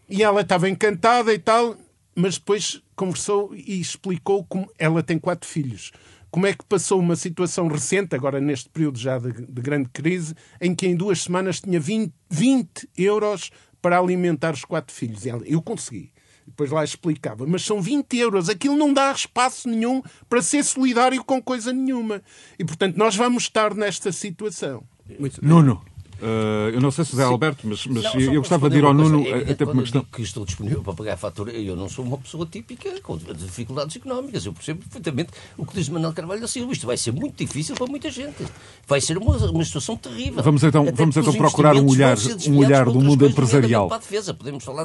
e 0.09 0.23
ela 0.23 0.43
estava 0.43 0.69
encantada 0.69 1.33
e 1.33 1.39
tal, 1.39 1.77
mas 2.15 2.37
depois 2.37 2.83
conversou 2.95 3.55
e 3.55 3.81
explicou 3.81 4.45
como 4.45 4.71
ela 4.79 5.03
tem 5.03 5.19
quatro 5.19 5.49
filhos 5.49 5.93
como 6.31 6.47
é 6.47 6.55
que 6.55 6.65
passou 6.65 6.99
uma 6.99 7.17
situação 7.17 7.67
recente, 7.67 8.15
agora 8.15 8.41
neste 8.41 8.69
período 8.69 8.99
já 8.99 9.19
de, 9.19 9.33
de 9.33 9.63
grande 9.63 9.89
crise, 9.93 10.35
em 10.61 10.75
que 10.75 10.87
em 10.87 10.95
duas 10.95 11.23
semanas 11.23 11.61
tinha 11.61 11.81
20, 11.81 12.13
20 12.31 12.89
euros 12.97 13.51
para 13.83 13.99
alimentar 13.99 14.53
os 14.53 14.65
quatro 14.65 14.95
filhos. 14.95 15.25
Eu 15.45 15.61
consegui. 15.63 16.13
Depois 16.47 16.71
lá 16.71 16.85
explicava. 16.85 17.47
Mas 17.47 17.63
são 17.63 17.81
20 17.81 18.17
euros. 18.19 18.49
Aquilo 18.49 18.77
não 18.77 18.93
dá 18.93 19.11
espaço 19.13 19.69
nenhum 19.69 20.03
para 20.29 20.43
ser 20.43 20.65
solidário 20.65 21.25
com 21.25 21.41
coisa 21.41 21.73
nenhuma. 21.73 22.23
E, 22.59 22.65
portanto, 22.65 22.97
nós 22.97 23.17
vamos 23.17 23.45
estar 23.45 23.75
nesta 23.75 24.13
situação. 24.13 24.85
Nuno. 25.43 25.83
Uh, 26.21 26.71
eu 26.75 26.81
não 26.81 26.91
sei 26.91 27.05
se 27.05 27.19
é 27.19 27.25
Alberto, 27.25 27.67
mas, 27.67 27.87
mas 27.87 28.05
não, 28.05 28.21
eu, 28.21 28.41
gostava 28.41 28.69
de 28.69 28.79
ir 28.79 28.85
ao 28.85 28.93
Nuno 28.93 29.27
é, 29.27 29.53
até 29.53 29.65
por 29.65 29.73
uma 29.73 29.83
questão. 29.83 30.05
que 30.05 30.23
estou 30.23 30.45
disponível 30.45 30.83
para 30.83 30.93
pagar 30.93 31.15
a 31.15 31.17
fatura, 31.17 31.51
eu 31.53 31.75
não 31.75 31.89
sou 31.89 32.05
uma 32.05 32.19
pessoa 32.19 32.47
típica 32.47 33.01
com 33.01 33.17
dificuldades 33.17 33.97
económicas. 33.97 34.45
Eu 34.45 34.53
percebo 34.53 34.81
perfeitamente 34.81 35.31
o 35.57 35.65
que 35.65 35.75
diz 35.75 35.89
Manuel 35.89 36.13
Carvalho 36.13 36.41
da 36.41 36.49
Silva. 36.49 36.73
Isto 36.73 36.87
vai 36.87 36.97
ser 36.97 37.13
muito 37.13 37.37
difícil 37.37 37.75
para 37.75 37.87
muita 37.87 38.11
gente. 38.11 38.45
Vai 38.87 39.01
ser 39.01 39.17
uma, 39.17 39.37
uma 39.37 39.65
situação 39.65 39.97
terrível. 39.97 40.43
Vamos 40.43 40.63
então, 40.63 40.87
vamos 40.95 41.17
então 41.17 41.33
procurar 41.33 41.75
um 41.77 41.89
olhar, 41.89 42.17
um 42.49 42.59
olhar 42.59 42.85
do 42.85 43.01
mundo 43.01 43.27
empresarial. 43.27 43.89
Defesa, 43.89 44.37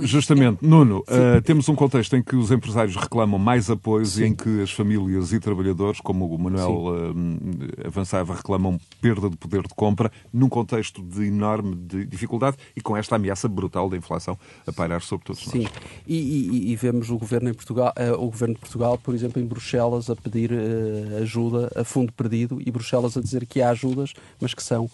Justamente, 0.01 0.59
Nuno, 0.61 0.99
uh, 0.99 1.41
temos 1.41 1.67
um 1.67 1.75
contexto 1.75 2.15
em 2.15 2.23
que 2.23 2.35
os 2.35 2.51
empresários 2.51 2.95
reclamam 2.95 3.39
mais 3.39 3.69
apoios 3.69 4.11
Sim. 4.13 4.23
e 4.23 4.25
em 4.27 4.35
que 4.35 4.61
as 4.61 4.71
famílias 4.71 5.33
e 5.33 5.39
trabalhadores, 5.39 5.99
como 5.99 6.27
o 6.27 6.37
Manuel 6.37 6.71
uh, 6.71 7.87
avançava, 7.87 8.35
reclamam 8.35 8.79
perda 9.01 9.29
de 9.29 9.37
poder 9.37 9.63
de 9.63 9.73
compra, 9.73 10.11
num 10.33 10.47
contexto 10.47 11.01
de 11.01 11.24
enorme 11.25 11.75
de 11.75 12.05
dificuldade 12.05 12.57
e 12.75 12.81
com 12.81 12.95
esta 12.95 13.15
ameaça 13.15 13.47
brutal 13.47 13.89
da 13.89 13.97
inflação 13.97 14.37
a 14.65 14.71
pairar 14.71 15.01
sobre 15.01 15.25
todos 15.25 15.43
Sim. 15.43 15.63
nós. 15.63 15.71
Sim, 15.71 15.79
e, 16.07 16.15
e, 16.15 16.71
e, 16.71 16.75
vemos 16.75 17.09
o 17.09 17.17
governo, 17.17 17.49
em 17.49 17.53
Portugal, 17.53 17.93
uh, 17.97 18.13
o 18.13 18.29
governo 18.29 18.55
de 18.55 18.59
Portugal, 18.59 18.97
por 18.97 19.13
exemplo, 19.13 19.41
em 19.41 19.45
Bruxelas, 19.45 20.09
a 20.09 20.15
pedir 20.15 20.51
uh, 20.51 21.21
ajuda 21.21 21.71
a 21.75 21.83
fundo 21.83 22.11
perdido 22.13 22.61
e 22.65 22.71
Bruxelas 22.71 23.17
a 23.17 23.21
dizer 23.21 23.45
que 23.45 23.61
há 23.61 23.69
ajudas, 23.69 24.13
mas 24.39 24.53
que 24.53 24.63
são 24.63 24.89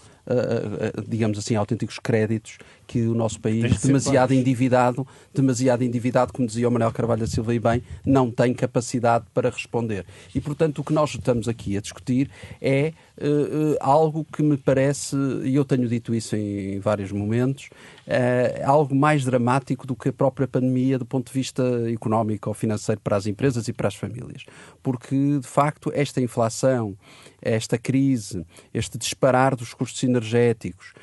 digamos 1.08 1.38
assim, 1.38 1.56
autênticos 1.56 2.00
créditos 2.00 2.58
que 2.88 3.02
o 3.08 3.16
nosso 3.16 3.40
país, 3.40 3.82
demasiado 3.82 4.34
endividado, 4.34 5.08
demasiado 5.34 5.84
endividado, 5.84 6.34
como 6.34 6.48
dizia 6.48 6.68
o 6.68 6.72
Manuel 6.72 6.92
Carvalho 6.92 7.22
da 7.22 7.28
Silva 7.28 7.56
e 7.56 7.60
bem, 7.60 7.82
não 8.06 8.30
tem 8.30 8.54
capacidade 8.54 9.26
para 9.34 9.50
responder. 9.50 10.06
E, 10.36 10.42
portanto, 10.42 10.80
o 10.80 10.84
que 10.84 10.94
nós 10.94 11.12
estamos 11.12 11.48
aqui 11.48 11.78
a 11.78 11.82
discutir 11.82 12.30
é 12.62 12.94
uh, 13.18 13.78
algo 13.80 14.26
que 14.26 14.44
me 14.44 14.58
parece, 14.58 15.16
e 15.44 15.56
eu 15.56 15.64
tenho 15.64 15.88
dito 15.88 16.14
isso 16.14 16.36
em 16.36 16.80
vários 16.80 17.12
momentos, 17.12 17.70
é 18.08 18.64
algo 18.66 18.96
mais 18.96 19.24
dramático 19.24 19.86
do 19.86 19.96
que 19.96 20.10
a 20.10 20.14
própria 20.14 20.48
pandemia 20.48 20.98
do 20.98 21.06
ponto 21.06 21.28
de 21.28 21.34
vista 21.34 21.64
económico 21.92 22.50
ou 22.50 22.54
financeiro 22.54 23.02
para 23.02 23.16
as 23.16 23.26
empresas 23.26 23.68
e 23.68 23.74
para 23.74 23.88
as 23.88 23.96
famílias. 23.96 24.46
Porque, 24.82 25.40
de 25.40 25.48
facto, 25.48 25.92
esta 25.94 26.20
inflação, 26.22 26.98
esta 27.42 27.78
crise, 27.78 28.46
este 28.74 28.98
disparar 28.98 29.56
dos 29.56 29.74
custos 29.74 30.04
energéticos, 30.04 30.94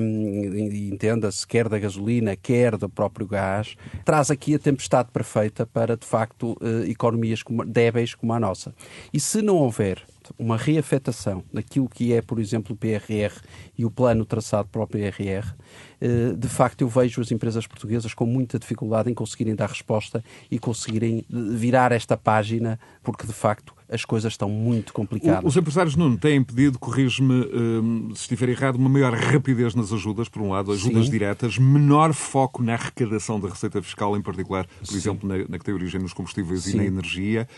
um, 0.00 0.54
entenda-se, 0.92 1.46
quer 1.46 1.68
da 1.68 1.78
gasolina, 1.78 2.36
quer 2.36 2.76
do 2.76 2.88
próprio 2.88 3.26
gás, 3.26 3.76
traz 4.04 4.30
aqui 4.30 4.54
a 4.54 4.58
tempestade 4.58 5.10
perfeita 5.12 5.66
para, 5.66 5.96
de 5.96 6.06
facto, 6.06 6.56
uh, 6.60 6.84
economias 6.88 7.42
débeis 7.66 8.14
como 8.14 8.32
a 8.32 8.40
nossa. 8.40 8.74
E 9.12 9.20
se 9.20 9.42
não 9.42 9.56
houver 9.56 10.02
uma 10.38 10.56
reafetação 10.56 11.42
daquilo 11.52 11.88
que 11.88 12.12
é, 12.12 12.22
por 12.22 12.38
exemplo, 12.38 12.74
o 12.74 12.76
PRR 12.76 13.34
e 13.76 13.84
o 13.84 13.90
plano 13.90 14.24
traçado 14.24 14.68
para 14.68 14.82
o 14.82 14.86
PRR, 14.86 15.54
eh, 16.00 16.32
de 16.36 16.48
facto 16.48 16.82
eu 16.82 16.88
vejo 16.88 17.20
as 17.20 17.30
empresas 17.30 17.66
portuguesas 17.66 18.14
com 18.14 18.26
muita 18.26 18.58
dificuldade 18.58 19.10
em 19.10 19.14
conseguirem 19.14 19.54
dar 19.54 19.68
resposta 19.68 20.22
e 20.50 20.58
conseguirem 20.58 21.24
virar 21.28 21.92
esta 21.92 22.16
página, 22.16 22.78
porque 23.02 23.26
de 23.26 23.32
facto 23.32 23.74
as 23.92 24.04
coisas 24.04 24.32
estão 24.32 24.48
muito 24.48 24.92
complicadas. 24.92 25.44
Os 25.44 25.56
empresários, 25.56 25.94
Nuno, 25.94 26.16
têm 26.16 26.42
pedido, 26.42 26.78
corrijo-me 26.78 27.46
hum, 27.52 28.10
se 28.14 28.22
estiver 28.22 28.48
errado, 28.48 28.76
uma 28.76 28.88
maior 28.88 29.12
rapidez 29.12 29.74
nas 29.74 29.92
ajudas, 29.92 30.28
por 30.28 30.40
um 30.40 30.50
lado, 30.50 30.72
ajudas 30.72 31.04
Sim. 31.04 31.10
diretas, 31.10 31.58
menor 31.58 32.12
foco 32.14 32.62
na 32.62 32.74
arrecadação 32.74 33.38
da 33.38 33.48
receita 33.48 33.82
fiscal, 33.82 34.16
em 34.16 34.22
particular, 34.22 34.66
por 34.66 34.86
Sim. 34.86 34.96
exemplo, 34.96 35.28
na, 35.28 35.38
na, 35.48 35.58
que 35.58 35.64
tem 35.64 35.74
origem 35.74 36.00
nos 36.00 36.12
combustíveis 36.12 36.62
Sim. 36.62 36.72
e 36.72 36.76
na 36.76 36.84
energia, 36.84 37.48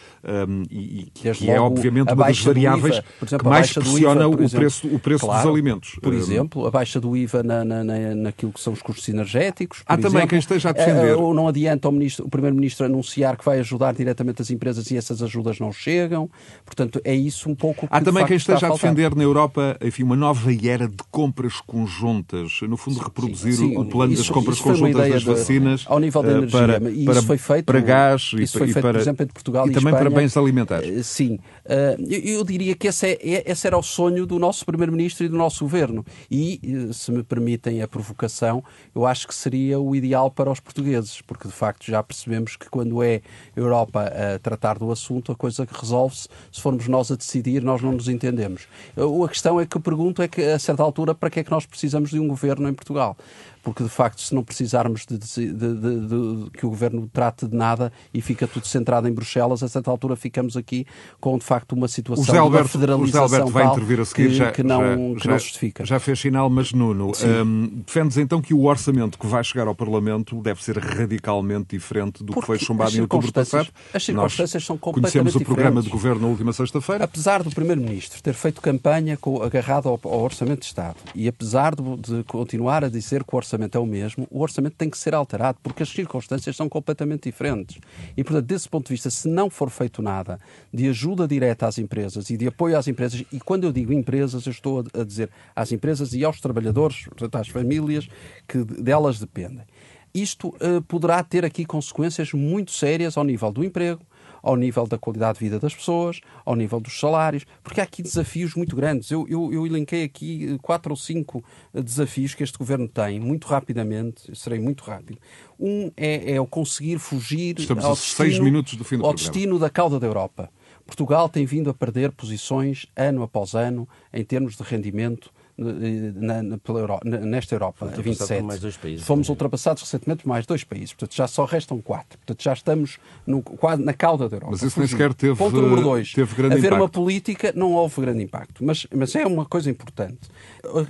um, 0.48 0.62
e, 0.70 1.00
e 1.00 1.10
que 1.10 1.50
é, 1.50 1.60
obviamente, 1.60 2.12
uma 2.12 2.26
das 2.26 2.40
variáveis 2.40 2.96
IVA, 2.96 3.04
exemplo, 3.22 3.38
que 3.38 3.48
mais 3.48 3.72
pressiona 3.72 4.22
IVA, 4.22 4.28
o, 4.28 4.42
exemplo, 4.42 4.58
preço, 4.58 4.88
o 4.88 4.98
preço 4.98 5.24
claro, 5.24 5.42
dos 5.42 5.52
alimentos. 5.52 5.98
Por 6.02 6.12
hum. 6.12 6.16
exemplo, 6.16 6.66
a 6.66 6.70
baixa 6.70 7.00
do 7.00 7.16
IVA 7.16 7.42
na, 7.42 7.64
na, 7.64 7.84
na, 7.84 8.14
naquilo 8.14 8.52
que 8.52 8.60
são 8.60 8.72
os 8.72 8.82
custos 8.82 9.08
energéticos. 9.08 9.82
Há 9.86 9.96
também 9.96 10.10
exemplo, 10.10 10.28
quem 10.28 10.38
esteja 10.38 10.70
a 10.70 10.72
defender. 10.72 11.16
Ou 11.16 11.32
não 11.32 11.46
adianta 11.46 11.88
o, 11.88 11.92
o 11.92 12.28
Primeiro-Ministro 12.28 12.86
anunciar 12.86 13.36
que 13.36 13.44
vai 13.44 13.60
ajudar 13.60 13.94
diretamente 13.94 14.42
as 14.42 14.50
empresas 14.50 14.90
e 14.90 14.96
essas 14.96 15.22
ajudas 15.22 15.60
não 15.60 15.72
chegam. 15.72 16.23
Portanto, 16.64 17.00
é 17.04 17.14
isso 17.14 17.48
um 17.48 17.54
pouco 17.54 17.86
que 17.86 17.94
Há 17.94 18.00
também 18.00 18.24
quem 18.26 18.36
esteja 18.36 18.66
a, 18.66 18.70
a 18.70 18.72
defender 18.72 19.14
na 19.14 19.22
Europa 19.22 19.76
enfim, 19.80 20.02
uma 20.02 20.16
nova 20.16 20.50
era 20.64 20.88
de 20.88 21.02
compras 21.10 21.60
conjuntas, 21.60 22.60
no 22.62 22.76
fundo 22.76 22.98
reproduzir 23.00 23.54
sim, 23.54 23.76
o 23.76 23.84
plano 23.84 24.12
isso, 24.12 24.22
das 24.22 24.30
compras 24.30 24.60
conjuntas 24.60 25.10
das 25.10 25.22
vacinas 25.22 25.84
ao 25.86 25.98
nível 25.98 26.22
da 26.22 26.28
eh, 26.28 26.36
energia. 26.36 26.80
Para, 26.80 26.90
e 26.90 27.04
isso 27.04 27.22
foi 27.22 27.38
feito 27.38 27.66
para 27.66 27.80
gás 27.80 28.32
isso 28.38 28.58
foi 28.58 28.66
feito, 28.68 28.80
para, 28.80 28.92
por 28.92 29.00
exemplo, 29.00 29.22
entre 29.22 29.34
Portugal 29.34 29.66
e, 29.66 29.70
e 29.70 29.72
também 29.72 29.92
Espanha. 29.92 30.10
para 30.10 30.20
bens 30.20 30.36
alimentares. 30.36 30.98
Eh, 30.98 31.02
sim. 31.02 31.38
Eh, 31.64 31.96
eu 32.24 32.44
diria 32.44 32.74
que 32.74 32.88
esse, 32.88 33.06
é, 33.06 33.50
esse 33.50 33.66
era 33.66 33.76
o 33.76 33.82
sonho 33.82 34.26
do 34.26 34.38
nosso 34.38 34.64
Primeiro-Ministro 34.64 35.24
e 35.24 35.28
do 35.28 35.36
nosso 35.36 35.64
Governo. 35.64 36.04
E, 36.30 36.60
se 36.92 37.10
me 37.10 37.22
permitem 37.22 37.82
a 37.82 37.88
provocação, 37.88 38.62
eu 38.94 39.06
acho 39.06 39.26
que 39.26 39.34
seria 39.34 39.80
o 39.80 39.94
ideal 39.94 40.30
para 40.30 40.50
os 40.50 40.60
portugueses, 40.60 41.20
porque 41.22 41.48
de 41.48 41.54
facto 41.54 41.86
já 41.86 42.02
percebemos 42.02 42.56
que 42.56 42.68
quando 42.68 43.02
é 43.02 43.20
a 43.56 43.60
Europa 43.60 44.04
a 44.04 44.38
tratar 44.38 44.78
do 44.78 44.90
assunto, 44.90 45.32
a 45.32 45.34
coisa 45.34 45.66
resolve-se. 46.14 46.28
Se 46.52 46.60
formos 46.60 46.88
nós 46.88 47.10
a 47.10 47.16
decidir, 47.16 47.62
nós 47.62 47.82
não 47.82 47.92
nos 47.92 48.08
entendemos. 48.08 48.66
A 48.96 49.28
questão 49.28 49.60
é 49.60 49.66
que 49.66 49.76
eu 49.76 49.80
pergunto 49.80 50.22
é 50.22 50.28
que, 50.28 50.42
a 50.42 50.58
certa 50.58 50.82
altura, 50.82 51.14
para 51.14 51.28
que 51.28 51.40
é 51.40 51.44
que 51.44 51.50
nós 51.50 51.66
precisamos 51.66 52.10
de 52.10 52.18
um 52.18 52.28
governo 52.28 52.68
em 52.68 52.74
Portugal? 52.74 53.16
Porque 53.64 53.82
de 53.82 53.88
facto, 53.88 54.20
se 54.20 54.34
não 54.34 54.44
precisarmos 54.44 55.06
de, 55.06 55.18
de, 55.18 55.52
de, 55.52 56.50
que 56.50 56.66
o 56.66 56.68
governo 56.68 57.08
trate 57.12 57.48
de 57.48 57.56
nada 57.56 57.90
e 58.12 58.20
fica 58.20 58.46
tudo 58.46 58.66
centrado 58.66 59.08
em 59.08 59.12
Bruxelas, 59.12 59.62
a 59.62 59.68
certa 59.68 59.90
altura 59.90 60.14
ficamos 60.14 60.56
aqui 60.56 60.86
com 61.18 61.38
de 61.38 61.44
facto 61.44 61.72
uma 61.72 61.88
situação 61.88 62.38
Alberto, 62.38 62.66
de 62.66 62.72
federalização 62.72 63.24
o 63.24 63.28
Zé 63.28 63.36
Alberto 63.40 63.52
vai 63.52 63.66
intervir 63.66 64.00
a 64.00 64.04
seguir, 64.04 64.28
que, 64.28 64.34
já, 64.34 64.52
que, 64.52 64.62
não, 64.62 65.14
já, 65.14 65.20
que 65.20 65.28
não 65.28 65.38
justifica. 65.38 65.84
Já 65.84 65.98
fez 65.98 66.20
sinal, 66.20 66.50
mas 66.50 66.72
Nuno, 66.72 67.12
um, 67.44 67.82
defendes 67.86 68.18
então 68.18 68.42
que 68.42 68.52
o 68.52 68.64
orçamento 68.64 69.18
que 69.18 69.26
vai 69.26 69.42
chegar 69.42 69.66
ao 69.66 69.74
Parlamento 69.74 70.40
deve 70.42 70.62
ser 70.62 70.78
radicalmente 70.78 71.68
diferente 71.70 72.22
do 72.22 72.32
porque 72.32 72.40
que 72.40 72.46
foi 72.46 72.58
chumbado 72.58 72.94
em 72.96 73.00
outubro 73.00 73.32
passado? 73.32 73.68
As 73.92 74.04
circunstâncias 74.04 74.54
Nós 74.54 74.64
são 74.64 74.76
completamente 74.76 75.32
Conhecemos 75.32 75.36
o 75.36 75.44
programa 75.44 75.80
de 75.80 75.88
governo 75.88 76.22
na 76.22 76.28
última 76.28 76.52
sexta-feira. 76.52 77.04
Apesar 77.04 77.42
do 77.42 77.50
Primeiro-Ministro 77.50 78.22
ter 78.22 78.34
feito 78.34 78.60
campanha 78.60 79.16
com, 79.16 79.42
agarrado 79.42 79.88
ao, 79.88 79.98
ao, 80.04 80.20
Orçamento 80.20 80.60
de 80.60 80.66
Estado 80.66 80.96
e 81.14 81.28
apesar 81.28 81.74
de, 81.74 81.96
de 81.96 82.24
continuar 82.24 82.84
a 82.84 82.88
dizer 82.88 83.24
que 83.24 83.34
o 83.34 83.36
orçamento 83.36 83.53
orçamento 83.54 83.78
é 83.78 83.80
o 83.80 83.86
mesmo, 83.86 84.26
o 84.30 84.40
orçamento 84.40 84.74
tem 84.76 84.90
que 84.90 84.98
ser 84.98 85.14
alterado, 85.14 85.58
porque 85.62 85.82
as 85.82 85.88
circunstâncias 85.88 86.56
são 86.56 86.68
completamente 86.68 87.24
diferentes. 87.30 87.78
E, 88.16 88.24
portanto, 88.24 88.46
desse 88.46 88.68
ponto 88.68 88.86
de 88.86 88.94
vista, 88.94 89.10
se 89.10 89.28
não 89.28 89.48
for 89.48 89.70
feito 89.70 90.02
nada 90.02 90.40
de 90.72 90.88
ajuda 90.88 91.26
direta 91.26 91.66
às 91.66 91.78
empresas 91.78 92.30
e 92.30 92.36
de 92.36 92.48
apoio 92.48 92.76
às 92.76 92.88
empresas, 92.88 93.24
e 93.32 93.40
quando 93.40 93.64
eu 93.64 93.72
digo 93.72 93.92
empresas, 93.92 94.46
eu 94.46 94.50
estou 94.50 94.84
a 94.92 95.04
dizer 95.04 95.30
às 95.54 95.72
empresas 95.72 96.12
e 96.12 96.24
aos 96.24 96.40
trabalhadores, 96.40 97.04
portanto, 97.04 97.36
às 97.36 97.48
famílias 97.48 98.08
que 98.46 98.64
delas 98.64 99.18
dependem. 99.18 99.64
Isto 100.12 100.48
uh, 100.48 100.80
poderá 100.86 101.22
ter 101.24 101.44
aqui 101.44 101.64
consequências 101.64 102.32
muito 102.32 102.70
sérias 102.70 103.16
ao 103.16 103.24
nível 103.24 103.50
do 103.50 103.64
emprego, 103.64 104.00
ao 104.44 104.56
nível 104.56 104.86
da 104.86 104.98
qualidade 104.98 105.38
de 105.38 105.44
vida 105.46 105.58
das 105.58 105.74
pessoas, 105.74 106.20
ao 106.44 106.54
nível 106.54 106.78
dos 106.78 107.00
salários, 107.00 107.46
porque 107.62 107.80
há 107.80 107.84
aqui 107.84 108.02
desafios 108.02 108.54
muito 108.54 108.76
grandes. 108.76 109.10
Eu, 109.10 109.26
eu, 109.26 109.50
eu 109.50 109.66
elenquei 109.66 110.04
aqui 110.04 110.52
eh, 110.52 110.58
quatro 110.60 110.92
ou 110.92 110.96
cinco 110.98 111.42
eh, 111.72 111.80
desafios 111.80 112.34
que 112.34 112.42
este 112.42 112.58
governo 112.58 112.86
tem, 112.86 113.18
muito 113.18 113.48
rapidamente, 113.48 114.36
serei 114.36 114.60
muito 114.60 114.84
rápido. 114.84 115.18
Um 115.58 115.90
é, 115.96 116.34
é 116.34 116.40
o 116.40 116.46
conseguir 116.46 116.98
fugir 116.98 117.58
Estamos 117.58 117.86
ao, 117.86 117.94
destino, 117.94 118.62
do 118.62 119.06
ao 119.06 119.14
destino 119.14 119.58
da 119.58 119.70
cauda 119.70 119.98
da 119.98 120.06
Europa. 120.06 120.50
Portugal 120.84 121.26
tem 121.26 121.46
vindo 121.46 121.70
a 121.70 121.74
perder 121.74 122.12
posições 122.12 122.84
ano 122.94 123.22
após 123.22 123.54
ano 123.54 123.88
em 124.12 124.22
termos 124.22 124.56
de 124.56 124.62
rendimento 124.62 125.32
na, 125.56 126.42
na, 126.42 126.58
Euro, 126.68 126.98
nesta 127.04 127.54
Europa, 127.54 127.86
a 127.86 128.00
27. 128.00 128.42
Mais 128.42 128.60
dois 128.60 128.76
países, 128.76 129.06
Fomos 129.06 129.28
ultrapassados 129.28 129.82
recentemente 129.82 130.22
por 130.22 130.28
mais 130.28 130.46
dois 130.46 130.64
países. 130.64 130.92
Portanto, 130.92 131.14
já 131.14 131.28
só 131.28 131.44
restam 131.44 131.80
quatro. 131.80 132.18
Portanto, 132.18 132.42
já 132.42 132.52
estamos 132.52 132.98
no, 133.26 133.42
quase 133.42 133.82
na 133.82 133.92
cauda 133.92 134.28
da 134.28 134.36
Europa. 134.36 134.52
Mas 134.52 134.62
isso 134.62 134.78
nem 134.78 134.88
sequer 134.88 135.14
teve, 135.14 135.36
Ponto 135.36 135.60
número 135.60 135.82
dois. 135.82 136.12
Teve 136.12 136.34
grande 136.34 136.54
Haver 136.54 136.66
impacto. 136.66 136.82
uma 136.82 136.88
política 136.88 137.52
não 137.54 137.72
houve 137.72 138.00
grande 138.00 138.22
impacto. 138.22 138.64
Mas, 138.64 138.86
mas 138.94 139.14
é 139.14 139.26
uma 139.26 139.44
coisa 139.44 139.70
importante. 139.70 140.28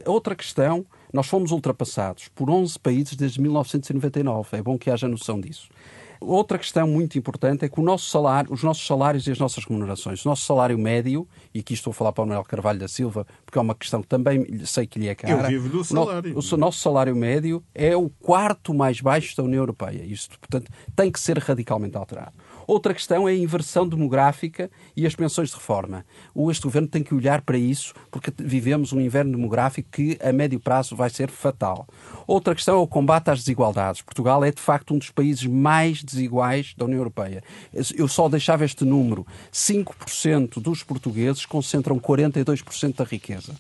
Outra 0.07 0.35
questão, 0.35 0.87
nós 1.13 1.27
fomos 1.27 1.51
ultrapassados 1.53 2.29
por 2.35 2.49
11 2.49 2.79
países 2.79 3.15
desde 3.15 3.41
1999. 3.41 4.57
É 4.57 4.63
bom 4.63 4.79
que 4.79 4.91
haja 4.91 5.07
noção 5.07 5.41
disso. 5.41 5.69
Outra 6.21 6.59
questão 6.59 6.87
muito 6.87 7.19
importante 7.19 7.65
é 7.65 7.69
que 7.69 7.79
o 7.79 7.83
nosso 7.83 8.09
salário, 8.09 8.53
os 8.53 8.63
nossos 8.63 8.87
salários 8.87 9.27
e 9.27 9.31
as 9.31 9.39
nossas 9.39 9.65
remunerações, 9.65 10.25
o 10.25 10.29
nosso 10.29 10.45
salário 10.45 10.79
médio, 10.79 11.29
e 11.53 11.61
aqui 11.61 11.75
estou 11.75 11.91
a 11.91 11.95
falar 11.95 12.13
para 12.13 12.25
o 12.25 12.27
Manuel 12.27 12.45
Carvalho 12.45 12.79
da 12.79 12.89
Silva, 12.89 13.27
porque 13.45 13.59
é 13.59 13.61
uma 13.61 13.75
questão 13.75 14.01
que 14.03 14.09
também 14.09 14.65
sei 14.65 14.87
que 14.87 14.99
lhe 14.99 15.09
é 15.09 15.15
cara. 15.15 15.45
Eu 15.45 15.61
vivo 15.63 15.69
do 15.69 15.85
salário. 15.85 16.39
O, 16.39 16.55
o 16.55 16.57
nosso 16.57 16.79
salário 16.79 17.15
médio 17.15 17.63
é 17.75 17.97
o 17.97 18.09
quarto 18.09 18.73
mais 18.73 19.01
baixo 19.01 19.37
da 19.37 19.43
União 19.43 19.61
Europeia. 19.61 20.05
Isto, 20.05 20.39
portanto, 20.39 20.71
tem 20.95 21.11
que 21.11 21.21
ser 21.21 21.39
radicalmente 21.39 21.97
alterado. 21.97 22.33
Outra 22.67 22.95
questão 22.95 23.29
é 23.29 23.33
a 23.33 23.37
inversão 23.37 23.87
demográfica 23.87 24.71
e 24.97 25.07
as 25.07 25.15
pensões 25.15 25.51
de 25.51 25.57
reforma. 25.57 26.05
Este 26.51 26.65
governo 26.65 26.89
tem 26.89 27.03
que 27.03 27.15
olhar 27.15 27.43
para 27.43 27.59
isso 27.59 27.95
porque 28.11 28.33
vivemos 28.39 28.93
um 28.93 29.01
inverno 29.01 29.33
demográfico 29.33 29.89
que 29.91 30.19
a 30.23 30.33
médio 30.33 30.61
prazo 30.61 30.97
vai 30.97 31.11
ser 31.11 31.31
fatal. 31.31 31.87
Outra 32.27 32.55
questão 32.55 32.77
é 32.77 32.79
o 32.79 32.87
combate 32.87 33.31
às 33.31 33.41
desigualdades. 33.41 34.03
Portugal 34.03 34.45
é 34.45 34.51
de 34.51 34.61
facto 34.61 34.95
um 34.95 34.99
dos 34.99 35.11
países 35.11 35.45
mais 35.47 36.03
desiguais 36.03 36.75
da 36.77 36.85
União 36.85 36.99
Europeia. 36.99 37.43
Eu 37.97 38.09
só 38.09 38.29
deixava 38.29 38.65
este 38.65 38.85
número: 38.85 39.27
5% 39.53 40.61
dos 40.61 40.83
portugueses 40.83 41.45
concentram 41.45 41.99
42% 41.99 42.97
da 42.97 43.05
riqueza. 43.05 43.55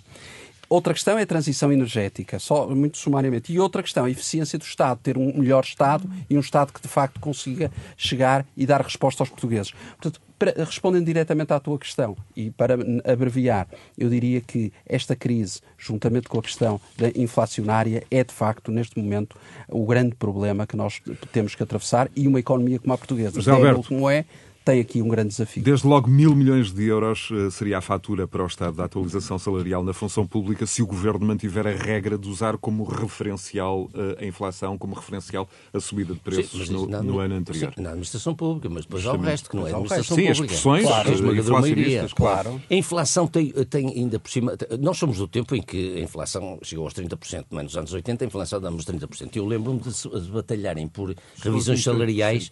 Outra 0.75 0.93
questão 0.93 1.17
é 1.17 1.23
a 1.23 1.27
transição 1.27 1.73
energética, 1.73 2.37
só 2.41 2.67
muito 2.67 2.99
sumariamente. 2.99 3.53
E 3.53 3.61
outra 3.61 3.81
questão 3.81 4.07
a 4.07 4.11
eficiência 4.11 4.59
do 4.59 4.65
Estado, 4.65 4.99
ter 5.01 5.17
um 5.17 5.33
melhor 5.39 5.63
Estado 5.63 6.11
e 6.29 6.37
um 6.37 6.41
Estado 6.41 6.73
que 6.73 6.83
de 6.83 6.89
facto 6.89 7.21
consiga 7.21 7.71
chegar 7.97 8.45
e 8.57 8.67
dar 8.67 8.81
resposta 8.81 9.23
aos 9.23 9.31
portugueses. 9.31 9.71
Portanto, 9.71 10.21
para, 10.37 10.53
respondendo 10.65 11.07
diretamente 11.07 11.53
à 11.53 11.61
tua 11.61 11.79
questão 11.79 12.17
e 12.35 12.51
para 12.51 12.75
abreviar, 13.05 13.69
eu 13.97 14.11
diria 14.11 14.41
que 14.41 14.73
esta 14.85 15.15
crise, 15.15 15.61
juntamente 15.79 16.29
com 16.29 16.41
a 16.41 16.43
questão 16.43 16.81
da 16.99 17.09
inflacionária, 17.15 18.03
é 18.11 18.25
de 18.25 18.35
facto, 18.35 18.73
neste 18.73 18.99
momento, 18.99 19.39
o 19.69 19.87
grande 19.87 20.17
problema 20.17 20.67
que 20.67 20.77
nós 20.77 21.01
temos 21.31 21.55
que 21.55 21.63
atravessar 21.63 22.11
e 22.17 22.27
uma 22.27 22.41
economia 22.41 22.81
como 22.81 22.93
a 22.93 22.99
portuguesa, 22.99 23.37
José 23.37 23.53
Alberto, 23.53 23.87
como 23.87 24.11
é, 24.11 24.25
tem 24.65 24.81
aqui 24.81 25.03
um 25.03 25.09
grande 25.09 25.29
desafio. 25.29 25.63
Desde 25.63 25.87
logo 25.87 26.09
mil 26.09 26.35
milhões 26.35 26.73
de 26.73 26.85
euros 26.85 27.29
eh, 27.31 27.51
seria 27.51 27.79
a 27.79 27.81
fatura 27.83 28.27
para 28.27 28.43
o 28.43 28.47
Estado 28.47 28.77
da 28.77 28.85
atualização 28.85 29.39
salarial 29.39 29.85
na 29.85 29.93
função 29.93 30.27
pública 30.27 30.65
se 30.67 30.83
o 30.83 30.87
Governo 30.87 31.27
mantiver 31.27 31.67
a 31.67 31.71
regra 31.71 32.17
de 32.17 32.27
usar 32.29 32.57
como 32.57 32.83
referencial 32.85 33.91
eh, 33.95 34.25
a 34.25 34.27
inflação, 34.27 34.79
como 34.79 34.95
referencial 34.95 35.47
a 35.73 35.79
subida 35.79 36.15
de 36.15 36.21
preços 36.21 36.69
sim, 36.69 36.73
no, 36.73 36.89
na, 36.89 37.03
no, 37.03 37.19
ano 37.19 37.35
anterior. 37.35 37.75
Sim, 37.75 37.83
na 37.83 37.91
administração 37.91 38.35
pública, 38.35 38.71
mas 38.71 38.87
depois 38.87 39.05
há 39.05 39.13
o 39.13 39.21
resto, 39.21 39.51
que 39.51 39.57
não 39.57 39.67
é 39.67 39.71
administração 39.71 40.17
sim, 40.17 40.23
pública. 40.23 40.35
Sim, 40.35 40.43
as 40.43 40.49
pressões 40.49 40.87
claro, 40.87 41.37
inflacionistas, 41.37 42.13
claro. 42.15 42.63
A 42.71 42.75
inflação 42.75 43.27
tem, 43.27 43.53
tem 43.69 43.89
ainda 43.89 44.19
por 44.19 44.31
cima... 44.31 44.57
Nós 44.81 44.97
somos 44.97 45.19
do 45.19 45.29
tempo 45.29 45.55
em 45.55 45.61
que 45.61 45.97
a 45.97 46.01
inflação 46.01 46.59
chegou 46.63 46.87
aos 46.87 46.95
30%, 46.95 47.45
mas 47.51 47.65
nos 47.65 47.77
anos 47.77 47.93
80 47.93 48.25
a 48.25 48.27
inflação 48.27 48.59
damos 48.59 48.87
30%. 48.87 49.37
Eu 49.37 49.47
lembro-me 49.47 49.81
de, 49.81 49.91
de 49.91 50.31
batalharem 50.31 50.89
por 50.89 51.15
revisões 51.37 51.83
salariais, 51.83 52.51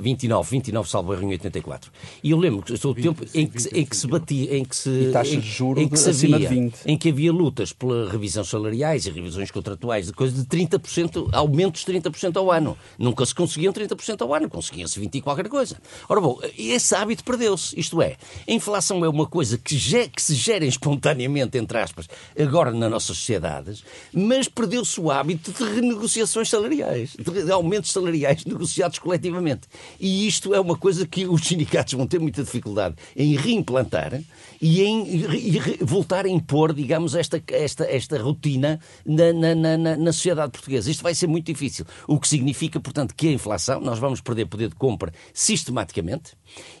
29, 0.00 0.50
29 0.50 0.88
salvo 0.88 1.12
erro 1.12 1.24
em 1.24 1.32
80 1.32 1.49
84. 1.50 1.90
E 2.22 2.30
eu 2.30 2.38
lembro 2.38 2.62
que 2.62 2.72
estou 2.72 2.92
o 2.92 2.94
tempo 2.94 3.24
em 3.34 3.46
que, 3.46 3.78
em 3.78 3.84
que 3.84 3.96
se 3.96 4.06
batia, 4.06 4.56
em 4.56 4.64
que 4.64 4.76
se. 4.76 4.90
E 4.90 5.12
taxas 5.12 5.42
de 5.42 5.48
juros 5.48 5.82
em 5.82 5.88
que 5.88 5.98
se 5.98 6.10
havia, 6.10 6.38
de 6.38 6.46
20. 6.46 6.80
Em 6.86 6.96
que 6.96 7.08
havia 7.08 7.32
lutas 7.32 7.72
pela 7.72 8.10
revisão 8.10 8.44
salariais 8.44 9.06
e 9.06 9.10
revisões 9.10 9.50
contratuais, 9.50 10.06
de 10.06 10.12
coisa 10.12 10.34
de 10.34 10.44
30%, 10.44 11.28
aumentos 11.32 11.84
de 11.84 11.92
30% 11.92 12.36
ao 12.36 12.50
ano. 12.50 12.76
Nunca 12.98 13.24
se 13.26 13.34
conseguiam 13.34 13.72
30% 13.72 14.22
ao 14.22 14.34
ano, 14.34 14.48
conseguia-se 14.48 14.98
20 14.98 15.16
e 15.16 15.20
qualquer 15.20 15.48
coisa. 15.48 15.76
Ora 16.08 16.20
bom, 16.20 16.38
esse 16.56 16.94
hábito 16.94 17.24
perdeu-se. 17.24 17.78
Isto 17.78 18.00
é, 18.02 18.16
a 18.48 18.52
inflação 18.52 19.04
é 19.04 19.08
uma 19.08 19.26
coisa 19.26 19.58
que, 19.58 19.76
que 20.08 20.22
se 20.22 20.34
gera 20.34 20.64
espontaneamente, 20.64 21.58
entre 21.58 21.78
aspas, 21.78 22.08
agora 22.38 22.70
nas 22.70 22.90
nossas 22.90 23.16
sociedades, 23.16 23.84
mas 24.12 24.48
perdeu-se 24.48 25.00
o 25.00 25.10
hábito 25.10 25.52
de 25.52 25.64
renegociações 25.64 26.48
salariais, 26.48 27.16
de 27.16 27.50
aumentos 27.50 27.92
salariais 27.92 28.44
negociados 28.44 28.98
coletivamente. 28.98 29.62
E 29.98 30.26
isto 30.26 30.54
é 30.54 30.60
uma 30.60 30.76
coisa 30.76 31.06
que 31.06 31.26
os 31.26 31.39
os 31.40 31.48
sindicatos 31.48 31.94
vão 31.94 32.06
ter 32.06 32.18
muita 32.18 32.42
dificuldade 32.42 32.96
em 33.16 33.36
reimplantar 33.36 34.20
e 34.60 34.82
em 34.82 35.06
e, 35.06 35.60
voltar 35.80 36.26
a 36.26 36.28
impor, 36.28 36.72
digamos, 36.72 37.14
esta, 37.14 37.42
esta, 37.48 37.84
esta 37.84 38.18
rotina 38.18 38.78
na, 39.04 39.32
na, 39.32 39.54
na, 39.54 39.96
na 39.96 40.12
sociedade 40.12 40.52
portuguesa. 40.52 40.90
Isto 40.90 41.02
vai 41.02 41.14
ser 41.14 41.26
muito 41.26 41.46
difícil. 41.46 41.84
O 42.06 42.18
que 42.18 42.28
significa, 42.28 42.78
portanto, 42.80 43.14
que 43.14 43.28
a 43.28 43.32
inflação, 43.32 43.80
nós 43.80 43.98
vamos 43.98 44.20
perder 44.20 44.46
poder 44.46 44.68
de 44.68 44.74
compra 44.74 45.12
sistematicamente 45.32 46.32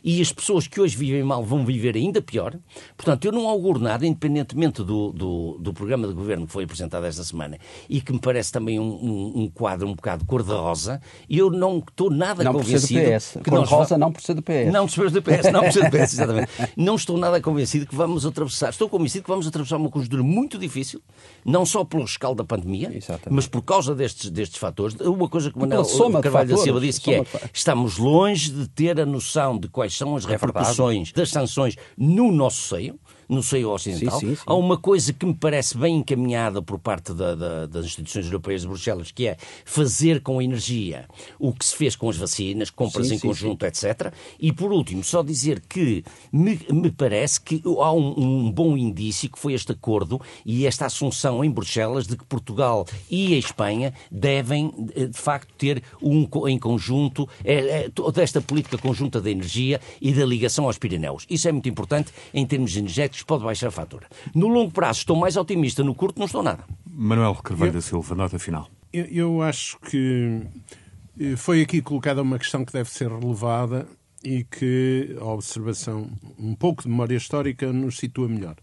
e 0.02 0.20
as 0.20 0.32
pessoas 0.32 0.66
que 0.66 0.80
hoje 0.80 0.96
vivem 0.96 1.22
mal 1.22 1.44
vão 1.44 1.64
viver 1.64 1.96
ainda 1.96 2.20
pior. 2.20 2.56
Portanto, 2.96 3.24
eu 3.24 3.32
não 3.32 3.48
auguro 3.48 3.78
nada, 3.78 4.06
independentemente 4.06 4.82
do, 4.82 5.12
do, 5.12 5.58
do 5.58 5.72
programa 5.72 6.06
de 6.06 6.14
governo 6.14 6.46
que 6.46 6.52
foi 6.52 6.64
apresentado 6.64 7.04
esta 7.06 7.24
semana 7.24 7.58
e 7.88 8.00
que 8.00 8.12
me 8.12 8.18
parece 8.18 8.52
também 8.52 8.78
um, 8.78 8.84
um, 8.84 9.32
um 9.42 9.48
quadro 9.48 9.88
um 9.88 9.94
bocado 9.94 10.24
cor-de-rosa, 10.24 11.00
eu 11.28 11.50
não 11.50 11.78
estou 11.78 12.10
nada 12.10 12.44
não 12.44 12.52
convencido. 12.52 12.80
Por 12.80 12.88
ser 12.88 13.04
do 13.04 13.16
PS. 13.16 13.38
Que 13.44 13.50
cor-de-rosa 13.50 13.98
não 13.98 14.12
por 14.12 14.22
ser 14.22 14.34
do 14.34 14.42
PS. 14.42 14.49
Não 14.70 14.86
por 14.86 14.92
ser 14.92 15.10
do 15.10 15.22
PS, 15.22 15.52
não 15.52 15.70
ser 15.72 15.84
do 15.84 15.90
PS, 15.90 16.12
exatamente. 16.14 16.50
não 16.76 16.94
estou 16.94 17.16
nada 17.16 17.40
convencido 17.40 17.86
que 17.86 17.94
vamos 17.94 18.26
atravessar, 18.26 18.70
estou 18.70 18.88
convencido 18.88 19.24
que 19.24 19.30
vamos 19.30 19.46
atravessar 19.46 19.76
uma 19.76 19.90
conjuntura 19.90 20.22
muito 20.22 20.58
difícil, 20.58 21.00
não 21.44 21.64
só 21.64 21.84
pelo 21.84 22.02
rescaldo 22.02 22.42
da 22.42 22.44
pandemia, 22.44 22.90
exatamente. 22.94 23.30
mas 23.30 23.46
por 23.46 23.62
causa 23.62 23.94
destes, 23.94 24.30
destes 24.30 24.58
fatores. 24.58 24.96
Uma 25.00 25.28
coisa 25.28 25.50
que 25.50 25.56
o 25.56 25.60
Manuel 25.60 25.84
Carvalho 26.20 26.48
da 26.48 26.56
Silva 26.56 26.80
disse 26.80 27.00
que 27.00 27.14
é, 27.14 27.24
estamos 27.52 27.98
longe 27.98 28.50
de 28.50 28.68
ter 28.68 29.00
a 29.00 29.06
noção 29.06 29.58
de 29.58 29.68
quais 29.68 29.96
são 29.96 30.16
as 30.16 30.24
é 30.24 30.28
repercussões 30.28 31.12
das 31.12 31.30
sanções 31.30 31.76
no 31.96 32.32
nosso 32.32 32.62
seio 32.68 32.98
no 33.30 33.42
seio 33.42 33.70
ocidental. 33.70 34.18
Sim, 34.18 34.30
sim, 34.30 34.34
sim. 34.34 34.42
Há 34.44 34.54
uma 34.54 34.76
coisa 34.76 35.12
que 35.12 35.24
me 35.24 35.34
parece 35.34 35.78
bem 35.78 35.98
encaminhada 35.98 36.60
por 36.60 36.78
parte 36.78 37.14
da, 37.14 37.34
da, 37.34 37.66
das 37.66 37.86
instituições 37.86 38.26
europeias 38.26 38.62
de 38.62 38.66
Bruxelas, 38.68 39.12
que 39.12 39.28
é 39.28 39.36
fazer 39.64 40.20
com 40.20 40.40
a 40.40 40.44
energia 40.44 41.06
o 41.38 41.52
que 41.52 41.64
se 41.64 41.76
fez 41.76 41.94
com 41.94 42.10
as 42.10 42.16
vacinas, 42.16 42.70
compras 42.70 43.10
em 43.12 43.18
conjunto, 43.18 43.64
etc. 43.64 44.12
E, 44.38 44.52
por 44.52 44.72
último, 44.72 45.04
só 45.04 45.22
dizer 45.22 45.60
que 45.60 46.04
me, 46.32 46.58
me 46.70 46.90
parece 46.90 47.40
que 47.40 47.62
há 47.64 47.92
um, 47.92 48.14
um, 48.18 48.50
bom 48.50 48.76
indício 48.76 49.30
que 49.30 49.38
foi 49.38 49.54
este 49.54 49.72
acordo 49.72 50.20
e 50.44 50.66
esta 50.66 50.86
assunção 50.86 51.44
em 51.44 51.50
Bruxelas 51.50 52.06
de 52.06 52.16
que 52.16 52.24
Portugal 52.24 52.84
e 53.08 53.34
a 53.34 53.38
Espanha 53.38 53.94
devem, 54.10 54.72
eh, 54.96 55.06
de 55.06 55.18
facto, 55.18 55.52
ter 55.56 55.82
um 56.02 56.28
em 56.48 56.58
conjunto 56.58 57.28
é, 57.44 57.54
é, 57.54 57.88
toda 57.88 58.22
esta 58.22 58.40
política 58.40 58.76
conjunta 58.76 59.20
da 59.20 59.30
energia 59.30 59.80
e 60.00 60.12
da 60.12 60.24
ligação 60.24 60.64
aos 60.64 60.78
Pirineus. 60.78 61.26
Isso 61.30 61.48
é 61.48 61.52
muito 61.52 61.68
importante 61.68 62.12
em 62.34 62.44
termos 62.44 62.76
energéticos 62.76 63.19
pode 63.24 63.44
baixar 63.44 63.68
a 63.68 63.70
fatura. 63.70 64.06
No 64.34 64.48
longo 64.48 64.72
prazo 64.72 65.00
estou 65.00 65.16
mais 65.16 65.36
otimista, 65.36 65.82
no 65.82 65.94
curto 65.94 66.18
não 66.18 66.26
estou 66.26 66.42
nada. 66.42 66.64
Manuel 66.86 67.34
Carvalho 67.36 67.70
eu, 67.70 67.74
da 67.74 67.80
Silva, 67.80 68.14
nota 68.14 68.38
final. 68.38 68.68
Eu, 68.92 69.04
eu 69.06 69.42
acho 69.42 69.78
que 69.80 70.42
eh, 71.18 71.36
foi 71.36 71.62
aqui 71.62 71.80
colocada 71.80 72.22
uma 72.22 72.38
questão 72.38 72.64
que 72.64 72.72
deve 72.72 72.90
ser 72.90 73.10
relevada 73.10 73.86
e 74.22 74.44
que 74.44 75.16
a 75.20 75.24
observação, 75.24 76.10
um 76.38 76.54
pouco 76.54 76.82
de 76.82 76.88
memória 76.88 77.16
histórica, 77.16 77.72
nos 77.72 77.98
situa 77.98 78.28
melhor. 78.28 78.56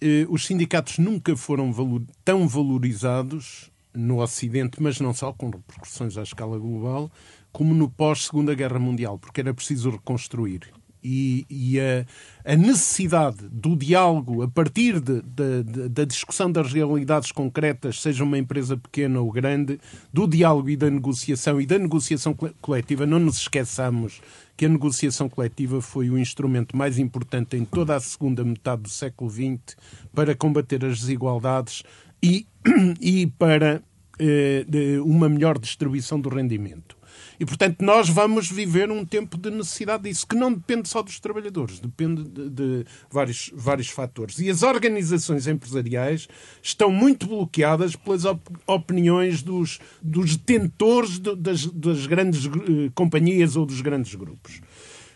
Eh, 0.00 0.26
os 0.28 0.46
sindicatos 0.46 0.98
nunca 0.98 1.36
foram 1.36 1.72
valor, 1.72 2.02
tão 2.24 2.48
valorizados 2.48 3.70
no 3.92 4.22
Ocidente, 4.22 4.82
mas 4.82 5.00
não 5.00 5.12
só, 5.12 5.32
com 5.32 5.50
repercussões 5.50 6.16
à 6.16 6.22
escala 6.22 6.58
global, 6.58 7.10
como 7.52 7.74
no 7.74 7.90
pós-Segunda 7.90 8.54
Guerra 8.54 8.78
Mundial, 8.78 9.18
porque 9.18 9.40
era 9.40 9.52
preciso 9.52 9.90
reconstruir 9.90 10.72
e, 11.02 11.46
e 11.48 11.80
a, 11.80 12.06
a, 12.44 12.56
necessidade 12.56 13.48
do 13.48 13.76
diálogo 13.76 14.42
a 14.42 14.48
partir 14.48 15.00
de, 15.00 15.22
de, 15.22 15.62
de, 15.62 15.88
da 15.88 16.04
discussão 16.04 16.50
das 16.50 16.72
realidades 16.72 17.32
concretas, 17.32 18.00
seja 18.00 18.24
uma 18.24 18.38
empresa 18.38 18.76
pequena 18.76 19.20
ou 19.20 19.30
grande, 19.30 19.80
do 20.12 20.26
diálogo 20.26 20.70
e 20.70 20.76
da 20.76 20.90
negociação 20.90 21.60
e 21.60 21.66
da 21.66 21.78
negociação 21.78 22.34
coletiva. 22.60 23.06
Não 23.06 23.18
nos 23.18 23.38
esqueçamos 23.38 24.20
que 24.56 24.66
a 24.66 24.68
negociação 24.68 25.28
coletiva 25.28 25.80
foi 25.80 26.10
o 26.10 26.18
instrumento 26.18 26.76
mais 26.76 26.98
importante 26.98 27.56
em 27.56 27.64
toda 27.64 27.96
a 27.96 28.00
segunda 28.00 28.44
metade 28.44 28.82
do 28.82 28.90
século 28.90 29.30
XX 29.30 29.76
para 30.14 30.34
combater 30.34 30.84
as 30.84 31.00
desigualdades 31.00 31.82
e, 32.22 32.46
e 33.00 33.26
para 33.26 33.82
eh, 34.18 34.66
uma 35.02 35.30
melhor 35.30 35.58
distribuição 35.58 36.20
do 36.20 36.28
rendimento. 36.28 36.99
E, 37.38 37.46
portanto, 37.46 37.82
nós 37.82 38.08
vamos 38.08 38.50
viver 38.50 38.90
um 38.90 39.04
tempo 39.04 39.36
de 39.36 39.50
necessidade 39.50 40.04
disso, 40.04 40.26
que 40.26 40.36
não 40.36 40.52
depende 40.52 40.88
só 40.88 41.02
dos 41.02 41.18
trabalhadores, 41.20 41.78
depende 41.78 42.24
de, 42.24 42.50
de 42.50 42.84
vários, 43.10 43.50
vários 43.54 43.88
fatores. 43.88 44.38
E 44.38 44.50
as 44.50 44.62
organizações 44.62 45.46
empresariais 45.46 46.28
estão 46.62 46.90
muito 46.90 47.26
bloqueadas 47.26 47.96
pelas 47.96 48.24
op 48.24 48.40
opiniões 48.66 49.42
dos, 49.42 49.78
dos 50.02 50.36
detentores 50.36 51.18
de, 51.18 51.34
das, 51.36 51.66
das 51.66 52.06
grandes 52.06 52.46
uh, 52.46 52.90
companhias 52.94 53.56
ou 53.56 53.66
dos 53.66 53.80
grandes 53.80 54.14
grupos. 54.14 54.60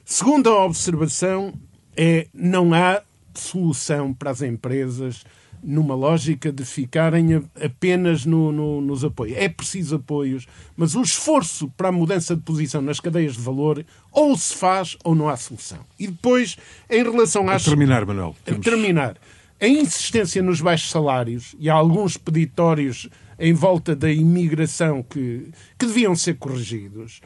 Segunda 0.04 0.52
observação 0.52 1.54
é 1.96 2.26
não 2.32 2.74
há 2.74 3.02
solução 3.34 4.12
para 4.12 4.30
as 4.30 4.42
empresas 4.42 5.24
numa 5.64 5.94
lógica 5.94 6.52
de 6.52 6.64
ficarem 6.64 7.42
apenas 7.62 8.26
no, 8.26 8.52
no, 8.52 8.80
nos 8.80 9.04
apoios. 9.04 9.36
É 9.36 9.48
preciso 9.48 9.96
apoios, 9.96 10.46
mas 10.76 10.94
o 10.94 11.02
esforço 11.02 11.68
para 11.76 11.88
a 11.88 11.92
mudança 11.92 12.36
de 12.36 12.42
posição 12.42 12.82
nas 12.82 13.00
cadeias 13.00 13.34
de 13.34 13.40
valor 13.40 13.84
ou 14.12 14.36
se 14.36 14.54
faz 14.54 14.96
ou 15.02 15.14
não 15.14 15.28
há 15.28 15.36
solução. 15.36 15.80
E 15.98 16.06
depois, 16.06 16.56
em 16.90 17.02
relação 17.02 17.48
às... 17.48 17.62
A 17.62 17.70
terminar, 17.70 18.04
Manuel. 18.04 18.36
A 18.46 18.54
terminar. 18.54 19.16
A 19.60 19.66
insistência 19.66 20.42
nos 20.42 20.60
baixos 20.60 20.90
salários 20.90 21.56
e 21.58 21.70
há 21.70 21.74
alguns 21.74 22.16
peditórios 22.16 23.08
em 23.38 23.52
volta 23.52 23.96
da 23.96 24.10
imigração 24.12 25.02
que, 25.02 25.48
que 25.78 25.86
deviam 25.86 26.14
ser 26.14 26.34
corrigidos. 26.36 27.20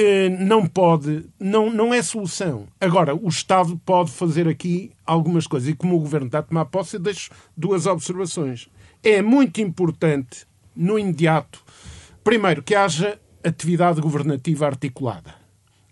Eh, 0.00 0.28
não 0.28 0.64
pode, 0.64 1.24
não, 1.40 1.68
não 1.70 1.92
é 1.92 2.00
solução. 2.02 2.68
Agora, 2.80 3.16
o 3.16 3.28
Estado 3.28 3.76
pode 3.84 4.12
fazer 4.12 4.46
aqui 4.46 4.92
algumas 5.04 5.44
coisas. 5.44 5.68
E 5.68 5.74
como 5.74 5.96
o 5.96 5.98
Governo 5.98 6.26
está 6.26 6.38
a 6.38 6.42
tomar 6.42 6.66
posse, 6.66 6.94
eu 6.94 7.00
deixo 7.00 7.32
duas 7.56 7.84
observações. 7.84 8.68
É 9.02 9.20
muito 9.20 9.60
importante, 9.60 10.46
no 10.76 11.00
imediato, 11.00 11.64
primeiro, 12.22 12.62
que 12.62 12.76
haja 12.76 13.18
atividade 13.42 14.00
governativa 14.00 14.66
articulada. 14.66 15.34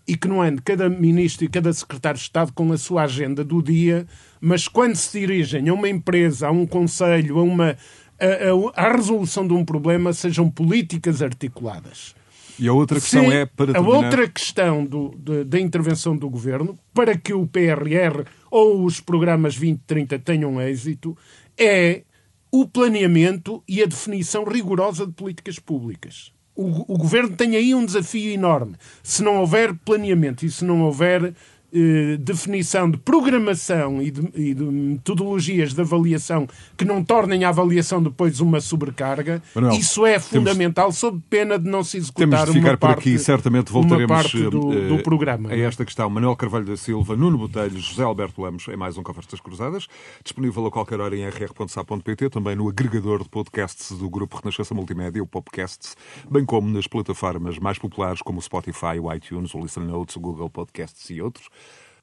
E 0.07 0.17
que 0.17 0.29
não 0.29 0.41
ande 0.41 0.63
cada 0.63 0.89
ministro 0.89 1.45
e 1.45 1.49
cada 1.49 1.73
secretário 1.73 2.17
de 2.17 2.23
Estado 2.23 2.53
com 2.53 2.73
a 2.73 2.79
sua 2.79 3.03
agenda 3.03 3.43
do 3.43 3.61
dia, 3.61 4.07
mas 4.41 4.69
quando 4.69 4.95
se 4.95 5.19
dirigem 5.19 5.69
a 5.69 5.75
uma 5.75 5.89
empresa, 5.89 6.47
a 6.47 6.53
um 6.53 6.65
conselho, 6.65 7.41
a 7.41 7.43
uma 7.43 7.77
a, 8.21 8.83
a, 8.85 8.87
a 8.87 8.93
resolução 8.93 9.45
de 9.49 9.53
um 9.53 9.65
problema, 9.65 10.13
sejam 10.13 10.49
políticas 10.49 11.23
articuladas. 11.23 12.15
E 12.59 12.69
a 12.69 12.73
outra 12.73 13.01
questão 13.01 13.25
Sim, 13.25 13.33
é 13.33 13.47
para 13.47 13.73
terminar... 13.73 13.95
A 13.95 13.99
outra 13.99 14.29
questão 14.29 14.85
do, 14.85 15.15
de, 15.19 15.45
da 15.45 15.61
intervenção 15.61 16.17
do 16.17 16.29
governo, 16.29 16.79
para 16.95 17.17
que 17.17 17.33
o 17.33 17.47
PRR 17.47 18.25
ou 18.51 18.85
os 18.85 19.01
programas 19.01 19.55
2030 19.55 20.19
tenham 20.21 20.61
êxito, 20.61 21.17
é 21.59 22.03
o 22.51 22.67
planeamento 22.67 23.63
e 23.69 23.83
a 23.83 23.87
definição 23.87 24.45
rigorosa 24.45 25.07
de 25.07 25.13
políticas 25.13 25.59
públicas. 25.59 26.33
O, 26.55 26.95
o 26.95 26.97
governo 26.97 27.37
tem 27.37 27.55
aí 27.55 27.75
um 27.75 27.85
desafio 27.85 28.33
enorme. 28.33 28.77
Se 29.03 29.23
não 29.23 29.37
houver 29.37 29.75
planeamento 29.75 30.47
e 30.47 30.51
se 30.51 30.65
não 30.65 30.83
houver 30.83 31.35
eh, 31.73 32.17
definição 32.19 32.91
de 32.91 32.97
programação 32.97 34.01
e 34.01 34.11
de, 34.11 34.31
e 34.35 34.55
de, 34.55 34.63
metodologias 34.63 35.75
de 35.75 35.81
avaliação 35.81 36.47
que 36.77 36.85
não 36.85 37.03
tornem 37.03 37.45
a 37.45 37.49
avaliação 37.49 38.03
depois 38.03 38.41
uma 38.41 38.61
sobrecarga, 38.61 39.43
Manuel, 39.55 39.75
isso 39.75 40.07
é 40.07 40.19
fundamental, 40.19 40.87
temos, 40.87 40.99
sob 40.99 41.21
pena 41.29 41.59
de 41.59 41.69
não 41.69 41.83
se 41.83 41.97
executar 41.97 42.29
temos 42.29 42.47
de 42.47 42.53
ficar 42.53 42.71
uma 42.71 42.77
por 42.77 42.89
parte, 42.89 42.99
aqui, 43.01 43.19
certamente 43.19 43.73
voltaremos 43.73 44.33
do, 44.33 44.69
uh, 44.69 44.89
do, 44.89 45.03
programa. 45.03 45.51
A 45.51 45.57
esta 45.57 45.85
questão. 45.85 46.09
Manuel 46.09 46.37
Carvalho 46.37 46.65
da 46.65 46.77
Silva, 46.77 47.17
Nuno 47.17 47.37
Botelho, 47.37 47.79
José 47.79 48.03
Alberto 48.03 48.43
Lemos, 48.43 48.67
em 48.69 48.77
mais 48.77 48.97
um 48.97 49.03
Conversas 49.03 49.41
Cruzadas, 49.41 49.89
disponível 50.23 50.67
a 50.67 50.71
qualquer 50.71 51.01
hora 51.01 51.17
em 51.17 51.29
rr.sa.pt, 51.29 52.31
também 52.31 52.55
no 52.55 52.69
agregador 52.69 53.23
de 53.23 53.29
podcasts 53.29 53.97
do 53.97 54.09
Grupo 54.09 54.39
Renascença 54.39 54.73
Multimédia, 54.73 55.23
o 55.23 55.27
Popcasts, 55.27 55.97
bem 56.31 56.45
como 56.45 56.69
nas 56.69 56.87
plataformas 56.87 57.59
mais 57.59 57.79
populares 57.79 58.23
como 58.23 58.39
o 58.39 58.43
Spotify, 58.43 58.99
o 59.01 59.13
iTunes, 59.13 59.55
o 59.55 59.61
Listen 59.61 59.85
Notes, 59.85 60.17
o 60.17 60.21
Google 60.21 60.49
Podcasts 60.49 61.11
e 61.11 61.21
outros. 61.21 61.49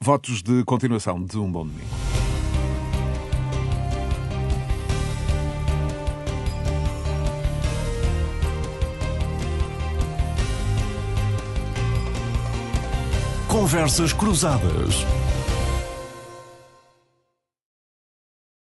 Votos 0.04 0.44
de 0.44 0.66
continuação 0.66 1.24
de 1.24 1.38
um 1.38 1.50
bom 1.50 1.66
domingo. 1.66 1.88
Conversas 13.48 14.12
Cruzadas. 14.12 15.06